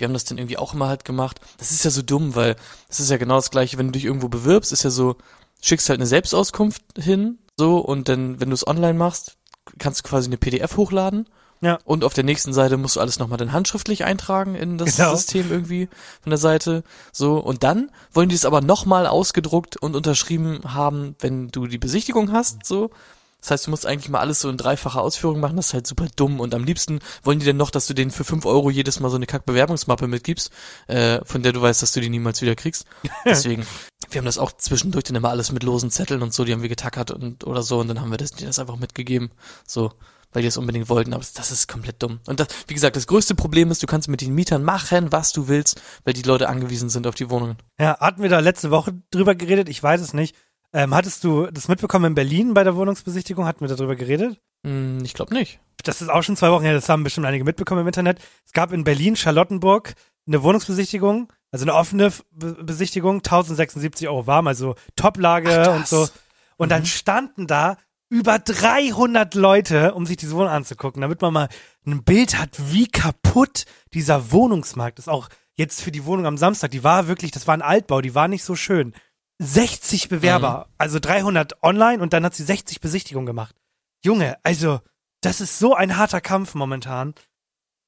wir 0.00 0.06
haben 0.06 0.14
das 0.14 0.24
dann 0.24 0.38
irgendwie 0.38 0.58
auch 0.58 0.74
immer 0.74 0.88
halt 0.88 1.04
gemacht. 1.04 1.40
Das 1.58 1.70
ist 1.70 1.84
ja 1.84 1.90
so 1.90 2.02
dumm, 2.02 2.34
weil 2.34 2.56
das 2.88 3.00
ist 3.00 3.10
ja 3.10 3.16
genau 3.16 3.36
das 3.36 3.50
gleiche, 3.50 3.78
wenn 3.78 3.86
du 3.86 3.92
dich 3.92 4.04
irgendwo 4.04 4.28
bewirbst, 4.28 4.72
ist 4.72 4.82
ja 4.82 4.90
so, 4.90 5.16
schickst 5.62 5.88
halt 5.88 5.98
eine 6.00 6.06
Selbstauskunft 6.06 6.82
hin, 6.98 7.38
so, 7.56 7.78
und 7.78 8.08
dann, 8.08 8.40
wenn 8.40 8.48
du 8.48 8.54
es 8.54 8.66
online 8.66 8.94
machst, 8.94 9.36
kannst 9.78 10.00
du 10.00 10.08
quasi 10.08 10.28
eine 10.28 10.38
PDF 10.38 10.76
hochladen. 10.76 11.28
Ja. 11.60 11.78
Und 11.84 12.04
auf 12.04 12.14
der 12.14 12.24
nächsten 12.24 12.54
Seite 12.54 12.78
musst 12.78 12.96
du 12.96 13.00
alles 13.00 13.18
nochmal 13.18 13.36
dann 13.36 13.52
handschriftlich 13.52 14.04
eintragen 14.04 14.54
in 14.54 14.78
das 14.78 14.96
Genau. 14.96 15.14
System 15.14 15.50
irgendwie 15.50 15.90
von 16.22 16.30
der 16.30 16.38
Seite. 16.38 16.84
So, 17.12 17.38
und 17.38 17.62
dann 17.62 17.90
wollen 18.12 18.30
die 18.30 18.34
es 18.34 18.46
aber 18.46 18.62
nochmal 18.62 19.06
ausgedruckt 19.06 19.76
und 19.76 19.94
unterschrieben 19.94 20.60
haben, 20.64 21.16
wenn 21.18 21.48
du 21.48 21.66
die 21.66 21.76
Besichtigung 21.78 22.32
hast, 22.32 22.64
so. 22.64 22.90
Das 23.40 23.50
heißt, 23.50 23.66
du 23.66 23.70
musst 23.70 23.86
eigentlich 23.86 24.08
mal 24.08 24.20
alles 24.20 24.40
so 24.40 24.48
in 24.48 24.56
dreifacher 24.56 25.00
Ausführung 25.00 25.40
machen, 25.40 25.56
das 25.56 25.68
ist 25.68 25.74
halt 25.74 25.86
super 25.86 26.06
dumm. 26.16 26.40
Und 26.40 26.54
am 26.54 26.64
liebsten 26.64 27.00
wollen 27.22 27.38
die 27.38 27.44
denn 27.44 27.56
noch, 27.56 27.70
dass 27.70 27.86
du 27.86 27.94
denen 27.94 28.10
für 28.10 28.24
fünf 28.24 28.46
Euro 28.46 28.70
jedes 28.70 29.00
Mal 29.00 29.10
so 29.10 29.16
eine 29.16 29.26
Kack-Bewerbungsmappe 29.26 30.06
mitgibst, 30.06 30.50
äh, 30.88 31.20
von 31.24 31.42
der 31.42 31.52
du 31.52 31.62
weißt, 31.62 31.82
dass 31.82 31.92
du 31.92 32.00
die 32.00 32.10
niemals 32.10 32.42
wieder 32.42 32.54
kriegst. 32.54 32.86
Deswegen, 33.24 33.66
wir 34.10 34.18
haben 34.18 34.26
das 34.26 34.38
auch 34.38 34.52
zwischendurch 34.52 35.04
dann 35.04 35.16
immer 35.16 35.30
alles 35.30 35.52
mit 35.52 35.62
losen 35.62 35.90
Zetteln 35.90 36.22
und 36.22 36.32
so, 36.34 36.44
die 36.44 36.52
haben 36.52 36.62
wir 36.62 36.68
getackert 36.68 37.10
und 37.10 37.46
oder 37.46 37.62
so 37.62 37.78
und 37.80 37.88
dann 37.88 38.00
haben 38.00 38.10
wir 38.10 38.18
das, 38.18 38.32
dir 38.32 38.46
das 38.46 38.58
einfach 38.58 38.76
mitgegeben. 38.76 39.30
So, 39.66 39.92
weil 40.32 40.42
die 40.42 40.48
das 40.48 40.56
unbedingt 40.56 40.88
wollten, 40.88 41.12
aber 41.12 41.24
das 41.34 41.50
ist 41.50 41.68
komplett 41.68 42.02
dumm. 42.02 42.20
Und 42.26 42.40
das, 42.40 42.48
wie 42.68 42.74
gesagt, 42.74 42.96
das 42.96 43.06
größte 43.06 43.34
Problem 43.34 43.70
ist, 43.70 43.82
du 43.82 43.86
kannst 43.86 44.08
mit 44.08 44.20
den 44.20 44.34
Mietern 44.34 44.62
machen, 44.62 45.12
was 45.12 45.32
du 45.32 45.48
willst, 45.48 45.80
weil 46.04 46.14
die 46.14 46.22
Leute 46.22 46.48
angewiesen 46.48 46.88
sind 46.88 47.06
auf 47.06 47.14
die 47.14 47.30
Wohnungen. 47.30 47.56
Ja, 47.78 47.98
hatten 47.98 48.22
wir 48.22 48.30
da 48.30 48.38
letzte 48.40 48.70
Woche 48.70 48.94
drüber 49.10 49.34
geredet? 49.34 49.68
Ich 49.68 49.82
weiß 49.82 50.00
es 50.00 50.14
nicht. 50.14 50.36
Ähm, 50.72 50.94
hattest 50.94 51.24
du 51.24 51.46
das 51.46 51.68
mitbekommen 51.68 52.06
in 52.06 52.14
Berlin 52.14 52.54
bei 52.54 52.64
der 52.64 52.76
Wohnungsbesichtigung? 52.76 53.44
Hatten 53.44 53.60
wir 53.60 53.68
darüber 53.68 53.96
geredet? 53.96 54.40
Hm, 54.64 54.98
ich 55.04 55.14
glaube 55.14 55.34
nicht. 55.34 55.60
Das 55.82 56.02
ist 56.02 56.08
auch 56.08 56.22
schon 56.22 56.36
zwei 56.36 56.50
Wochen 56.50 56.64
her, 56.64 56.74
das 56.74 56.88
haben 56.88 57.04
bestimmt 57.04 57.26
einige 57.26 57.44
mitbekommen 57.44 57.80
im 57.80 57.86
Internet. 57.86 58.20
Es 58.44 58.52
gab 58.52 58.72
in 58.72 58.84
Berlin, 58.84 59.16
Charlottenburg, 59.16 59.94
eine 60.26 60.42
Wohnungsbesichtigung, 60.42 61.32
also 61.50 61.64
eine 61.64 61.74
offene 61.74 62.12
Be 62.30 62.56
Besichtigung, 62.62 63.16
1076 63.16 64.08
Euro 64.08 64.26
warm, 64.26 64.46
also 64.46 64.74
Toplage 64.96 65.70
und 65.70 65.86
so. 65.86 66.08
Und 66.56 66.70
dann 66.70 66.84
standen 66.84 67.46
da 67.46 67.78
über 68.10 68.38
300 68.38 69.34
Leute, 69.34 69.94
um 69.94 70.04
sich 70.04 70.18
diese 70.18 70.34
Wohnung 70.34 70.48
anzugucken, 70.48 71.00
damit 71.00 71.22
man 71.22 71.32
mal 71.32 71.48
ein 71.86 72.02
Bild 72.04 72.38
hat, 72.38 72.50
wie 72.70 72.86
kaputt 72.86 73.64
dieser 73.94 74.32
Wohnungsmarkt 74.32 74.98
ist. 74.98 75.08
Auch 75.08 75.28
jetzt 75.56 75.80
für 75.80 75.92
die 75.92 76.04
Wohnung 76.04 76.26
am 76.26 76.36
Samstag, 76.36 76.72
die 76.72 76.84
war 76.84 77.08
wirklich, 77.08 77.30
das 77.30 77.46
war 77.46 77.54
ein 77.54 77.62
Altbau, 77.62 78.00
die 78.00 78.14
war 78.14 78.28
nicht 78.28 78.44
so 78.44 78.56
schön. 78.56 78.94
60 79.42 80.08
Bewerber, 80.10 80.68
also 80.76 80.98
300 80.98 81.62
online 81.62 82.02
und 82.02 82.12
dann 82.12 82.24
hat 82.24 82.34
sie 82.34 82.44
60 82.44 82.80
Besichtigungen 82.80 83.24
gemacht. 83.26 83.56
Junge, 84.04 84.36
also 84.42 84.80
das 85.22 85.40
ist 85.40 85.58
so 85.58 85.74
ein 85.74 85.96
harter 85.96 86.20
Kampf 86.20 86.54
momentan. 86.54 87.14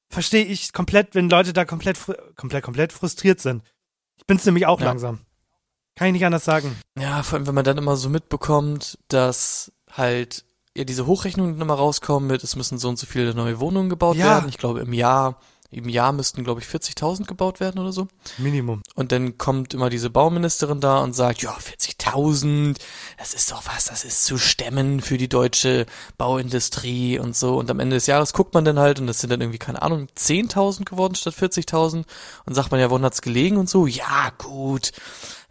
Verstehe 0.09 0.45
ich 0.45 0.73
komplett, 0.73 1.13
wenn 1.15 1.29
Leute 1.29 1.53
da 1.53 1.63
komplett, 1.65 1.97
komplett, 2.35 2.63
komplett 2.63 2.91
frustriert 2.91 3.39
sind. 3.39 3.63
Ich 4.17 4.25
bin's 4.25 4.45
nämlich 4.45 4.65
auch 4.65 4.79
Ja. 4.79 4.87
langsam. 4.87 5.19
Kann 5.95 6.07
ich 6.07 6.13
nicht 6.13 6.25
anders 6.25 6.43
sagen. 6.45 6.75
Ja, 6.99 7.21
vor 7.21 7.37
allem, 7.37 7.45
wenn 7.47 7.55
man 7.55 7.63
dann 7.63 7.77
immer 7.77 7.97
so 7.97 8.09
mitbekommt, 8.09 8.97
dass 9.09 9.71
halt 9.91 10.43
ja 10.75 10.85
diese 10.85 11.05
Hochrechnungen 11.05 11.57
nochmal 11.57 11.77
rauskommen 11.77 12.27
mit, 12.27 12.43
es 12.43 12.55
müssen 12.55 12.79
so 12.79 12.89
und 12.89 12.97
so 12.97 13.05
viele 13.05 13.35
neue 13.35 13.59
Wohnungen 13.59 13.89
gebaut 13.89 14.15
Ja. 14.15 14.25
werden. 14.25 14.49
Ich 14.49 14.57
glaube 14.57 14.79
im 14.81 14.93
Jahr, 14.93 15.39
im 15.73 15.89
Jahr 15.89 16.11
müssten 16.11 16.43
glaube 16.43 16.61
ich 16.61 16.67
40.000 16.67 17.25
gebaut 17.25 17.59
werden 17.59 17.79
oder 17.79 17.91
so. 17.91 18.07
Minimum. 18.37 18.81
Und 18.95 19.11
dann 19.11 19.37
kommt 19.37 19.73
immer 19.73 19.89
diese 19.89 20.09
Bauministerin 20.09 20.79
da 20.79 20.99
und 20.99 21.13
sagt, 21.13 21.41
ja, 21.41 21.55
40.000, 21.55 22.77
das 23.17 23.33
ist 23.33 23.51
doch 23.51 23.63
was, 23.65 23.85
das 23.85 24.05
ist 24.05 24.25
zu 24.25 24.37
stemmen 24.37 25.01
für 25.01 25.17
die 25.17 25.29
deutsche 25.29 25.85
Bauindustrie 26.17 27.19
und 27.19 27.35
so. 27.35 27.57
Und 27.57 27.69
am 27.71 27.79
Ende 27.79 27.95
des 27.95 28.07
Jahres 28.07 28.33
guckt 28.33 28.53
man 28.53 28.65
dann 28.65 28.79
halt 28.79 28.99
und 28.99 29.07
das 29.07 29.19
sind 29.19 29.29
dann 29.29 29.41
irgendwie, 29.41 29.59
keine 29.59 29.81
Ahnung, 29.81 30.07
10.000 30.17 30.85
geworden 30.85 31.15
statt 31.15 31.35
40.000. 31.35 32.03
Und 32.45 32.53
sagt 32.53 32.71
man 32.71 32.79
ja, 32.79 32.89
woran 32.89 33.05
hat's 33.05 33.21
gelegen 33.21 33.57
und 33.57 33.69
so? 33.69 33.87
Ja, 33.87 34.31
gut. 34.37 34.91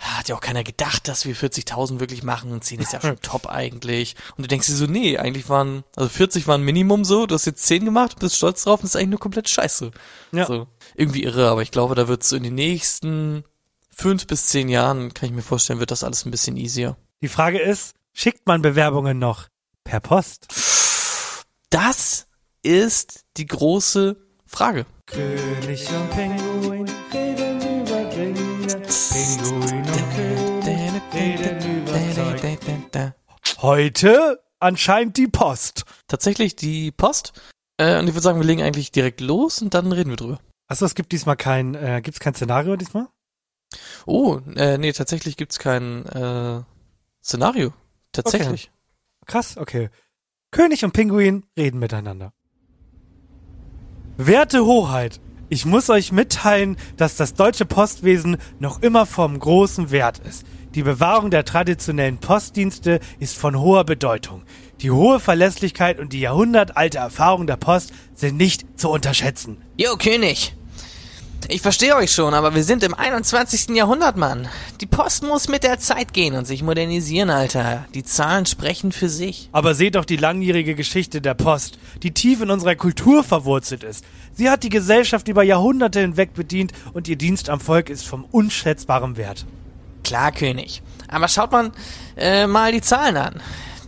Hat 0.03 0.29
ja 0.29 0.35
auch 0.35 0.41
keiner 0.41 0.65
gedacht, 0.65 1.07
dass 1.09 1.27
wir 1.27 1.37
40.000 1.37 2.01
wirklich 2.01 2.23
machen 2.23 2.51
und 2.51 2.65
10 2.65 2.81
ist 2.81 2.93
ja 2.93 3.01
schon 3.01 3.17
top 3.23 3.47
eigentlich. 3.47 4.17
Und 4.37 4.43
du 4.43 4.49
denkst 4.49 4.67
dir 4.67 4.75
so, 4.75 4.87
nee, 4.87 5.17
eigentlich 5.17 5.49
waren, 5.49 5.85
also 5.97 6.09
40 6.09 6.47
waren 6.49 6.63
Minimum 6.63 7.05
so, 7.05 7.27
du 7.27 7.35
hast 7.35 7.47
jetzt 7.47 7.65
10 7.67 7.85
gemacht, 7.85 8.19
bist 8.19 8.37
stolz 8.37 8.65
drauf 8.65 8.81
und 8.81 8.85
das 8.85 8.91
ist 8.91 8.97
eigentlich 8.97 9.11
nur 9.11 9.21
komplett 9.21 9.49
scheiße. 9.49 9.93
Ja. 10.33 10.47
So, 10.47 10.67
irgendwie 10.95 11.23
irre, 11.23 11.49
aber 11.49 11.63
ich 11.63 11.71
glaube, 11.71 11.95
da 11.95 12.09
wird 12.09 12.25
so 12.25 12.37
in 12.37 12.43
den 12.43 12.55
nächsten 12.55 13.45
fünf 13.95 14.27
bis 14.27 14.49
zehn 14.49 14.69
Jahren, 14.69 15.15
kann 15.15 15.29
ich 15.29 15.35
mir 15.35 15.43
vorstellen, 15.43 15.79
wird 15.79 15.91
das 15.91 16.05
alles 16.05 16.25
ein 16.25 16.31
bisschen 16.31 16.57
easier. 16.57 16.97
Die 17.21 17.29
Frage 17.29 17.61
ist, 17.61 17.95
schickt 18.13 18.47
man 18.47 18.63
Bewerbungen 18.63 19.19
noch 19.19 19.49
per 19.85 20.01
Post? 20.01 20.49
Das 21.71 22.27
ist 22.63 23.25
die 23.37 23.47
große 23.47 24.17
Frage. 24.47 24.87
König 25.07 25.89
und 25.89 26.11
Pinguin 26.11 26.91
reden 27.13 27.61
über 27.61 28.05
Dinge. 28.11 28.83
Pinguin 29.13 29.82
Heute 33.63 34.43
anscheinend 34.59 35.17
die 35.17 35.29
Post. 35.29 35.85
Tatsächlich 36.09 36.57
die 36.57 36.91
Post. 36.91 37.33
Äh, 37.77 38.01
und 38.01 38.09
ich 38.09 38.15
würde 38.15 38.23
sagen, 38.23 38.41
wir 38.41 38.47
legen 38.47 38.61
eigentlich 38.61 38.91
direkt 38.91 39.21
los 39.21 39.63
und 39.63 39.73
dann 39.73 39.93
reden 39.93 40.11
wir 40.11 40.17
drüber. 40.17 40.41
Achso, 40.67 40.85
es 40.85 40.97
gibt 40.97 41.13
diesmal 41.13 41.37
kein, 41.37 41.77
äh, 41.77 42.01
gibt's 42.03 42.19
kein 42.19 42.35
Szenario 42.35 42.75
diesmal? 42.75 43.07
Oh, 44.05 44.41
äh, 44.57 44.79
nee, 44.79 44.93
tatsächlich 44.93 45.37
gibt's 45.37 45.61
kein 45.61 46.05
äh, 46.07 46.63
Szenario. 47.23 47.73
Tatsächlich. 48.11 48.73
Krass, 49.27 49.57
okay. 49.57 49.91
König 50.51 50.85
und 50.85 50.93
Pinguin 50.93 51.47
reden 51.57 51.79
miteinander. 51.79 52.33
Werte 54.17 54.67
Hoheit, 54.67 55.21
ich 55.53 55.67
muss 55.67 55.91
euch 55.91 56.13
mitteilen, 56.13 56.79
dass 56.97 57.17
das 57.17 57.35
deutsche 57.35 57.67
Postwesen 57.67 58.39
noch 58.59 58.81
immer 58.81 59.05
vom 59.05 59.39
großen 59.39 59.91
Wert 59.91 60.19
ist. 60.27 60.47
Die 60.75 60.83
Bewahrung 60.83 61.31
der 61.31 61.45
traditionellen 61.45 62.17
Postdienste 62.17 63.01
ist 63.21 63.37
von 63.37 63.61
hoher 63.61 63.85
Bedeutung. 63.85 64.45
Die 64.81 64.91
hohe 64.91 65.21
Verlässlichkeit 65.21 65.99
und 65.99 66.15
die 66.15 66.21
jahrhundertalte 66.21 66.97
Erfahrung 66.97 67.47
der 67.47 67.59
Post 67.59 67.93
sind 68.15 68.39
nicht 68.39 68.81
zu 68.81 68.89
unterschätzen. 68.89 69.59
Jo, 69.77 69.95
König. 69.97 70.55
Ich 71.49 71.61
verstehe 71.61 71.97
euch 71.97 72.13
schon, 72.13 72.35
aber 72.35 72.55
wir 72.55 72.63
sind 72.63 72.83
im 72.83 72.95
21. 72.95 73.77
Jahrhundert, 73.77 74.17
Mann. 74.17 74.49
Die 74.81 74.87
Post 74.87 75.23
muss 75.23 75.49
mit 75.49 75.65
der 75.65 75.79
Zeit 75.79 76.15
gehen 76.15 76.35
und 76.35 76.47
sich 76.47 76.63
modernisieren, 76.63 77.31
Alter. 77.31 77.85
Die 77.95 78.05
Zahlen 78.05 78.47
sprechen 78.47 78.93
für 78.93 79.09
sich. 79.09 79.49
Aber 79.53 79.75
seht 79.75 79.97
doch 79.97 80.05
die 80.05 80.17
langjährige 80.17 80.75
Geschichte 80.75 81.21
der 81.21 81.35
Post, 81.35 81.79
die 82.03 82.13
tief 82.13 82.41
in 82.41 82.51
unserer 82.51 82.77
Kultur 82.77 83.25
verwurzelt 83.25 83.83
ist. 83.83 84.05
Sie 84.35 84.49
hat 84.49 84.63
die 84.63 84.71
Gesellschaft 84.71 85.29
über 85.29 85.43
Jahrhunderte 85.43 86.01
hinweg 86.01 86.33
bedient 86.35 86.73
und 86.93 87.07
ihr 87.09 87.17
Dienst 87.17 87.51
am 87.51 87.61
Volk 87.61 87.91
ist 87.91 88.07
vom 88.07 88.25
unschätzbarem 88.25 89.17
Wert. 89.17 89.47
Klar, 90.05 90.33
König. 90.33 90.83
Aber 91.09 91.29
schaut 91.29 91.53
man 91.53 91.73
äh, 92.17 92.47
mal 92.47 92.73
die 92.73 92.81
Zahlen 92.81 93.17
an. 93.17 93.43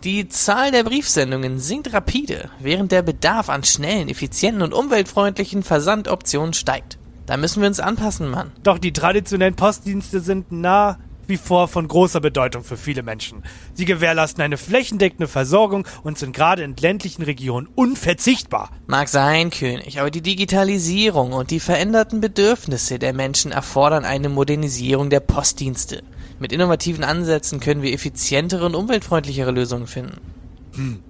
Die 0.05 0.28
Zahl 0.28 0.70
der 0.70 0.84
Briefsendungen 0.84 1.59
sinkt 1.59 1.95
rapide, 1.95 2.51
während 2.59 2.92
der 2.92 3.01
Bedarf 3.01 3.49
an 3.49 3.64
schnellen, 3.64 4.11
effizienten 4.11 4.62
und 4.62 4.74
umweltfreundlichen 4.74 5.62
Versandoptionen 5.62 6.53
steigt. 6.53 6.99
Da 7.24 7.38
müssen 7.38 7.62
wir 7.62 7.68
uns 7.68 7.80
anpassen, 7.80 8.28
Mann. 8.28 8.53
Doch 8.62 8.78
die 8.78 8.92
traditionellen 8.92 9.57
Postdienste 9.57 10.20
sind 10.20 10.53
nach 10.53 10.99
wie 11.27 11.37
vor 11.37 11.68
von 11.68 11.89
großer 11.89 12.20
Bedeutung 12.20 12.64
für 12.64 12.77
viele 12.77 13.03
Menschen. 13.03 13.43
Sie 13.75 13.85
gewährleisten 13.85 14.43
eine 14.43 14.57
flächendeckende 14.57 15.29
Versorgung 15.29 15.87
und 16.03 16.18
sind 16.18 16.35
gerade 16.35 16.62
in 16.62 16.77
ländlichen 16.77 17.22
Regionen 17.22 17.68
unverzichtbar. 17.75 18.70
Mag 18.87 19.09
sein, 19.09 19.51
König, 19.51 20.01
aber 20.01 20.11
die 20.11 20.22
Digitalisierung 20.22 21.33
und 21.33 21.51
die 21.51 21.61
veränderten 21.61 22.20
Bedürfnisse 22.20 22.99
der 22.99 23.12
Menschen 23.12 23.53
erfordern 23.53 24.05
eine 24.05 24.29
Modernisierung 24.29 25.11
der 25.11 25.20
Postdienste. 25.20 26.03
Mit 26.39 26.53
innovativen 26.53 27.05
Ansätzen 27.05 27.61
können 27.61 27.83
wir 27.83 27.93
effizientere 27.93 28.66
und 28.66 28.75
umweltfreundlichere 28.75 29.51
Lösungen 29.51 29.87
finden. 29.87 30.20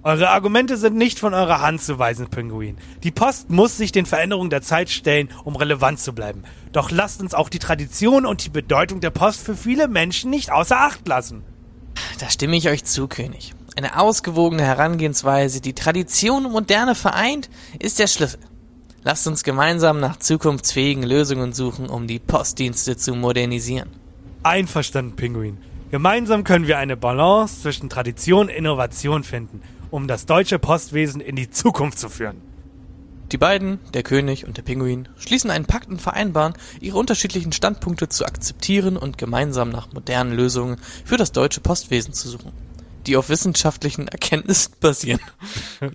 Eure 0.03 0.29
Argumente 0.29 0.77
sind 0.77 0.95
nicht 0.95 1.19
von 1.19 1.33
eurer 1.33 1.61
Hand 1.61 1.81
zu 1.81 1.97
weisen, 1.97 2.27
Pinguin. 2.29 2.77
Die 3.03 3.11
Post 3.11 3.49
muss 3.49 3.77
sich 3.77 3.91
den 3.91 4.05
Veränderungen 4.05 4.49
der 4.49 4.61
Zeit 4.61 4.89
stellen, 4.89 5.29
um 5.43 5.55
relevant 5.55 5.99
zu 5.99 6.13
bleiben. 6.13 6.43
Doch 6.71 6.91
lasst 6.91 7.21
uns 7.21 7.33
auch 7.33 7.49
die 7.49 7.59
Tradition 7.59 8.25
und 8.25 8.45
die 8.45 8.49
Bedeutung 8.49 9.01
der 9.01 9.09
Post 9.09 9.41
für 9.41 9.55
viele 9.55 9.87
Menschen 9.87 10.29
nicht 10.29 10.51
außer 10.51 10.79
Acht 10.79 11.07
lassen. 11.07 11.43
Da 12.19 12.29
stimme 12.29 12.55
ich 12.55 12.69
euch 12.69 12.83
zu, 12.83 13.07
König. 13.07 13.53
Eine 13.75 13.99
ausgewogene 13.99 14.63
Herangehensweise, 14.63 15.59
die 15.61 15.73
Tradition 15.73 16.45
und 16.45 16.51
Moderne 16.53 16.95
vereint, 16.95 17.49
ist 17.79 17.99
der 17.99 18.07
Schlüssel. 18.07 18.39
Lasst 19.03 19.27
uns 19.27 19.43
gemeinsam 19.43 19.99
nach 19.99 20.17
zukunftsfähigen 20.17 21.03
Lösungen 21.03 21.53
suchen, 21.53 21.89
um 21.89 22.07
die 22.07 22.19
Postdienste 22.19 22.97
zu 22.97 23.13
modernisieren. 23.13 23.89
Einverstanden, 24.43 25.15
Pinguin. 25.15 25.57
Gemeinsam 25.95 26.43
können 26.43 26.67
wir 26.67 26.77
eine 26.77 26.97
Balance 26.97 27.61
zwischen 27.61 27.89
Tradition 27.89 28.47
und 28.47 28.53
Innovation 28.53 29.23
finden, 29.23 29.61
um 29.91 30.09
das 30.09 30.25
deutsche 30.25 30.59
Postwesen 30.59 31.21
in 31.21 31.37
die 31.37 31.49
Zukunft 31.49 31.99
zu 31.99 32.09
führen. 32.09 32.41
Die 33.31 33.37
beiden, 33.37 33.79
der 33.93 34.03
König 34.03 34.45
und 34.45 34.57
der 34.57 34.63
Pinguin, 34.63 35.07
schließen 35.17 35.49
einen 35.49 35.67
Pakt 35.67 35.87
und 35.87 36.01
vereinbaren, 36.01 36.55
ihre 36.81 36.97
unterschiedlichen 36.97 37.53
Standpunkte 37.53 38.09
zu 38.09 38.25
akzeptieren 38.25 38.97
und 38.97 39.17
gemeinsam 39.17 39.69
nach 39.69 39.93
modernen 39.93 40.33
Lösungen 40.33 40.81
für 41.05 41.15
das 41.15 41.31
deutsche 41.31 41.61
Postwesen 41.61 42.13
zu 42.13 42.27
suchen, 42.27 42.51
die 43.07 43.15
auf 43.15 43.29
wissenschaftlichen 43.29 44.09
Erkenntnissen 44.09 44.73
basieren. 44.81 45.21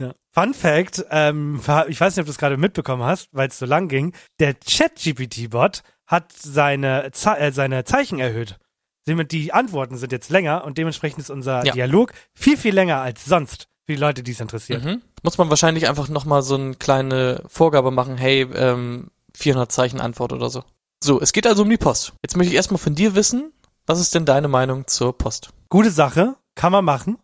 Ja. 0.00 0.14
Fun 0.30 0.54
Fact, 0.54 1.04
ähm, 1.10 1.60
ich 1.88 2.00
weiß 2.00 2.14
nicht, 2.14 2.22
ob 2.22 2.26
du 2.26 2.30
es 2.30 2.38
gerade 2.38 2.56
mitbekommen 2.56 3.02
hast, 3.02 3.28
weil 3.32 3.48
es 3.48 3.58
so 3.58 3.66
lang 3.66 3.88
ging. 3.88 4.12
Der 4.38 4.60
Chat-GPT-Bot 4.60 5.82
hat 6.06 6.32
seine, 6.32 7.10
Ze 7.10 7.36
äh, 7.36 7.50
seine 7.50 7.82
Zeichen 7.82 8.20
erhöht. 8.20 8.60
Die 9.08 9.52
Antworten 9.52 9.96
sind 9.96 10.12
jetzt 10.12 10.30
länger 10.30 10.64
und 10.64 10.78
dementsprechend 10.78 11.18
ist 11.20 11.30
unser 11.30 11.64
Ja. 11.64 11.72
Dialog 11.72 12.12
viel, 12.34 12.56
viel 12.56 12.74
länger 12.74 13.00
als 13.00 13.24
sonst. 13.24 13.68
Für 13.86 13.92
die 13.94 14.00
Leute, 14.00 14.22
die 14.22 14.32
es 14.32 14.40
interessiert. 14.40 14.84
Mhm. 14.84 15.00
Muss 15.22 15.38
man 15.38 15.48
wahrscheinlich 15.48 15.88
einfach 15.88 16.08
nochmal 16.08 16.42
so 16.42 16.54
eine 16.56 16.74
kleine 16.74 17.42
Vorgabe 17.48 17.90
machen, 17.90 18.18
hey, 18.18 18.42
ähm, 18.54 19.10
400 19.34 19.72
Zeichen 19.72 20.00
Antwort 20.00 20.32
oder 20.32 20.50
so. 20.50 20.62
So, 21.02 21.20
es 21.20 21.32
geht 21.32 21.46
also 21.46 21.62
um 21.62 21.70
die 21.70 21.76
Post. 21.78 22.12
Jetzt 22.22 22.36
möchte 22.36 22.50
ich 22.50 22.56
erstmal 22.56 22.78
von 22.78 22.94
dir 22.94 23.14
wissen, 23.14 23.52
was 23.86 24.00
ist 24.00 24.14
denn 24.14 24.26
deine 24.26 24.48
Meinung 24.48 24.86
zur 24.86 25.16
Post? 25.16 25.50
Gute 25.70 25.90
Sache, 25.90 26.34
kann 26.54 26.72
man 26.72 26.84
machen. 26.84 27.18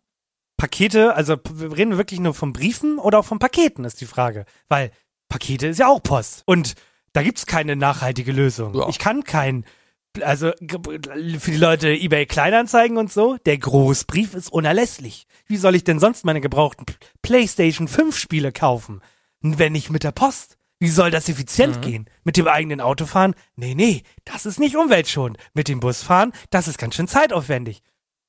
Pakete, 0.57 1.15
also 1.15 1.37
p- 1.37 1.51
wir 1.55 1.77
reden 1.77 1.97
wirklich 1.99 2.21
nur 2.21 2.33
von 2.35 2.53
Briefen 2.53 2.99
oder 2.99 3.19
auch 3.19 3.25
von 3.25 3.39
Paketen, 3.39 3.85
ist 3.85 4.01
die 4.01 4.07
Frage. 4.07 4.47
Weil 4.69 4.91
Pakete 5.29 5.67
ist 5.67 5.79
ja 5.79 5.89
auch 5.89 6.03
Post. 6.03 6.43
Und 6.47 6.75
da 7.13 7.23
gibt's 7.23 7.47
keine 7.47 7.77
nachhaltige 7.77 8.33
Lösung. 8.33 8.75
Ja. 8.75 8.89
Ich 8.89 8.99
kann 8.99 9.25
kein, 9.25 9.65
also 10.23 10.53
für 10.61 11.51
die 11.51 11.57
Leute 11.57 11.89
eBay 11.89 12.27
Kleinanzeigen 12.27 12.97
und 12.97 13.13
so, 13.13 13.37
der 13.47 13.59
Großbrief 13.59 14.35
ist 14.35 14.53
unerlässlich. 14.53 15.27
Wie 15.47 15.57
soll 15.57 15.75
ich 15.75 15.85
denn 15.85 15.99
sonst 15.99 16.25
meine 16.25 16.41
gebrauchten 16.41 16.87
PlayStation 17.23 17.89
5 17.89 18.17
Spiele 18.17 18.53
kaufen? 18.53 19.01
Wenn 19.41 19.73
nicht 19.73 19.91
mit 19.91 20.05
der 20.05 20.13
Post. 20.13 20.57
Wie 20.81 20.89
soll 20.89 21.11
das 21.11 21.29
effizient 21.29 21.81
gehen? 21.83 22.11
Mit 22.25 22.37
dem 22.37 22.49
eigenen 22.49 22.81
Auto 22.81 23.07
fahren? 23.07 23.35
Nee, 23.57 23.75
nee, 23.75 24.03
das 24.25 24.45
ist 24.45 24.59
nicht 24.59 24.77
umweltschonend. 24.77 25.39
Mit 25.55 25.69
dem 25.69 25.81
Bus 25.81 26.03
fahren, 26.03 26.33
das 26.51 26.69
ist 26.69 26.79
ganz 26.79 26.95
schön 26.95 27.09
zeitaufwendig. 27.09 27.83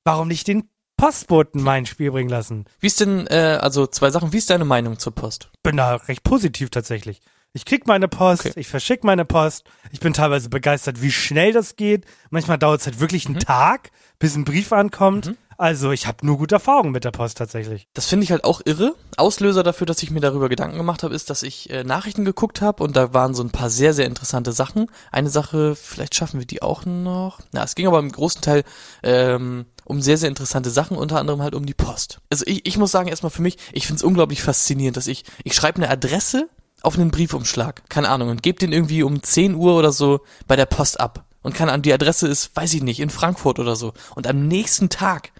Warum 0.04 0.28
nicht 0.28 0.46
den 0.46 0.70
Postboten 0.96 1.62
mein 1.62 1.84
Spiel 1.84 2.10
bringen 2.10 2.30
lassen? 2.30 2.64
Wie 2.80 2.86
ist 2.86 3.00
denn, 3.00 3.26
äh, 3.26 3.58
also 3.60 3.86
zwei 3.86 4.10
Sachen, 4.10 4.32
wie 4.32 4.38
ist 4.38 4.48
deine 4.48 4.64
Meinung 4.64 4.98
zur 4.98 5.14
Post? 5.14 5.50
Bin 5.62 5.76
da 5.76 5.96
recht 5.96 6.22
positiv 6.22 6.70
tatsächlich. 6.70 7.20
Ich 7.56 7.64
krieg 7.64 7.86
meine 7.86 8.06
Post, 8.06 8.44
Okay. 8.44 8.52
ich 8.60 8.68
verschick 8.68 9.02
meine 9.02 9.24
Post. 9.24 9.64
Ich 9.90 10.00
bin 10.00 10.12
teilweise 10.12 10.50
begeistert, 10.50 11.00
wie 11.00 11.10
schnell 11.10 11.52
das 11.54 11.76
geht. 11.76 12.04
Manchmal 12.28 12.58
dauert 12.58 12.80
es 12.80 12.86
halt 12.86 13.00
wirklich 13.00 13.24
einen 13.24 13.38
Tag, 13.38 13.90
bis 14.18 14.36
ein 14.36 14.44
Brief 14.44 14.74
ankommt. 14.74 15.34
Also 15.56 15.90
ich 15.90 16.06
habe 16.06 16.26
nur 16.26 16.36
gute 16.36 16.56
Erfahrungen 16.56 16.92
mit 16.92 17.04
der 17.04 17.12
Post 17.12 17.38
tatsächlich. 17.38 17.88
Das 17.94 18.04
finde 18.04 18.24
ich 18.24 18.30
halt 18.30 18.44
auch 18.44 18.60
irre. 18.66 18.94
Auslöser 19.16 19.62
dafür, 19.62 19.86
dass 19.86 20.02
ich 20.02 20.10
mir 20.10 20.20
darüber 20.20 20.50
Gedanken 20.50 20.76
gemacht 20.76 21.02
habe, 21.02 21.14
ist, 21.14 21.30
dass 21.30 21.42
ich 21.42 21.70
äh, 21.70 21.82
Nachrichten 21.82 22.26
geguckt 22.26 22.60
habe 22.60 22.84
und 22.84 22.94
da 22.94 23.14
waren 23.14 23.34
so 23.34 23.42
ein 23.42 23.48
paar 23.48 23.70
sehr, 23.70 23.94
sehr 23.94 24.04
interessante 24.04 24.52
Sachen. 24.52 24.90
Eine 25.10 25.30
Sache, 25.30 25.74
vielleicht 25.74 26.14
schaffen 26.14 26.38
wir 26.40 26.46
die 26.46 26.60
auch 26.60 26.84
noch. 26.84 27.40
Na, 27.52 27.64
es 27.64 27.74
ging 27.74 27.86
aber 27.86 28.00
im 28.00 28.12
großen 28.12 28.42
Teil 28.42 28.64
ähm, 29.02 29.64
um 29.86 30.02
sehr, 30.02 30.18
sehr 30.18 30.28
interessante 30.28 30.68
Sachen, 30.68 30.98
unter 30.98 31.18
anderem 31.18 31.40
halt 31.40 31.54
um 31.54 31.64
die 31.64 31.72
Post. 31.72 32.20
Also 32.28 32.44
ich, 32.46 32.66
ich 32.66 32.76
muss 32.76 32.90
sagen, 32.92 33.08
erstmal 33.08 33.30
für 33.30 33.40
mich, 33.40 33.56
ich 33.72 33.86
finde 33.86 34.00
es 34.00 34.02
unglaublich 34.02 34.42
faszinierend, 34.42 34.98
dass 34.98 35.06
ich, 35.06 35.24
ich 35.42 35.54
schreibe 35.54 35.76
eine 35.76 35.88
Adresse 35.88 36.50
auf 36.86 36.98
einen 36.98 37.10
Briefumschlag, 37.10 37.88
keine 37.88 38.08
Ahnung, 38.08 38.28
und 38.28 38.42
gebe 38.42 38.58
den 38.58 38.72
irgendwie 38.72 39.02
um 39.02 39.22
10 39.22 39.54
Uhr 39.54 39.76
oder 39.76 39.92
so 39.92 40.20
bei 40.46 40.56
der 40.56 40.66
Post 40.66 41.00
ab. 41.00 41.24
Und 41.42 41.54
keine 41.54 41.72
Ahnung, 41.72 41.82
die 41.82 41.92
Adresse 41.92 42.28
ist, 42.28 42.54
weiß 42.56 42.74
ich 42.74 42.82
nicht, 42.82 43.00
in 43.00 43.10
Frankfurt 43.10 43.58
oder 43.58 43.76
so. 43.76 43.92
Und 44.14 44.26
am 44.26 44.46
nächsten 44.46 44.88
Tag 44.88 45.32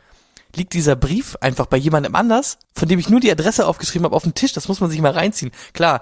liegt 0.57 0.73
dieser 0.73 0.97
Brief 0.97 1.37
einfach 1.41 1.67
bei 1.67 1.77
jemandem 1.77 2.15
anders, 2.15 2.59
von 2.75 2.89
dem 2.89 2.99
ich 2.99 3.09
nur 3.09 3.21
die 3.21 3.31
Adresse 3.31 3.67
aufgeschrieben 3.67 4.05
habe, 4.05 4.17
auf 4.17 4.25
dem 4.25 4.35
Tisch. 4.35 4.53
Das 4.55 4.69
muss 4.69 4.81
man 4.81 4.91
sich 4.91 5.01
mal 5.01 5.13
reinziehen. 5.13 5.53
Klar, 5.73 6.01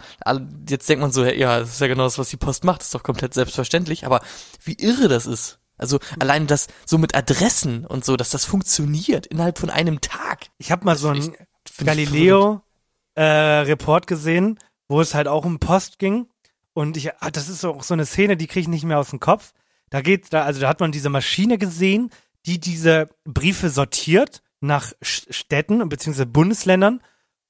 jetzt 0.69 0.89
denkt 0.89 1.03
man 1.03 1.13
so, 1.13 1.25
ja, 1.25 1.61
das 1.61 1.71
ist 1.71 1.81
ja 1.81 1.89
genau 1.89 2.05
das, 2.05 2.19
was 2.19 2.31
die 2.31 2.37
Post 2.37 2.65
macht. 2.65 2.81
Das 2.81 2.89
ist 2.89 2.95
doch 2.95 3.03
komplett 3.03 3.35
selbstverständlich. 3.35 4.07
Aber 4.07 4.21
wie 4.63 4.75
irre 4.75 5.09
das 5.09 5.27
ist. 5.27 5.59
Also 5.77 5.99
allein 6.21 6.47
das 6.47 6.69
so 6.87 6.99
mit 6.99 7.15
Adressen 7.15 7.85
und 7.85 8.05
so, 8.05 8.17
dass 8.17 8.31
das 8.31 8.45
funktioniert 8.45 9.27
innerhalb 9.27 9.59
von 9.59 9.71
einem 9.71 10.01
Tag. 10.01 10.47
Ich 10.59 10.71
habe 10.71 10.85
mal 10.85 10.97
so 10.97 11.09
einen 11.09 11.35
Galileo-Report 11.85 14.05
äh, 14.05 14.07
gesehen, 14.07 14.61
wo 14.89 15.01
es 15.01 15.15
halt 15.15 15.29
auch 15.29 15.45
um 15.45 15.59
Post 15.59 15.99
ging. 15.99 16.27
Und 16.73 16.97
ich, 16.97 17.15
ah, 17.21 17.31
das 17.31 17.49
ist 17.49 17.65
auch 17.65 17.83
so 17.83 17.95
eine 17.95 18.07
Szene, 18.07 18.37
die 18.37 18.47
kriege 18.47 18.63
ich 18.63 18.69
nicht 18.69 18.85
mehr 18.85 18.99
aus 18.99 19.11
dem 19.11 19.21
Kopf. 19.21 19.53
Da 19.91 20.01
geht, 20.01 20.33
da, 20.33 20.45
also 20.45 20.61
da 20.61 20.69
hat 20.69 20.81
man 20.81 20.93
diese 20.93 21.09
Maschine 21.09 21.59
gesehen, 21.59 22.11
die 22.47 22.59
diese 22.59 23.09
Briefe 23.25 23.71
sortiert 23.71 24.43
nach 24.61 24.93
Städten 25.03 25.89
bzw. 25.89 26.25
Bundesländern. 26.25 27.01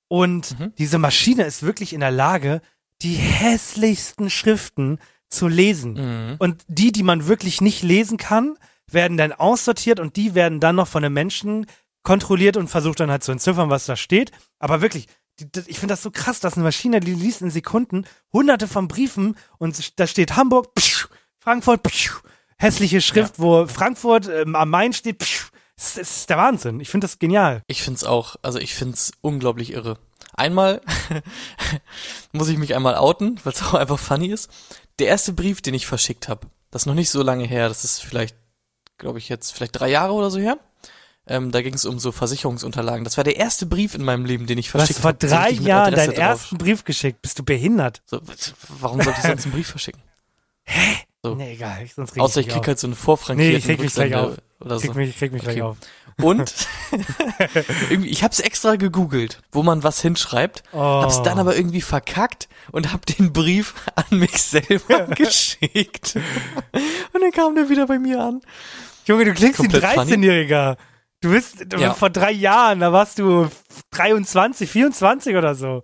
Und 0.09 0.59
mhm. 0.59 0.73
diese 0.77 0.99
Maschine 0.99 1.45
ist 1.45 1.63
wirklich 1.63 1.93
in 1.93 2.01
der 2.01 2.11
Lage, 2.11 2.61
die 3.03 3.15
hässlichsten 3.15 4.31
Schriften 4.31 4.99
zu 5.29 5.49
lesen. 5.49 5.95
Mhm. 5.95 6.37
Und 6.39 6.63
die, 6.69 6.93
die 6.93 7.03
man 7.03 7.27
wirklich 7.27 7.61
nicht 7.61 7.83
lesen 7.83 8.19
kann, 8.19 8.57
werden 8.91 9.17
dann 9.17 9.33
aussortiert 9.33 9.99
und 9.99 10.17
die 10.17 10.35
werden 10.35 10.61
dann 10.61 10.77
noch 10.77 10.89
von 10.89 11.05
einem 11.05 11.15
Menschen 11.15 11.67
kontrolliert 12.03 12.57
und 12.57 12.69
versucht 12.69 13.01
dann 13.01 13.11
halt 13.11 13.25
zu 13.25 13.33
entziffern, 13.33 13.71
was 13.71 13.87
da 13.87 13.97
steht. 13.97 14.31
Aber 14.59 14.83
wirklich, 14.83 15.07
ich 15.41 15.79
finde 15.79 15.93
das 15.93 16.03
so 16.03 16.11
krass, 16.11 16.41
dass 16.41 16.55
eine 16.55 16.65
Maschine, 16.65 17.01
die 17.01 17.15
liest 17.15 17.43
in 17.43 17.51
Sekunden 17.51 18.07
hunderte 18.33 18.69
von 18.69 18.89
Briefen 18.89 19.37
und 19.59 19.99
da 19.99 20.07
steht 20.07 20.37
Hamburg, 20.37 20.75
psch, 20.75 21.09
Frankfurt, 21.39 21.83
psch, 21.83 22.23
hässliche 22.57 23.01
Schrift, 23.01 23.39
ja. 23.39 23.45
wo 23.45 23.67
Frankfurt 23.67 24.29
ähm, 24.29 24.55
am 24.55 24.71
Main 24.71 24.93
steht, 24.93 25.19
psch, 25.19 25.51
das 25.77 25.97
ist 25.97 26.31
der 26.31 26.37
Wahnsinn. 26.37 26.81
Ich 26.81 26.89
finde 26.89 27.07
das 27.07 27.19
genial. 27.19 27.63
Ich 27.67 27.83
finde 27.83 27.99
es 27.99 28.05
auch, 28.05 28.37
also 28.43 28.59
ich 28.59 28.75
finde 28.75 28.95
es 28.95 29.13
unglaublich 29.21 29.73
irre. 29.73 29.99
Einmal 30.33 30.81
muss 32.33 32.49
ich 32.49 32.59
mich 32.59 32.75
einmal 32.75 32.97
outen, 32.97 33.41
weil 33.45 33.53
es 33.53 33.63
auch 33.63 33.75
einfach 33.75 33.99
funny 33.99 34.29
ist. 34.29 34.51
Der 34.99 35.09
erste 35.09 35.33
Brief, 35.33 35.63
den 35.63 35.75
ich 35.75 35.87
verschickt 35.87 36.29
habe, 36.29 36.47
das 36.71 36.83
ist 36.83 36.87
noch 36.87 36.95
nicht 36.95 37.11
so 37.11 37.23
lange 37.23 37.45
her, 37.45 37.69
das 37.69 37.85
ist 37.85 38.03
vielleicht, 38.03 38.37
glaube 38.99 39.19
ich 39.19 39.29
jetzt, 39.29 39.53
vielleicht 39.53 39.79
drei 39.79 39.91
Jahre 39.91 40.13
oder 40.13 40.31
so 40.31 40.39
her. 40.39 40.59
Ähm, 41.27 41.53
da 41.53 41.63
ging 41.63 41.73
es 41.73 41.87
um 41.87 41.99
so 41.99 42.13
Versicherungsunterlagen. 42.13 43.05
Das 43.05 43.17
war 43.17 43.25
der 43.25 43.37
erste 43.37 43.65
Brief 43.65 43.95
in 43.95 44.05
meinem 44.05 44.27
Leben, 44.27 44.47
den 44.47 44.59
ich 44.59 44.71
verschickt 44.71 45.03
habe. 45.03 45.17
Du 45.17 45.27
hast 45.27 45.33
vor 45.33 45.41
drei 45.41 45.51
Jahren 45.53 45.95
deinen 45.95 46.11
drauf. 46.11 46.19
ersten 46.19 46.59
Brief 46.59 46.85
geschickt. 46.85 47.23
Bist 47.23 47.39
du 47.39 47.45
behindert? 47.45 48.03
So, 48.05 48.21
warum 48.81 49.01
sollte 49.01 49.21
ich 49.21 49.27
sonst 49.27 49.45
einen 49.45 49.55
Brief 49.55 49.69
verschicken? 49.69 50.03
Hä? 50.65 50.97
So. 51.23 51.35
Nee, 51.35 51.55
egal. 51.55 51.87
Sonst 51.95 52.21
Außer 52.21 52.41
ich 52.41 52.49
krieg 52.49 52.59
auf. 52.59 52.67
halt 52.67 52.79
so 52.79 52.87
eine 52.87 52.97
vorfrankierte 52.97 53.53
Nee, 53.53 53.57
ich 53.57 53.65
krieg 53.65 53.81
mich 53.81 53.95
gleich 53.95 54.15
auf. 54.15 54.37
Oder 54.61 54.79
krieg 54.79 54.93
so. 54.93 54.99
mich, 54.99 55.19
krieg 55.19 55.33
mich 55.33 55.43
okay. 55.43 55.55
gleich 55.55 55.63
auf. 55.63 55.79
Und 56.21 56.55
irgendwie, 57.91 58.11
ich 58.11 58.23
hab's 58.23 58.41
extra 58.41 58.77
gegoogelt, 58.77 59.41
wo 59.51 59.63
man 59.63 59.83
was 59.83 60.03
hinschreibt, 60.03 60.63
oh. 60.73 60.79
hab's 60.79 61.23
dann 61.23 61.39
aber 61.39 61.57
irgendwie 61.57 61.81
verkackt 61.81 62.49
und 62.73 62.93
hab 62.93 63.07
den 63.07 63.33
Brief 63.33 63.75
an 63.95 64.19
mich 64.19 64.43
selber 64.43 65.07
geschickt. 65.07 66.17
und 67.13 67.23
dann 67.23 67.31
kam 67.33 67.55
der 67.55 67.71
wieder 67.71 67.87
bei 67.87 67.99
mir 67.99 68.21
an. 68.21 68.43
Junge, 69.07 69.25
du 69.25 69.33
klingst 69.33 69.63
wie 69.63 69.67
ein 69.67 69.73
13-Jähriger. 69.73 70.77
Du 71.21 71.31
bist 71.31 71.67
ja. 71.79 71.95
vor 71.95 72.11
drei 72.11 72.33
Jahren, 72.33 72.81
da 72.81 72.93
warst 72.93 73.19
du 73.19 73.49
23, 73.93 74.71
24 74.71 75.37
oder 75.37 75.55
so. 75.55 75.83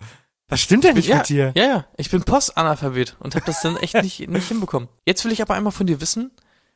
Was 0.48 0.60
stimmt 0.60 0.84
denn 0.84 0.96
nicht 0.96 1.08
ja, 1.08 1.18
mit 1.18 1.28
dir? 1.28 1.52
Ja, 1.54 1.64
ja, 1.64 1.86
ich 1.96 2.10
bin 2.10 2.24
Postanalphabet 2.24 3.16
und 3.20 3.36
habe 3.36 3.46
das 3.46 3.62
dann 3.62 3.76
echt 3.76 3.94
nicht, 3.94 4.20
nicht 4.28 4.48
hinbekommen. 4.48 4.88
Jetzt 5.06 5.24
will 5.24 5.32
ich 5.32 5.40
aber 5.40 5.54
einmal 5.54 5.72
von 5.72 5.86
dir 5.86 6.00
wissen, 6.00 6.32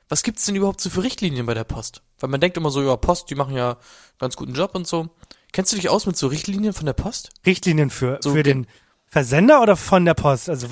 was 0.08 0.22
gibt's 0.22 0.44
denn 0.44 0.54
überhaupt 0.54 0.80
so 0.80 0.90
für 0.90 1.02
Richtlinien 1.02 1.44
bei 1.44 1.54
der 1.54 1.64
Post? 1.64 2.02
Weil 2.20 2.30
man 2.30 2.40
denkt 2.40 2.56
immer 2.56 2.70
so, 2.70 2.82
ja, 2.82 2.96
Post, 2.96 3.30
die 3.30 3.34
machen 3.34 3.56
ja 3.56 3.76
ganz 4.18 4.36
guten 4.36 4.54
Job 4.54 4.74
und 4.74 4.86
so. 4.86 5.08
Kennst 5.52 5.72
du 5.72 5.76
dich 5.76 5.88
aus 5.88 6.06
mit 6.06 6.16
so 6.16 6.28
Richtlinien 6.28 6.72
von 6.72 6.86
der 6.86 6.92
Post? 6.92 7.30
Richtlinien 7.44 7.90
für, 7.90 8.18
so, 8.22 8.32
für 8.32 8.42
den 8.42 8.66
Versender 9.06 9.60
oder 9.60 9.76
von 9.76 10.04
der 10.04 10.14
Post? 10.14 10.48
Also 10.48 10.68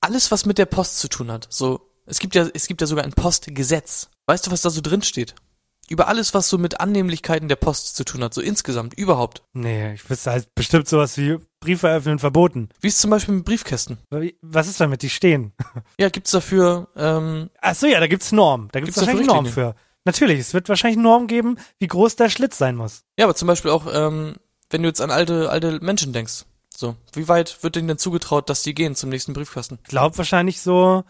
alles, 0.00 0.30
was 0.30 0.46
mit 0.46 0.58
der 0.58 0.66
Post 0.66 0.98
zu 0.98 1.08
tun 1.08 1.30
hat. 1.30 1.46
So, 1.50 1.92
es 2.06 2.18
gibt 2.18 2.34
ja, 2.34 2.46
es 2.54 2.66
gibt 2.66 2.80
ja 2.80 2.86
sogar 2.86 3.04
ein 3.04 3.12
Postgesetz. 3.12 4.08
Weißt 4.26 4.46
du, 4.46 4.50
was 4.50 4.62
da 4.62 4.70
so 4.70 4.80
drin 4.80 5.02
steht? 5.02 5.34
Über 5.88 6.08
alles, 6.08 6.34
was 6.34 6.48
so 6.48 6.58
mit 6.58 6.80
Annehmlichkeiten 6.80 7.48
der 7.48 7.56
Post 7.56 7.94
zu 7.96 8.04
tun 8.04 8.24
hat, 8.24 8.34
so 8.34 8.40
insgesamt, 8.40 8.94
überhaupt. 8.94 9.42
Nee, 9.52 9.94
ich 9.94 10.08
wüsste 10.10 10.32
halt 10.32 10.54
bestimmt 10.54 10.88
sowas 10.88 11.16
wie 11.16 11.38
Briefe 11.60 11.88
öffnen 11.88 12.18
verboten. 12.18 12.70
Wie 12.80 12.88
ist 12.88 13.00
zum 13.00 13.10
Beispiel 13.10 13.34
mit 13.34 13.44
Briefkästen? 13.44 13.98
Was 14.42 14.66
ist 14.66 14.80
damit? 14.80 15.02
Die 15.02 15.10
stehen. 15.10 15.52
Ja, 15.98 16.08
gibt's 16.08 16.30
dafür, 16.32 16.88
ähm. 16.96 17.50
Ach 17.60 17.74
so, 17.74 17.86
ja, 17.86 18.00
da 18.00 18.06
gibt's 18.06 18.32
Normen. 18.32 18.68
Da 18.72 18.80
gibt's, 18.80 18.96
gibt's 18.96 19.06
wahrscheinlich 19.06 19.26
Normen 19.26 19.50
für. 19.50 19.74
Natürlich, 20.04 20.40
es 20.40 20.54
wird 20.54 20.68
wahrscheinlich 20.68 20.98
Normen 20.98 21.26
geben, 21.26 21.58
wie 21.78 21.86
groß 21.86 22.16
der 22.16 22.28
Schlitz 22.28 22.58
sein 22.58 22.76
muss. 22.76 23.02
Ja, 23.18 23.24
aber 23.24 23.34
zum 23.34 23.48
Beispiel 23.48 23.70
auch, 23.70 23.86
ähm, 23.92 24.36
wenn 24.70 24.82
du 24.82 24.88
jetzt 24.88 25.00
an 25.00 25.10
alte, 25.10 25.50
alte 25.50 25.80
Menschen 25.80 26.12
denkst. 26.12 26.44
So, 26.76 26.96
wie 27.14 27.28
weit 27.28 27.62
wird 27.62 27.76
denen 27.76 27.88
denn 27.88 27.98
zugetraut, 27.98 28.50
dass 28.50 28.62
die 28.62 28.74
gehen 28.74 28.94
zum 28.94 29.10
nächsten 29.10 29.32
Briefkasten? 29.32 29.78
Ich 29.82 29.88
glaube 29.88 30.18
wahrscheinlich 30.18 30.60
so 30.60 31.04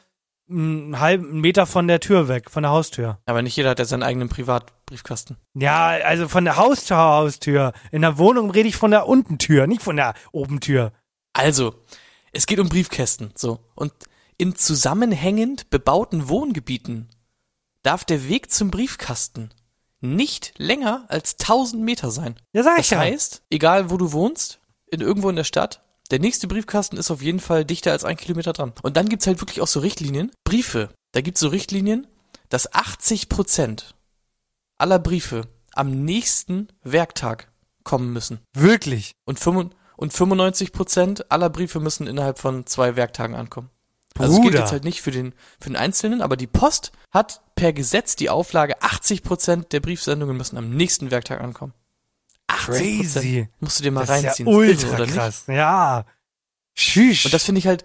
einen 0.48 1.00
halben 1.00 1.40
Meter 1.40 1.66
von 1.66 1.88
der 1.88 2.00
Tür 2.00 2.28
weg, 2.28 2.50
von 2.50 2.62
der 2.62 2.70
Haustür. 2.70 3.18
Aber 3.26 3.42
nicht 3.42 3.56
jeder 3.56 3.70
hat 3.70 3.78
ja 3.78 3.84
seinen 3.84 4.02
eigenen 4.02 4.28
Privatbriefkasten. 4.28 5.36
Ja, 5.54 5.88
also 5.88 6.28
von 6.28 6.44
der 6.44 6.56
Haustür, 6.56 6.96
Haustür. 6.96 7.72
In 7.90 8.02
der 8.02 8.18
Wohnung 8.18 8.50
rede 8.50 8.68
ich 8.68 8.76
von 8.76 8.90
der 8.90 9.08
Untentür, 9.08 9.66
nicht 9.66 9.82
von 9.82 9.96
der 9.96 10.14
Obentür. 10.32 10.92
Also, 11.32 11.74
es 12.32 12.46
geht 12.46 12.60
um 12.60 12.68
Briefkästen, 12.68 13.32
so. 13.34 13.58
Und 13.74 13.92
in 14.38 14.54
zusammenhängend 14.54 15.70
bebauten 15.70 16.28
Wohngebieten 16.28 17.08
darf 17.82 18.04
der 18.04 18.28
Weg 18.28 18.50
zum 18.50 18.70
Briefkasten 18.70 19.50
nicht 20.00 20.54
länger 20.58 21.06
als 21.08 21.34
1000 21.40 21.82
Meter 21.82 22.10
sein. 22.10 22.36
Ja, 22.52 22.62
sag 22.62 22.78
ich 22.78 22.88
Das 22.88 22.90
ja. 22.90 22.98
heißt, 22.98 23.42
egal 23.50 23.90
wo 23.90 23.96
du 23.96 24.12
wohnst, 24.12 24.60
in 24.86 25.00
irgendwo 25.00 25.28
in 25.30 25.36
der 25.36 25.44
Stadt, 25.44 25.82
der 26.08 26.20
nächste 26.20 26.48
Briefkasten 26.48 26.96
ist 26.96 27.10
auf 27.10 27.22
jeden 27.22 27.40
Fall 27.40 27.64
dichter 27.64 27.92
als 27.92 28.04
ein 28.04 28.16
Kilometer 28.16 28.52
dran. 28.52 28.72
Und 28.82 28.96
dann 28.96 29.08
gibt's 29.08 29.26
halt 29.26 29.40
wirklich 29.40 29.60
auch 29.60 29.66
so 29.66 29.80
Richtlinien. 29.80 30.30
Briefe. 30.44 30.90
Da 31.12 31.20
gibt's 31.20 31.40
so 31.40 31.48
Richtlinien, 31.48 32.06
dass 32.48 32.72
80 32.72 33.28
Prozent 33.28 33.94
aller 34.78 34.98
Briefe 34.98 35.48
am 35.72 36.04
nächsten 36.04 36.68
Werktag 36.82 37.48
kommen 37.84 38.12
müssen. 38.12 38.40
Wirklich? 38.54 39.12
Und, 39.24 39.44
und 39.96 40.12
95 40.12 40.72
Prozent 40.72 41.30
aller 41.30 41.50
Briefe 41.50 41.80
müssen 41.80 42.06
innerhalb 42.06 42.38
von 42.38 42.66
zwei 42.66 42.96
Werktagen 42.96 43.34
ankommen. 43.34 43.70
Also 44.18 44.36
es 44.36 44.42
geht 44.42 44.54
jetzt 44.54 44.72
halt 44.72 44.84
nicht 44.84 45.02
für 45.02 45.10
den, 45.10 45.34
für 45.60 45.68
den 45.68 45.76
Einzelnen, 45.76 46.22
aber 46.22 46.36
die 46.36 46.46
Post 46.46 46.92
hat 47.10 47.42
per 47.54 47.72
Gesetz 47.72 48.16
die 48.16 48.30
Auflage, 48.30 48.82
80 48.82 49.22
Prozent 49.22 49.72
der 49.72 49.80
Briefsendungen 49.80 50.36
müssen 50.36 50.56
am 50.56 50.70
nächsten 50.70 51.10
Werktag 51.10 51.40
ankommen. 51.40 51.74
Crazy. 52.46 53.48
Musst 53.60 53.78
du 53.78 53.84
dir 53.84 53.90
mal 53.90 54.00
das 54.00 54.10
reinziehen. 54.10 54.48
Ist 54.48 54.52
ja 54.52 54.58
ultra 54.58 54.94
oder 54.94 55.06
krass. 55.06 55.48
Nicht? 55.48 55.56
Ja. 55.56 56.04
Tschüss. 56.74 57.24
Und 57.24 57.34
das 57.34 57.44
finde 57.44 57.58
ich 57.58 57.66
halt, 57.66 57.84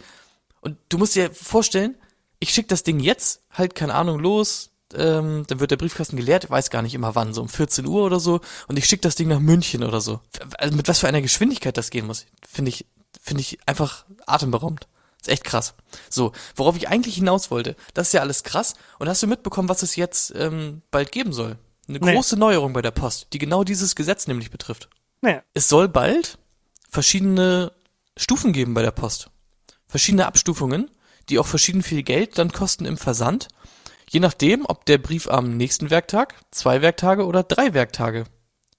und 0.62 0.78
du 0.90 0.98
musst 0.98 1.16
dir 1.16 1.32
vorstellen, 1.32 1.96
ich 2.40 2.50
schicke 2.50 2.68
das 2.68 2.84
Ding 2.84 3.00
jetzt 3.00 3.42
halt, 3.52 3.76
keine 3.76 3.94
Ahnung, 3.94 4.20
los, 4.20 4.72
ähm, 4.94 5.46
dann 5.48 5.60
wird 5.60 5.72
der 5.72 5.78
Briefkasten 5.78 6.18
geleert, 6.18 6.50
weiß 6.50 6.70
gar 6.70 6.82
nicht 6.82 6.94
immer 6.94 7.16
wann, 7.16 7.34
so 7.34 7.42
um 7.42 7.50
14 7.50 7.86
Uhr 7.86 8.04
oder 8.04 8.20
so, 8.20 8.42
und 8.68 8.78
ich 8.78 8.86
schicke 8.86 9.02
das 9.02 9.16
Ding 9.16 9.30
nach 9.30 9.40
München 9.40 9.84
oder 9.84 10.02
so. 10.02 10.20
Also 10.58 10.76
mit 10.76 10.88
was 10.88 11.00
für 11.00 11.08
einer 11.08 11.22
Geschwindigkeit 11.22 11.78
das 11.78 11.90
gehen 11.90 12.08
muss, 12.08 12.26
finde 12.48 12.70
ich, 12.70 12.86
finde 13.22 13.42
ich 13.42 13.60
einfach 13.66 14.06
atemberaubend. 14.26 14.88
Ist 15.22 15.30
echt 15.30 15.44
krass. 15.44 15.76
So, 16.10 16.32
worauf 16.56 16.76
ich 16.76 16.88
eigentlich 16.90 17.16
hinaus 17.16 17.52
wollte, 17.52 17.76
das 17.94 18.08
ist 18.08 18.14
ja 18.14 18.22
alles 18.22 18.44
krass. 18.44 18.74
Und 18.98 19.08
hast 19.08 19.22
du 19.22 19.28
mitbekommen, 19.28 19.70
was 19.70 19.84
es 19.84 19.96
jetzt 19.96 20.34
ähm, 20.36 20.82
bald 20.90 21.12
geben 21.12 21.32
soll? 21.32 21.58
Eine 21.88 22.00
nee. 22.00 22.14
große 22.14 22.38
Neuerung 22.38 22.74
bei 22.74 22.82
der 22.82 22.92
Post, 22.92 23.28
die 23.34 23.40
genau 23.40 23.64
dieses 23.64 23.96
Gesetz 23.96 24.28
nämlich 24.28 24.52
betrifft. 24.52 24.90
Nee. 25.22 25.40
Es 25.54 25.68
soll 25.68 25.88
bald 25.88 26.38
verschiedene 26.90 27.72
Stufen 28.18 28.54
geben 28.54 28.74
bei 28.74 28.82
der 28.82 28.92
Post. 28.92 29.30
Verschiedene 29.88 30.26
Abstufungen, 30.26 30.90
die 31.30 31.40
auch 31.40 31.48
verschieden 31.48 31.84
viel 31.84 32.04
Geld 32.04 32.38
dann 32.38 32.52
kosten 32.52 32.86
im 32.86 32.98
Versand. 32.98 33.48
Je 34.10 34.20
nachdem, 34.20 34.66
ob 34.66 34.86
der 34.86 34.98
Brief 34.98 35.28
am 35.28 35.56
nächsten 35.58 35.90
Werktag, 35.90 36.36
zwei 36.52 36.82
Werktage 36.82 37.26
oder 37.26 37.44
drei 37.44 37.74
Werktage, 37.74 38.26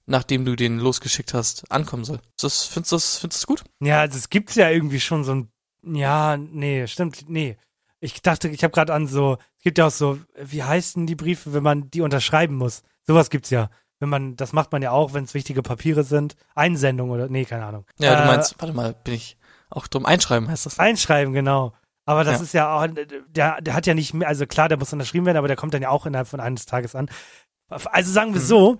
nachdem 0.07 0.45
du 0.45 0.57
den 0.57 0.79
losgeschickt 0.79 1.33
hast, 1.33 1.71
ankommen 1.71 2.05
soll. 2.05 2.21
Das, 2.41 2.65
findest 2.65 2.93
du 2.93 2.97
das, 2.97 3.19
findest 3.19 3.43
das 3.43 3.47
gut? 3.47 3.65
Ja, 3.81 4.01
also 4.01 4.19
es 4.19 4.29
gibt 4.29 4.55
ja 4.55 4.69
irgendwie 4.69 5.01
schon 5.01 5.25
so 5.25 5.35
ein, 5.35 5.53
ja, 5.83 6.37
nee, 6.37 6.87
stimmt, 6.87 7.29
nee. 7.29 7.57
Ich 8.01 8.21
dachte, 8.21 8.49
ich 8.49 8.65
habe 8.65 8.73
gerade 8.73 8.93
an 8.93 9.07
so, 9.07 9.39
es 9.59 9.63
gibt 9.63 9.79
ja 9.79 9.87
auch 9.87 9.93
so, 9.93 10.19
wie 10.37 10.63
heißen 10.63 11.07
die 11.07 11.15
Briefe, 11.15 11.53
wenn 11.53 11.63
man 11.63 11.91
die 11.91 12.01
unterschreiben 12.01 12.57
muss? 12.57 12.83
Sowas 13.07 13.31
gibt's 13.31 13.51
ja. 13.51 13.71
Wenn 14.01 14.09
man, 14.09 14.37
das 14.37 14.53
macht 14.53 14.73
man 14.73 14.83
ja 14.83 14.91
auch, 14.91 15.15
wenn 15.15 15.25
es 15.25 15.35
wichtige 15.35 15.63
Papiere 15.63 16.03
sind. 16.03 16.35
Einsendung 16.55 17.11
oder, 17.11 17.29
nee, 17.29 17.45
keine 17.45 17.65
Ahnung. 17.65 17.87
Ja, 17.99 18.15
äh, 18.15 18.23
du 18.23 18.27
meinst, 18.27 18.57
warte 18.59 18.75
mal, 18.75 18.95
bin 19.05 19.15
ich 19.15 19.37
auch 19.71 19.87
drum, 19.87 20.07
einschreiben 20.07 20.49
heißt 20.49 20.67
das. 20.67 20.79
Einschreiben, 20.79 21.33
genau. 21.33 21.73
Aber 22.05 22.25
das 22.25 22.39
ja. 22.39 22.43
ist 22.43 22.55
ja 22.55 22.75
auch, 22.75 22.87
der, 23.29 23.61
der 23.61 23.75
hat 23.75 23.87
ja 23.87 23.95
nicht 23.95 24.13
mehr, 24.13 24.27
also 24.27 24.47
klar, 24.47 24.69
der 24.69 24.79
muss 24.79 24.93
unterschrieben 24.93 25.27
werden, 25.27 25.39
aber 25.39 25.47
der 25.47 25.57
kommt 25.57 25.73
dann 25.73 25.83
ja 25.83 25.91
auch 25.91 26.05
innerhalb 26.05 26.27
von 26.27 26.41
eines 26.41 26.67
Tages 26.67 26.95
an. 26.95 27.09
Also 27.69 28.13
sagen 28.13 28.35
wir 28.35 28.41
mhm. 28.41 28.45
so, 28.45 28.79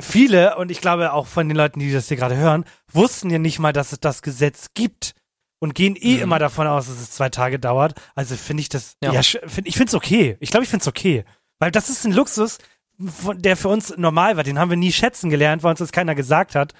viele, 0.00 0.56
und 0.56 0.70
ich 0.70 0.80
glaube 0.80 1.12
auch 1.12 1.26
von 1.26 1.48
den 1.48 1.56
Leuten, 1.56 1.80
die 1.80 1.92
das 1.92 2.08
hier 2.08 2.16
gerade 2.16 2.36
hören, 2.36 2.64
wussten 2.92 3.30
ja 3.30 3.38
nicht 3.38 3.58
mal, 3.58 3.72
dass 3.72 3.92
es 3.92 4.00
das 4.00 4.22
Gesetz 4.22 4.68
gibt 4.74 5.14
und 5.58 5.74
gehen 5.74 5.96
eh 5.96 6.16
mhm. 6.16 6.22
immer 6.22 6.38
davon 6.38 6.66
aus, 6.66 6.86
dass 6.86 7.00
es 7.00 7.10
zwei 7.10 7.28
Tage 7.28 7.58
dauert. 7.58 7.94
Also 8.14 8.36
finde 8.36 8.60
ich 8.60 8.68
das, 8.68 8.96
ja, 9.02 9.12
ja 9.12 9.22
find, 9.22 9.66
ich 9.66 9.76
finde 9.76 9.90
es 9.90 9.94
okay. 9.94 10.36
Ich 10.40 10.50
glaube, 10.50 10.64
ich 10.64 10.70
finde 10.70 10.82
es 10.82 10.88
okay. 10.88 11.24
Weil 11.58 11.72
das 11.72 11.90
ist 11.90 12.04
ein 12.04 12.12
Luxus, 12.12 12.58
der 12.98 13.56
für 13.56 13.68
uns 13.68 13.96
normal 13.96 14.36
war. 14.36 14.44
Den 14.44 14.58
haben 14.58 14.70
wir 14.70 14.76
nie 14.76 14.92
schätzen 14.92 15.30
gelernt, 15.30 15.62
weil 15.62 15.70
uns 15.70 15.78
das 15.78 15.92
keiner 15.92 16.14
gesagt 16.14 16.54
hat. 16.54 16.74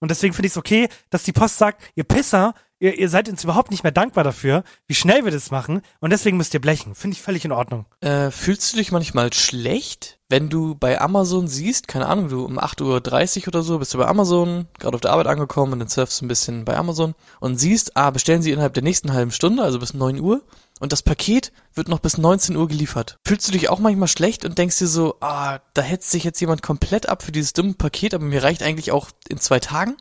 Und 0.00 0.10
deswegen 0.10 0.32
finde 0.32 0.46
ich 0.46 0.52
es 0.52 0.58
okay, 0.58 0.88
dass 1.10 1.24
die 1.24 1.32
Post 1.32 1.58
sagt, 1.58 1.82
ihr 1.94 2.04
Pisser, 2.04 2.54
ihr, 2.78 2.98
ihr 2.98 3.08
seid 3.08 3.28
uns 3.28 3.44
überhaupt 3.44 3.70
nicht 3.70 3.82
mehr 3.82 3.92
dankbar 3.92 4.24
dafür, 4.24 4.64
wie 4.86 4.94
schnell 4.94 5.24
wir 5.24 5.32
das 5.32 5.50
machen. 5.50 5.82
Und 6.00 6.10
deswegen 6.10 6.36
müsst 6.36 6.54
ihr 6.54 6.60
blechen. 6.60 6.94
Finde 6.94 7.16
ich 7.16 7.22
völlig 7.22 7.44
in 7.44 7.52
Ordnung. 7.52 7.86
Äh, 8.00 8.30
fühlst 8.30 8.72
du 8.72 8.76
dich 8.76 8.92
manchmal 8.92 9.32
schlecht, 9.32 10.18
wenn 10.28 10.48
du 10.48 10.74
bei 10.74 11.00
Amazon 11.00 11.48
siehst, 11.48 11.88
keine 11.88 12.06
Ahnung, 12.06 12.28
du 12.28 12.44
um 12.44 12.58
8.30 12.58 13.40
Uhr 13.40 13.48
oder 13.48 13.62
so 13.62 13.78
bist 13.78 13.94
du 13.94 13.98
bei 13.98 14.06
Amazon, 14.06 14.66
gerade 14.78 14.94
auf 14.94 15.00
der 15.00 15.12
Arbeit 15.12 15.26
angekommen 15.26 15.72
und 15.72 15.78
dann 15.78 15.88
surfst 15.88 16.20
du 16.20 16.26
ein 16.26 16.28
bisschen 16.28 16.64
bei 16.64 16.76
Amazon 16.76 17.14
und 17.40 17.56
siehst, 17.56 17.96
ah, 17.96 18.10
bestellen 18.10 18.42
sie 18.42 18.52
innerhalb 18.52 18.74
der 18.74 18.82
nächsten 18.82 19.12
halben 19.12 19.30
Stunde, 19.30 19.62
also 19.62 19.78
bis 19.78 19.94
9 19.94 20.20
Uhr 20.20 20.42
und 20.80 20.92
das 20.92 21.02
Paket 21.02 21.52
wird 21.74 21.88
noch 21.88 22.00
bis 22.00 22.18
19 22.18 22.56
Uhr 22.56 22.68
geliefert. 22.68 23.18
Fühlst 23.26 23.48
du 23.48 23.52
dich 23.52 23.70
auch 23.70 23.78
manchmal 23.78 24.08
schlecht 24.08 24.44
und 24.44 24.58
denkst 24.58 24.78
dir 24.78 24.86
so, 24.86 25.16
ah, 25.20 25.60
da 25.72 25.82
hetzt 25.82 26.10
sich 26.10 26.24
jetzt 26.24 26.40
jemand 26.40 26.62
komplett 26.62 27.08
ab 27.08 27.22
für 27.22 27.32
dieses 27.32 27.54
dumme 27.54 27.74
Paket, 27.74 28.12
aber 28.12 28.24
mir 28.24 28.42
reicht 28.42 28.62
eigentlich 28.62 28.92
auch 28.92 29.08
in 29.28 29.38
zwei 29.38 29.60
Tagen? 29.60 29.96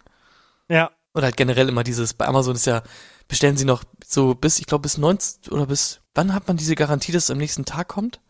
Ja. 0.69 0.91
Oder 1.17 1.25
halt 1.25 1.37
generell 1.37 1.67
immer 1.67 1.83
dieses, 1.83 2.13
bei 2.13 2.27
Amazon 2.27 2.55
ist 2.55 2.67
ja, 2.67 2.83
bestellen 3.27 3.57
sie 3.57 3.65
noch 3.65 3.83
so 4.05 4.35
bis, 4.35 4.59
ich 4.59 4.67
glaube 4.67 4.83
bis 4.83 4.97
19 4.97 5.51
oder 5.51 5.65
bis, 5.65 5.99
wann 6.13 6.33
hat 6.33 6.47
man 6.47 6.57
diese 6.57 6.75
Garantie, 6.75 7.11
dass 7.11 7.25
es 7.25 7.31
am 7.31 7.39
nächsten 7.39 7.65
Tag 7.65 7.87
kommt? 7.87 8.21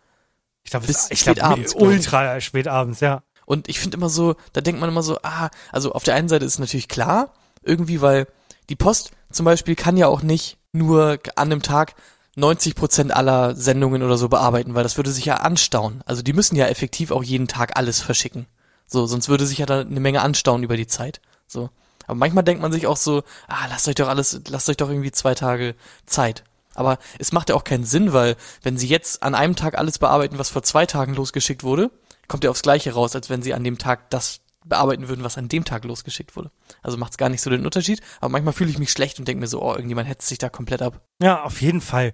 Ich 0.63 0.71
glaube, 0.71 0.87
Bis 0.87 1.11
ich 1.11 1.19
spät 1.19 1.35
glaub, 1.35 1.51
abends, 1.51 1.75
ultra 1.75 2.39
spät 2.41 2.67
abends, 2.67 2.99
ja. 2.99 3.23
Und 3.45 3.69
ich 3.69 3.79
finde 3.79 3.97
immer 3.97 4.09
so, 4.09 4.35
da 4.53 4.61
denkt 4.61 4.81
man 4.81 4.89
immer 4.89 5.03
so, 5.03 5.19
ah, 5.23 5.49
also 5.71 5.93
auf 5.93 6.03
der 6.03 6.15
einen 6.15 6.27
Seite 6.29 6.45
ist 6.45 6.59
natürlich 6.59 6.87
klar, 6.87 7.33
irgendwie, 7.61 8.01
weil 8.01 8.27
die 8.69 8.75
Post 8.75 9.11
zum 9.31 9.45
Beispiel 9.45 9.75
kann 9.75 9.97
ja 9.97 10.07
auch 10.07 10.21
nicht 10.21 10.57
nur 10.73 11.19
an 11.35 11.51
einem 11.51 11.61
Tag 11.61 11.95
90 12.35 12.75
Prozent 12.75 13.13
aller 13.13 13.55
Sendungen 13.55 14.03
oder 14.03 14.17
so 14.17 14.29
bearbeiten, 14.29 14.75
weil 14.75 14.83
das 14.83 14.97
würde 14.97 15.11
sich 15.11 15.25
ja 15.25 15.37
anstauen. 15.37 16.01
Also 16.05 16.21
die 16.21 16.33
müssen 16.33 16.55
ja 16.55 16.67
effektiv 16.67 17.11
auch 17.11 17.23
jeden 17.23 17.47
Tag 17.47 17.77
alles 17.77 18.01
verschicken. 18.01 18.45
So, 18.85 19.05
sonst 19.07 19.27
würde 19.27 19.45
sich 19.45 19.57
ja 19.57 19.65
da 19.65 19.81
eine 19.81 19.99
Menge 19.99 20.21
anstauen 20.21 20.63
über 20.63 20.77
die 20.77 20.87
Zeit. 20.87 21.19
So. 21.47 21.69
Aber 22.07 22.15
manchmal 22.15 22.43
denkt 22.43 22.61
man 22.61 22.71
sich 22.71 22.87
auch 22.87 22.97
so, 22.97 23.23
ah, 23.47 23.67
lasst 23.69 23.87
euch 23.87 23.95
doch 23.95 24.07
alles, 24.07 24.41
lasst 24.49 24.69
euch 24.69 24.77
doch 24.77 24.89
irgendwie 24.89 25.11
zwei 25.11 25.35
Tage 25.35 25.75
Zeit. 26.05 26.43
Aber 26.73 26.97
es 27.19 27.31
macht 27.31 27.49
ja 27.49 27.55
auch 27.55 27.63
keinen 27.63 27.83
Sinn, 27.85 28.13
weil 28.13 28.35
wenn 28.63 28.77
sie 28.77 28.87
jetzt 28.87 29.23
an 29.23 29.35
einem 29.35 29.55
Tag 29.55 29.77
alles 29.77 29.99
bearbeiten, 29.99 30.39
was 30.39 30.49
vor 30.49 30.63
zwei 30.63 30.85
Tagen 30.85 31.13
losgeschickt 31.15 31.63
wurde, 31.63 31.91
kommt 32.27 32.43
ja 32.43 32.49
aufs 32.49 32.61
Gleiche 32.61 32.93
raus, 32.93 33.15
als 33.15 33.29
wenn 33.29 33.41
sie 33.41 33.53
an 33.53 33.63
dem 33.63 33.77
Tag 33.77 34.09
das 34.09 34.41
bearbeiten 34.65 35.07
würden, 35.07 35.23
was 35.23 35.37
an 35.37 35.47
dem 35.47 35.63
Tag 35.65 35.85
losgeschickt 35.85 36.35
wurde. 36.35 36.51
Also 36.83 36.97
macht 36.97 37.11
es 37.11 37.17
gar 37.17 37.29
nicht 37.29 37.41
so 37.41 37.49
den 37.49 37.65
Unterschied. 37.65 38.01
Aber 38.19 38.29
manchmal 38.29 38.53
fühle 38.53 38.69
ich 38.69 38.79
mich 38.79 38.91
schlecht 38.91 39.17
und 39.17 39.27
denke 39.27 39.39
mir 39.41 39.47
so, 39.47 39.61
oh, 39.61 39.71
irgendjemand 39.71 40.07
hetzt 40.09 40.27
sich 40.27 40.37
da 40.37 40.49
komplett 40.49 40.81
ab. 40.81 41.01
Ja, 41.21 41.43
auf 41.43 41.61
jeden 41.61 41.81
Fall. 41.81 42.13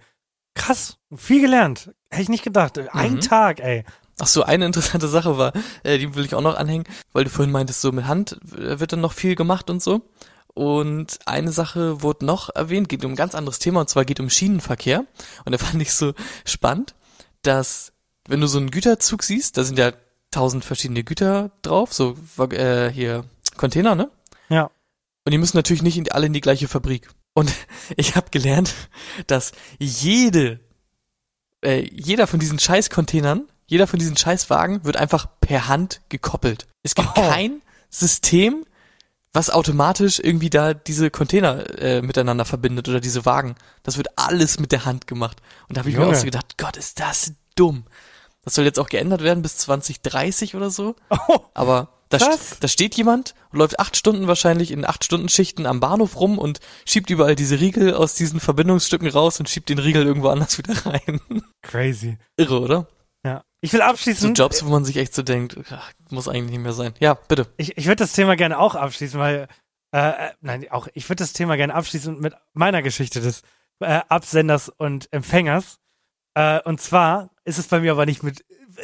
Krass. 0.55 0.97
Viel 1.15 1.41
gelernt. 1.41 1.91
Hätte 2.11 2.21
ich 2.23 2.29
nicht 2.29 2.43
gedacht. 2.43 2.77
Ein 2.93 3.15
Mhm. 3.15 3.19
Tag, 3.21 3.59
ey. 3.59 3.83
Ach 4.19 4.27
so, 4.27 4.43
eine 4.43 4.65
interessante 4.65 5.07
Sache 5.07 5.37
war, 5.37 5.53
äh, 5.83 5.97
die 5.97 6.13
will 6.15 6.25
ich 6.25 6.35
auch 6.35 6.41
noch 6.41 6.55
anhängen, 6.55 6.85
weil 7.13 7.23
du 7.23 7.29
vorhin 7.29 7.51
meintest, 7.51 7.81
so 7.81 7.91
mit 7.91 8.05
Hand 8.05 8.39
äh, 8.55 8.79
wird 8.79 8.93
dann 8.93 9.01
noch 9.01 9.13
viel 9.13 9.35
gemacht 9.35 9.69
und 9.69 9.81
so. 9.81 10.01
Und 10.53 11.19
eine 11.25 11.51
Sache 11.51 12.03
wurde 12.03 12.25
noch 12.25 12.49
erwähnt, 12.53 12.87
geht 12.89 13.03
um 13.03 13.13
ein 13.13 13.17
ganz 13.17 13.33
anderes 13.33 13.57
Thema, 13.57 13.81
und 13.81 13.89
zwar 13.89 14.05
geht 14.05 14.19
um 14.19 14.29
Schienenverkehr. 14.29 15.05
Und 15.45 15.51
da 15.51 15.57
fand 15.65 15.81
ich 15.81 15.93
so 15.93 16.13
spannend, 16.45 16.93
dass 17.41 17.93
wenn 18.27 18.41
du 18.41 18.47
so 18.47 18.59
einen 18.59 18.71
Güterzug 18.71 19.23
siehst, 19.23 19.57
da 19.57 19.63
sind 19.63 19.79
ja 19.79 19.91
tausend 20.31 20.63
verschiedene 20.63 21.03
Güter 21.03 21.51
drauf, 21.61 21.93
so 21.93 22.15
äh, 22.51 22.89
hier 22.89 23.25
Container, 23.57 23.95
ne? 23.95 24.09
Ja. 24.49 24.71
Und 25.25 25.31
die 25.31 25.37
müssen 25.37 25.57
natürlich 25.57 25.83
nicht 25.83 25.97
in, 25.97 26.11
alle 26.11 26.27
in 26.27 26.33
die 26.33 26.41
gleiche 26.41 26.67
Fabrik. 26.67 27.09
Und 27.33 27.51
ich 27.97 28.15
habe 28.15 28.29
gelernt, 28.29 28.73
dass 29.27 29.51
jede, 29.79 30.59
äh, 31.63 31.87
jeder 31.91 32.27
von 32.27 32.39
diesen 32.39 32.59
Scheiß-Containern, 32.59 33.47
jeder 33.73 33.87
von 33.87 33.97
diesen 33.99 34.15
Scheißwagen 34.15 34.85
wird 34.85 34.97
einfach 34.97 35.25
per 35.41 35.67
Hand 35.67 36.01
gekoppelt. 36.09 36.67
Es 36.83 36.93
gibt 36.95 37.09
Oh. 37.09 37.21
kein 37.21 37.61
System, 37.89 38.65
was 39.33 39.49
automatisch 39.49 40.19
irgendwie 40.19 40.49
da 40.51 40.73
diese 40.75 41.09
Container 41.09 41.67
äh, 41.81 42.01
miteinander 42.03 42.45
verbindet 42.45 42.87
oder 42.87 42.99
diese 43.01 43.25
Wagen. 43.25 43.55
Das 43.81 43.97
wird 43.97 44.09
alles 44.15 44.59
mit 44.59 44.71
der 44.71 44.85
Hand 44.85 45.07
gemacht. 45.07 45.37
Und 45.67 45.75
da 45.75 45.79
habe 45.79 45.89
ich 45.89 45.95
mir 45.95 46.03
Junge. 46.03 46.15
auch 46.15 46.19
so 46.19 46.25
gedacht, 46.25 46.57
Gott, 46.57 46.77
ist 46.77 46.99
das 46.99 47.33
dumm. 47.55 47.85
Das 48.45 48.53
soll 48.55 48.65
jetzt 48.65 48.79
auch 48.79 48.89
geändert 48.89 49.23
werden 49.23 49.41
bis 49.41 49.57
2030 49.57 50.55
oder 50.55 50.69
so. 50.69 50.95
Oh, 51.09 51.39
Aber 51.55 51.89
da, 52.09 52.19
st 52.19 52.57
da 52.59 52.67
steht 52.67 52.93
jemand 52.95 53.33
und 53.51 53.57
läuft 53.57 53.79
acht 53.79 53.97
Stunden 53.97 54.27
wahrscheinlich 54.27 54.69
in 54.69 54.85
acht 54.85 55.03
Stunden 55.03 55.29
Schichten 55.29 55.65
am 55.65 55.79
Bahnhof 55.79 56.19
rum 56.19 56.37
und 56.37 56.59
schiebt 56.85 57.09
überall 57.09 57.35
diese 57.35 57.59
Riegel 57.59 57.95
aus 57.95 58.13
diesen 58.13 58.39
Verbindungsstücken 58.39 59.07
raus 59.09 59.39
und 59.39 59.49
schiebt 59.49 59.69
den 59.69 59.79
Riegel 59.79 60.05
irgendwo 60.05 60.27
anders 60.29 60.59
wieder 60.59 60.75
rein. 60.85 61.21
crazy. 61.63 62.17
Irre, 62.37 62.59
oder? 62.59 62.87
Ich 63.63 63.71
will 63.71 63.81
abschließen. 63.81 64.33
Jobs, 64.33 64.65
wo 64.65 64.69
man 64.69 64.83
sich 64.83 64.97
echt 64.97 65.15
so 65.15 65.23
denkt, 65.23 65.57
ach, 65.71 65.93
muss 66.09 66.27
eigentlich 66.27 66.51
nicht 66.51 66.63
mehr 66.63 66.73
sein. 66.73 66.93
Ja, 66.99 67.13
bitte. 67.13 67.47
Ich, 67.55 67.77
ich 67.77 67.85
würde 67.85 68.03
das 68.03 68.11
Thema 68.11 68.35
gerne 68.35 68.59
auch 68.59 68.75
abschließen, 68.75 69.17
weil, 69.17 69.47
äh, 69.93 70.09
äh, 70.09 70.31
nein, 70.41 70.69
auch, 70.69 70.89
ich 70.93 71.07
würde 71.07 71.23
das 71.23 71.31
Thema 71.31 71.55
gerne 71.55 71.73
abschließen 71.73 72.19
mit 72.19 72.35
meiner 72.51 72.81
Geschichte 72.81 73.21
des 73.21 73.41
äh, 73.79 74.01
Absenders 74.09 74.67
und 74.67 75.07
Empfängers. 75.13 75.79
Äh, 76.33 76.59
und 76.63 76.81
zwar 76.81 77.29
ist 77.45 77.57
es 77.57 77.69
bei 77.69 77.79
mir 77.79 77.93
aber 77.93 78.05
nicht 78.05 78.21
mit 78.21 78.43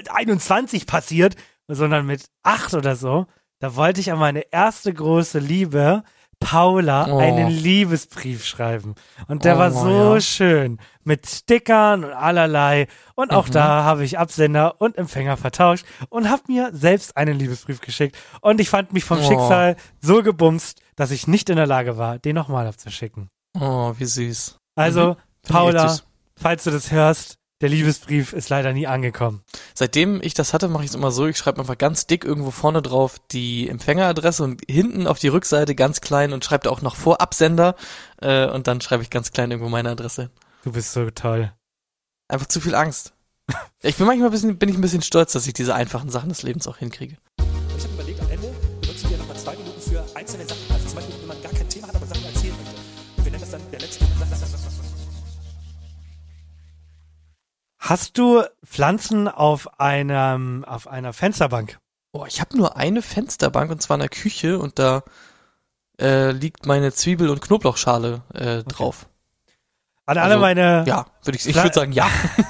21 0.09 0.87
passiert, 0.87 1.35
sondern 1.67 2.05
mit 2.05 2.27
8 2.43 2.75
oder 2.75 2.95
so. 2.95 3.27
Da 3.59 3.75
wollte 3.75 3.99
ich 3.99 4.13
an 4.13 4.19
meine 4.19 4.49
erste 4.49 4.93
große 4.93 5.39
Liebe, 5.39 6.03
Paula, 6.39 7.07
Oh. 7.09 7.17
einen 7.17 7.49
Liebesbrief 7.49 8.45
schreiben. 8.45 8.95
Und 9.27 9.43
der 9.45 9.55
Oh, 9.55 9.59
war 9.59 9.71
so 9.71 10.15
ja. 10.15 10.21
schön. 10.21 10.79
Mit 11.03 11.27
Stickern 11.27 12.03
und 12.05 12.13
allerlei. 12.13 12.87
Und 13.15 13.31
auch 13.31 13.47
Mhm. 13.47 13.51
da 13.53 13.83
habe 13.83 14.03
ich 14.05 14.17
Absender 14.19 14.79
und 14.79 14.97
Empfänger 14.97 15.37
vertauscht 15.37 15.85
und 16.09 16.29
habe 16.29 16.43
mir 16.47 16.69
selbst 16.73 17.17
einen 17.17 17.37
Liebesbrief 17.37 17.81
geschickt. 17.81 18.17
Und 18.41 18.61
ich 18.61 18.69
fand 18.69 18.93
mich 18.93 19.03
vom 19.03 19.19
Oh. 19.19 19.27
Schicksal 19.27 19.75
so 20.01 20.23
gebumst, 20.23 20.81
dass 20.95 21.11
ich 21.11 21.27
nicht 21.27 21.49
in 21.49 21.55
der 21.57 21.67
Lage 21.67 21.97
war, 21.97 22.19
den 22.19 22.35
nochmal 22.35 22.67
abzuschicken. 22.67 23.29
Oh, 23.59 23.93
wie 23.97 24.05
süß. 24.05 24.57
Also, 24.75 25.09
Mhm. 25.09 25.15
Paula, 25.53 25.97
falls 26.35 26.63
du 26.63 26.71
das 26.71 26.91
hörst, 26.91 27.38
der 27.61 27.69
Liebesbrief 27.69 28.33
ist 28.33 28.49
leider 28.49 28.71
nie 28.73 28.87
angekommen. 28.87 29.43
Seitdem 29.73 30.21
ich 30.21 30.33
das 30.33 30.53
hatte, 30.53 30.69
mache 30.69 30.83
ich 30.83 30.91
es 30.91 30.95
immer 30.95 31.11
so, 31.11 31.27
ich 31.27 31.37
schreibe 31.37 31.59
einfach 31.59 31.77
ganz 31.77 32.07
dick 32.07 32.23
irgendwo 32.23 32.51
vorne 32.51 32.81
drauf 32.81 33.17
die 33.31 33.67
Empfängeradresse 33.67 34.43
und 34.43 34.61
hinten 34.69 35.07
auf 35.07 35.19
die 35.19 35.27
Rückseite 35.27 35.75
ganz 35.75 36.01
klein 36.01 36.31
und 36.31 36.45
schreibe 36.45 36.65
da 36.65 36.69
auch 36.69 36.81
noch 36.81 36.95
vor 36.95 37.21
Absender 37.21 37.75
äh, 38.21 38.47
und 38.47 38.67
dann 38.67 38.81
schreibe 38.81 39.03
ich 39.03 39.09
ganz 39.09 39.31
klein 39.31 39.51
irgendwo 39.51 39.69
meine 39.69 39.89
Adresse. 39.89 40.23
hin. 40.23 40.31
Du 40.63 40.71
bist 40.71 40.93
so 40.93 41.09
toll. 41.09 41.51
Einfach 42.27 42.47
zu 42.47 42.61
viel 42.61 42.75
Angst. 42.75 43.13
Ich 43.81 43.95
bin 43.95 44.05
manchmal 44.05 44.27
ein 44.27 44.31
bisschen, 44.31 44.57
bin 44.57 44.67
ich 44.67 44.75
ein 44.75 44.81
bisschen 44.81 45.01
stolz, 45.01 45.31
dass 45.31 45.47
ich 45.47 45.53
diese 45.53 45.73
einfachen 45.73 46.09
Sachen 46.09 46.27
des 46.27 46.43
Lebens 46.43 46.67
auch 46.67 46.77
hinkriege. 46.77 47.15
Ich 47.77 47.83
habe 47.85 47.93
überlegt, 47.93 48.19
am 48.19 48.29
Ende 48.29 48.53
benutzen 48.81 49.09
wir 49.09 49.17
nochmal 49.17 49.37
zwei 49.37 49.55
Minuten 49.55 49.79
für 49.79 50.03
einzelne 50.17 50.45
Sachen. 50.45 50.68
Hast 57.79 58.17
du 58.17 58.43
Pflanzen 58.65 59.27
auf 59.27 59.79
einem, 59.79 60.65
auf 60.65 60.87
einer 60.87 61.13
Fensterbank? 61.13 61.79
Oh, 62.11 62.25
ich 62.27 62.41
habe 62.41 62.57
nur 62.57 62.75
eine 62.75 63.01
Fensterbank 63.01 63.71
und 63.71 63.81
zwar 63.81 63.95
in 63.95 64.01
der 64.01 64.09
Küche 64.09 64.59
und 64.59 64.79
da 64.79 65.03
äh, 65.99 66.31
liegt 66.31 66.65
meine 66.65 66.91
Zwiebel- 66.91 67.29
und 67.29 67.41
Knoblauchschale 67.41 68.21
äh, 68.33 68.63
drauf. 68.63 69.07
An 70.05 70.17
alle 70.17 70.33
Also, 70.33 70.41
meine, 70.41 70.83
Ja, 70.87 71.05
würde 71.23 71.37
ich, 71.37 71.47
ich 71.47 71.55
würde 71.55 71.73
sagen, 71.73 71.91
ja. 71.91 72.09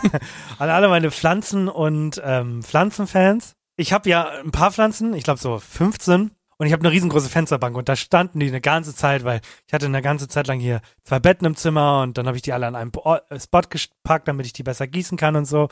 an 0.60 0.70
alle 0.70 0.88
meine 0.88 1.12
Pflanzen 1.12 1.68
und 1.68 2.22
ähm, 2.24 2.64
Pflanzenfans. 2.64 3.54
Ich 3.76 3.94
habe 3.94 4.10
ja 4.10 4.30
ein 4.30 4.52
paar 4.52 4.72
Pflanzen, 4.72 5.14
ich 5.14 5.24
glaube 5.24 5.40
so 5.40 5.60
15 5.60 6.32
und 6.60 6.68
ich 6.68 6.74
habe 6.74 6.82
eine 6.82 6.92
riesengroße 6.92 7.30
Fensterbank 7.30 7.78
und 7.78 7.88
da 7.88 7.96
standen 7.96 8.42
die 8.42 8.50
eine 8.50 8.60
ganze 8.60 8.94
Zeit, 8.94 9.24
weil 9.24 9.40
ich 9.66 9.74
hatte 9.74 9.86
eine 9.86 10.02
ganze 10.02 10.28
Zeit 10.28 10.48
lang 10.48 10.60
hier 10.60 10.82
zwei 11.06 11.20
Betten 11.20 11.46
im 11.46 11.56
Zimmer 11.56 12.02
und 12.02 12.18
dann 12.18 12.28
habe 12.28 12.36
ich 12.36 12.44
die 12.44 12.52
alle 12.52 12.68
an 12.68 12.76
einem 12.76 12.92
äh, 13.06 13.40
Spot 13.40 13.62
gepackt, 13.62 14.28
damit 14.28 14.46
ich 14.46 14.52
die 14.52 14.64
besser 14.64 14.86
gießen 14.86 15.18
kann 15.18 15.38
und 15.38 15.46
so. 15.46 15.70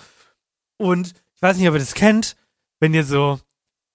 Und 0.77 1.13
ich 1.35 1.41
weiß 1.41 1.57
nicht, 1.57 1.67
ob 1.67 1.75
ihr 1.75 1.79
das 1.79 1.93
kennt, 1.93 2.37
wenn 2.79 2.93
ihr 2.93 3.03
so, 3.03 3.37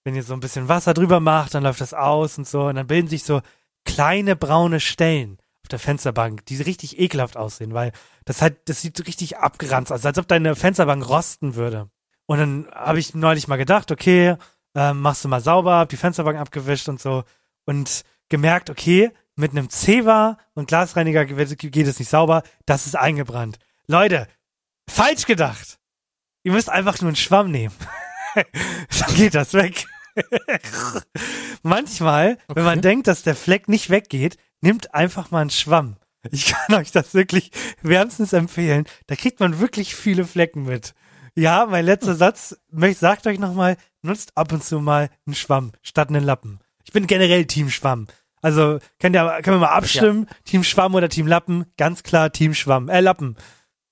wenn 0.05 0.15
ihr 0.15 0.23
so 0.23 0.35
ein 0.35 0.41
bisschen 0.41 0.69
Wasser 0.69 0.93
drüber 0.93 1.19
macht, 1.19 1.55
dann 1.55 1.63
läuft 1.63 1.81
das 1.81 1.95
aus 1.95 2.37
und 2.37 2.47
so 2.47 2.65
und 2.65 2.75
dann 2.75 2.87
bilden 2.87 3.09
sich 3.09 3.25
so 3.25 3.41
kleine 3.87 4.37
braune 4.37 4.79
Stellen 4.79 5.39
auf 5.63 5.69
der 5.69 5.79
Fensterbank, 5.79 6.45
die 6.45 6.61
richtig 6.61 6.99
ekelhaft 6.99 7.39
aussehen, 7.39 7.73
weil 7.73 7.93
das 8.27 8.43
halt, 8.43 8.69
das 8.69 8.83
sieht 8.83 9.07
richtig 9.07 9.39
abgeranzt 9.39 9.93
aus, 9.93 10.05
als 10.05 10.19
ob 10.19 10.29
deine 10.29 10.57
Fensterbank 10.57 11.09
rosten 11.09 11.55
würde. 11.55 11.89
Und 12.27 12.39
dann 12.39 12.69
habe 12.71 12.99
ich 12.99 13.15
neulich 13.15 13.49
mal 13.49 13.57
gedacht, 13.57 13.91
okay, 13.91 14.37
ähm, 14.75 15.01
machst 15.01 15.25
du 15.25 15.29
mal 15.29 15.41
sauber, 15.41 15.77
hab 15.77 15.89
die 15.89 15.97
Fensterbank 15.97 16.39
abgewischt 16.39 16.89
und 16.89 17.01
so 17.01 17.25
und 17.65 18.03
gemerkt, 18.29 18.71
okay, 18.71 19.11
mit 19.37 19.53
einem 19.53 19.71
Zewa 19.71 20.39
und 20.55 20.69
Glasreiniger 20.69 21.25
geht 21.25 21.87
es 21.87 21.99
nicht 21.99 22.09
sauber, 22.09 22.43
das 22.67 22.87
ist 22.87 22.97
eingebrannt. 22.97 23.59
Leute, 23.87 24.29
falsch 24.89 25.27
gedacht. 25.27 25.79
Ihr 26.45 26.53
müsst 26.53 26.69
einfach 26.69 27.01
nur 27.01 27.09
einen 27.09 27.17
Schwamm 27.17 27.51
nehmen. 27.51 27.75
Dann 28.35 29.15
geht 29.15 29.35
das 29.35 29.55
weg. 29.55 29.87
Manchmal, 31.63 32.39
wenn 32.49 32.65
man 32.65 32.81
denkt, 32.81 33.07
dass 33.07 33.23
der 33.23 33.37
Fleck 33.37 33.69
nicht 33.69 33.91
weggeht, 33.91 34.37
nimmt 34.61 34.95
einfach 34.95 35.31
mal 35.31 35.41
einen 35.41 35.51
Schwamm. 35.51 35.97
Ich 36.31 36.53
kann 36.53 36.77
euch 36.77 36.93
das 36.93 37.15
wirklich 37.15 37.51
wärmstens 37.83 38.33
empfehlen. 38.33 38.87
Da 39.07 39.17
kriegt 39.17 39.41
man 39.41 39.61
wirklich 39.61 39.95
viele 39.95 40.25
Flecken 40.25 40.65
mit. 40.65 40.95
Ja, 41.35 41.67
mein 41.67 41.85
letzter 41.85 42.15
Satz 42.15 42.57
möcht, 42.71 43.01
sagt 43.01 43.27
euch 43.27 43.39
nochmal, 43.39 43.77
nutzt 44.03 44.37
ab 44.37 44.53
und 44.53 44.63
zu 44.65 44.81
mal 44.81 45.11
einen 45.27 45.35
Schwamm 45.35 45.73
statt 45.83 46.09
einen 46.09 46.25
Lappen. 46.25 46.61
Ich 46.85 46.93
bin 46.93 47.07
generell 47.07 47.47
Team 47.47 47.71
Schwamm. 47.71 48.07
Also 48.43 48.79
könnt 48.99 49.15
ihr, 49.17 49.41
können 49.43 49.57
wir 49.61 49.67
mal 49.67 49.75
abstimmen? 49.75 50.29
Team 50.45 50.65
Schwamm 50.65 50.95
oder 50.95 51.09
Team 51.09 51.27
Lappen? 51.27 51.67
Ganz 51.77 52.03
klar 52.03 52.33
Team 52.33 52.55
Schwamm. 52.55 52.89
Äh, 52.89 53.01
Lappen. 53.01 53.37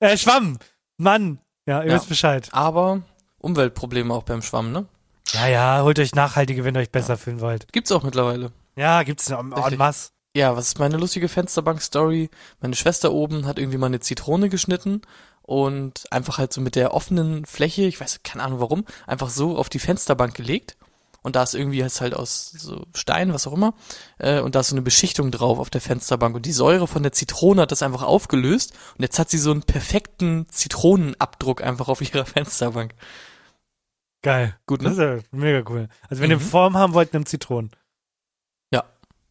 Äh, 0.01 0.17
Schwamm. 0.17 0.59
Mann. 0.97 1.39
Ja, 1.67 1.83
ihr 1.83 1.91
Ja. 1.91 1.95
wisst 1.97 2.09
Bescheid. 2.09 2.49
Aber 2.53 3.03
Umweltprobleme 3.39 4.13
auch 4.13 4.25
beim 4.25 4.43
Schwamm, 4.43 4.73
ne? 4.73 4.87
Ja, 5.33 5.47
ja, 5.47 5.83
holt 5.83 5.99
euch 6.01 6.15
nachhaltige, 6.15 6.65
wenn 6.65 6.75
ihr 6.77 6.81
euch 6.81 6.91
besser 6.91 7.17
fühlen 7.17 7.41
wollt. 7.41 7.73
Gibt's 7.73 7.93
auch 7.93 8.03
mittlerweile. 8.03 8.51
Ja, 8.77 9.03
gibt's 9.05 9.31
en 9.31 9.53
en 9.53 9.77
masse. 9.79 10.11
Ja, 10.37 10.57
was 10.57 10.69
ist 10.69 10.79
meine 10.79 10.97
lustige 10.97 11.29
Fensterbank-Story? 11.29 12.31
Meine 12.61 12.75
Schwester 12.77 13.13
oben 13.13 13.47
hat 13.47 13.59
irgendwie 13.59 13.79
mal 13.79 13.87
eine 13.87 14.01
Zitrone 14.01 14.49
geschnitten 14.49 15.03
und 15.43 16.11
einfach 16.13 16.39
halt 16.39 16.53
so 16.53 16.61
mit 16.61 16.77
der 16.77 16.95
offenen 16.95 17.45
Fläche, 17.45 17.83
ich 17.83 18.01
weiß 18.01 18.23
keine 18.23 18.43
Ahnung 18.45 18.61
warum, 18.61 18.85
einfach 19.07 19.31
so 19.31 19.57
auf 19.57 19.69
die 19.69 19.79
Fensterbank 19.79 20.35
gelegt. 20.35 20.77
Und 21.23 21.37
da 21.37 21.43
ist 21.43 21.55
irgendwie 21.55 21.77
jetzt 21.79 22.01
halt 22.01 22.15
aus 22.15 22.51
so 22.51 22.87
Stein, 22.95 23.35
was 23.35 23.47
auch 23.47 23.53
immer, 23.53 23.75
äh, 24.19 24.41
und 24.41 24.55
da 24.55 24.61
ist 24.61 24.69
so 24.69 24.75
eine 24.75 24.81
Beschichtung 24.83 25.31
drauf 25.31 25.59
auf 25.59 25.69
der 25.69 25.83
Fensterbank. 25.83 26.35
Und 26.35 26.47
die 26.47 26.53
Säure 26.53 26.87
von 26.87 27.03
der 27.03 27.13
Zitrone 27.13 27.61
hat 27.61 27.73
das 27.73 27.83
einfach 27.83 28.03
aufgelöst. 28.03 28.73
Und 28.97 29.03
jetzt 29.03 29.19
hat 29.19 29.29
sie 29.29 29.37
so 29.37 29.51
einen 29.51 29.63
perfekten 29.63 30.47
Zitronenabdruck 30.49 31.63
einfach 31.63 31.89
auf 31.89 32.01
ihrer 32.01 32.25
Fensterbank. 32.25 32.95
Geil. 34.23 34.57
Gut, 34.67 34.83
Das 34.83 34.97
ne? 34.97 35.17
ist 35.17 35.23
ja 35.23 35.29
mega 35.39 35.71
cool. 35.71 35.89
Also 36.09 36.23
wenn 36.23 36.31
ihr 36.31 36.39
Mhm. 36.39 36.41
Form 36.41 36.77
haben 36.79 36.95
wollt, 36.95 37.13
nehmt 37.13 37.29
Zitronen. 37.29 37.71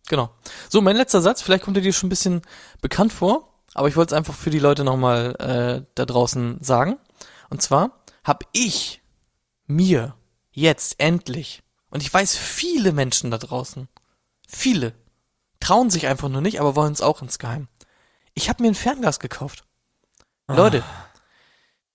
Genau. 0.10 0.32
So, 0.70 0.82
mein 0.82 0.96
letzter 0.96 1.22
Satz, 1.22 1.42
vielleicht 1.44 1.64
kommt 1.64 1.78
er 1.78 1.84
dir 1.84 1.94
schon 1.94 2.08
ein 2.08 2.10
bisschen 2.10 2.42
bekannt 2.82 3.14
vor, 3.14 3.49
aber 3.80 3.88
ich 3.88 3.96
wollte 3.96 4.14
es 4.14 4.18
einfach 4.18 4.36
für 4.36 4.50
die 4.50 4.60
Leute 4.60 4.84
nochmal 4.84 5.36
äh, 5.40 5.90
da 5.96 6.06
draußen 6.06 6.62
sagen. 6.62 6.98
Und 7.50 7.62
zwar 7.62 7.92
habe 8.24 8.46
ich 8.52 9.02
mir 9.68 10.16
jetzt 10.52 11.00
endlich, 11.00 11.64
und 11.90 12.02
ich 12.04 12.14
weiß 12.14 12.36
viele 12.36 12.92
Menschen 12.92 13.32
da 13.32 13.38
draußen, 13.38 13.88
viele, 14.48 14.94
trauen 15.60 15.90
sich 15.90 16.08
einfach 16.08 16.30
nur 16.30 16.42
nicht, 16.42 16.60
aber 16.60 16.76
wollen 16.76 16.94
es 16.94 17.02
auch 17.02 17.22
insgeheim. 17.22 17.68
Ich 18.34 18.50
habe 18.50 18.62
mir 18.64 18.70
ein 18.70 18.76
Fernglas 18.76 19.20
gekauft. 19.20 19.64
Leute, 20.48 20.84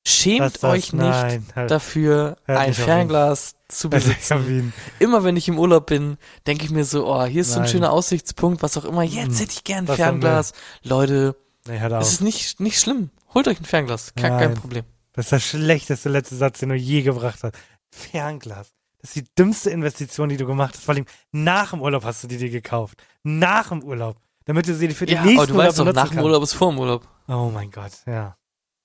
schämt 0.07 0.41
Ah. 0.41 0.45
Das- 0.45 0.53
das- 0.61 0.70
euch 0.70 0.93
nicht 0.93 1.03
nein, 1.03 1.47
halt. 1.55 1.70
dafür, 1.70 2.37
Hört 2.45 2.59
ein. 2.59 2.74
Fernglas 2.74 3.57
zu 3.68 3.91
besitzen 3.91 4.72
immer 5.01 5.24
wenn 5.24 5.37
ich 5.37 5.49
im 5.49 5.59
Urlaub 5.59 5.87
bin, 5.87 6.18
denke 6.47 6.64
ich 6.64 6.70
mir 6.70 6.85
so, 6.85 7.07
oh, 7.07 7.24
hier 7.24 7.41
ist 7.43 7.51
so 7.53 7.57
ein 7.57 7.62
Nein. 7.62 7.70
schöner 7.72 7.93
Aussichtspunkt, 7.93 8.62
was 8.62 8.76
auch 8.76 8.85
immer. 8.85 9.03
Jetzt 9.03 9.37
Mm. 9.37 9.41
hätte 9.41 9.53
ich 9.53 9.64
gern 9.64 9.89
ein 9.89 9.97
Fernglas. 9.97 10.53
Leute, 10.82 11.37
Nee, 11.66 11.78
hört 11.80 11.92
es 12.02 12.12
ist 12.14 12.20
nicht, 12.20 12.60
nicht 12.60 12.78
schlimm. 12.78 13.10
Holt 13.32 13.48
euch 13.48 13.58
ein 13.58 13.64
Fernglas. 13.64 14.14
Kein, 14.14 14.38
kein. 14.38 14.54
Problem. 14.54 14.84
Das 15.12 15.26
ist 15.26 15.32
der 15.32 15.40
schlechteste 15.40 16.08
letzte 16.08 16.36
Satz, 16.36 16.58
den 16.58 16.68
du 16.68 16.74
je 16.74 17.02
gebracht 17.02 17.42
hast. 17.42 17.54
Fernglas. 17.90 18.72
Das 19.00 19.10
ist 19.10 19.16
die 19.16 19.34
dümmste 19.38 19.70
Investition, 19.70 20.28
die 20.28 20.36
du 20.36 20.46
gemacht 20.46 20.74
hast. 20.74 20.84
Vor 20.84 20.94
allem 20.94 21.06
nach 21.32 21.70
dem 21.70 21.82
Urlaub 21.82 22.04
hast 22.04 22.22
du 22.24 22.28
die 22.28 22.38
dir 22.38 22.50
gekauft. 22.50 23.02
Nach 23.22 23.68
dem 23.68 23.82
Urlaub. 23.82 24.16
Damit 24.46 24.68
du 24.68 24.74
sie 24.74 24.88
für 24.90 25.06
den 25.06 25.16
Ja, 25.16 25.22
nächsten 25.22 25.38
aber 25.40 25.46
du 25.46 25.52
Urlaub 25.54 25.68
weißt 25.68 25.78
doch, 25.78 25.92
nach 25.92 26.08
dem. 26.10 26.18
Urlaub 26.20 26.42
ist 26.42 26.52
vor 26.52 26.70
dem 26.70 26.78
Urlaub. 26.78 27.08
Oh 27.28 27.50
mein 27.52 27.70
Gott, 27.70 27.92
ja. 28.06 28.36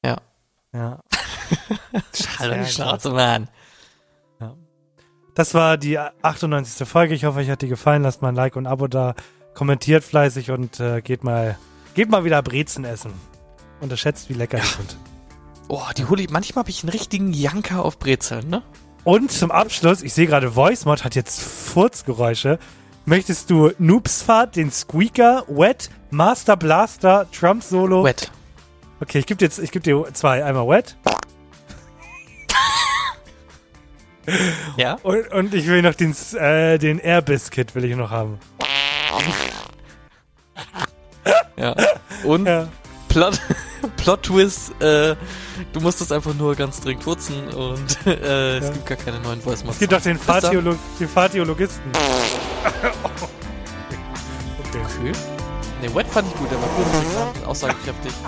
Ja. 0.05 0.17
Ja. 0.73 0.99
Hallo, 2.39 2.55
die. 2.63 2.69
Schnauze, 2.69 3.11
Mann. 3.11 3.49
Das 5.35 5.53
war 5.53 5.77
die 5.77 5.97
98. 5.97 6.85
Folge. 6.87 7.13
Ich 7.13 7.23
hoffe, 7.23 7.39
euch 7.39 7.49
hat 7.49 7.61
die 7.61 7.69
gefallen. 7.69 8.03
Lasst 8.03 8.21
mal 8.21 8.29
ein 8.29 8.35
Like 8.35 8.57
und 8.57 8.65
ein 8.67 8.71
Abo 8.71 8.87
da. 8.87 9.15
Kommentiert 9.53 10.03
fleißig 10.03 10.51
und 10.51 10.81
äh, 10.81 11.01
geht 11.01 11.23
mal, 11.23 11.57
geht 11.93 12.09
mal 12.09 12.23
wieder 12.23 12.41
Brezen 12.41 12.85
essen. 12.85 13.13
Unterschätzt, 13.81 14.29
wie 14.29 14.33
lecker 14.33 14.59
die 14.59 14.67
sind. 14.67 14.97
Oh, 15.67 15.83
die 15.97 16.05
hole 16.05 16.23
ich, 16.23 16.29
manchmal 16.29 16.63
habe 16.63 16.69
ich 16.69 16.83
einen 16.83 16.89
richtigen 16.89 17.31
Janker 17.31 17.83
auf 17.85 17.99
Brezeln, 17.99 18.49
ne? 18.49 18.63
Und 19.03 19.31
zum 19.31 19.51
Abschluss, 19.51 20.01
ich 20.01 20.13
sehe 20.13 20.27
gerade, 20.27 20.55
VoiceMod 20.55 21.03
hat 21.03 21.15
jetzt 21.15 21.41
Furzgeräusche. 21.41 22.59
Möchtest 23.05 23.49
du 23.49 23.71
Noobsfahrt, 23.77 24.55
den 24.55 24.71
Squeaker, 24.71 25.45
Wet, 25.47 25.89
Master 26.11 26.57
Blaster, 26.57 27.27
Trump 27.31 27.63
Solo? 27.63 28.03
Wet. 28.03 28.31
Okay, 28.99 29.19
ich 29.19 29.25
gebe 29.25 29.37
dir 29.47 29.63
ich 29.63 29.71
gebe 29.71 29.83
dir 29.83 30.13
zwei. 30.13 30.43
Einmal 30.43 30.67
Wet 30.67 30.97
Ja? 34.77 34.97
und, 35.03 35.31
und 35.31 35.53
ich 35.53 35.67
will 35.67 35.81
noch 35.81 35.95
den, 35.95 36.15
äh, 36.35 36.77
den 36.77 36.99
Air 36.99 37.21
Biscuit 37.21 37.73
will 37.75 37.85
ich 37.85 37.95
noch 37.95 38.11
haben. 38.11 38.39
Ja. 41.57 41.75
Und 42.23 42.45
Ja. 42.45 42.67
Plot, 43.09 43.39
Plot 43.97 44.23
Twist, 44.23 44.71
äh, 44.81 45.15
du 45.73 45.79
musst 45.81 45.99
das 45.99 46.11
einfach 46.11 46.33
nur 46.35 46.55
ganz 46.55 46.79
dringend 46.81 47.03
kurzen 47.03 47.47
und 47.49 47.97
äh, 48.07 48.57
es 48.57 48.65
Ja. 48.65 48.71
gibt 48.71 48.85
gar 48.85 48.97
keine 48.97 49.19
neuen 49.19 49.41
voice 49.41 49.63
Es 49.67 49.79
gibt 49.79 49.91
doch 49.93 50.01
den, 50.01 50.17
Bis 50.17 50.25
dann. 50.27 50.41
Fahrtheolo 50.41 50.75
den 50.99 51.07
Fahrtheologisten. 51.09 51.83
okay. 53.03 54.79
Okay. 54.83 55.11
Ne, 55.81 55.95
Wet 55.95 56.07
fand 56.07 56.27
ich 56.27 56.35
gut, 56.37 56.51
der 56.51 56.57
war 56.61 56.69
und 57.35 57.45
aussagekräftig. 57.47 58.11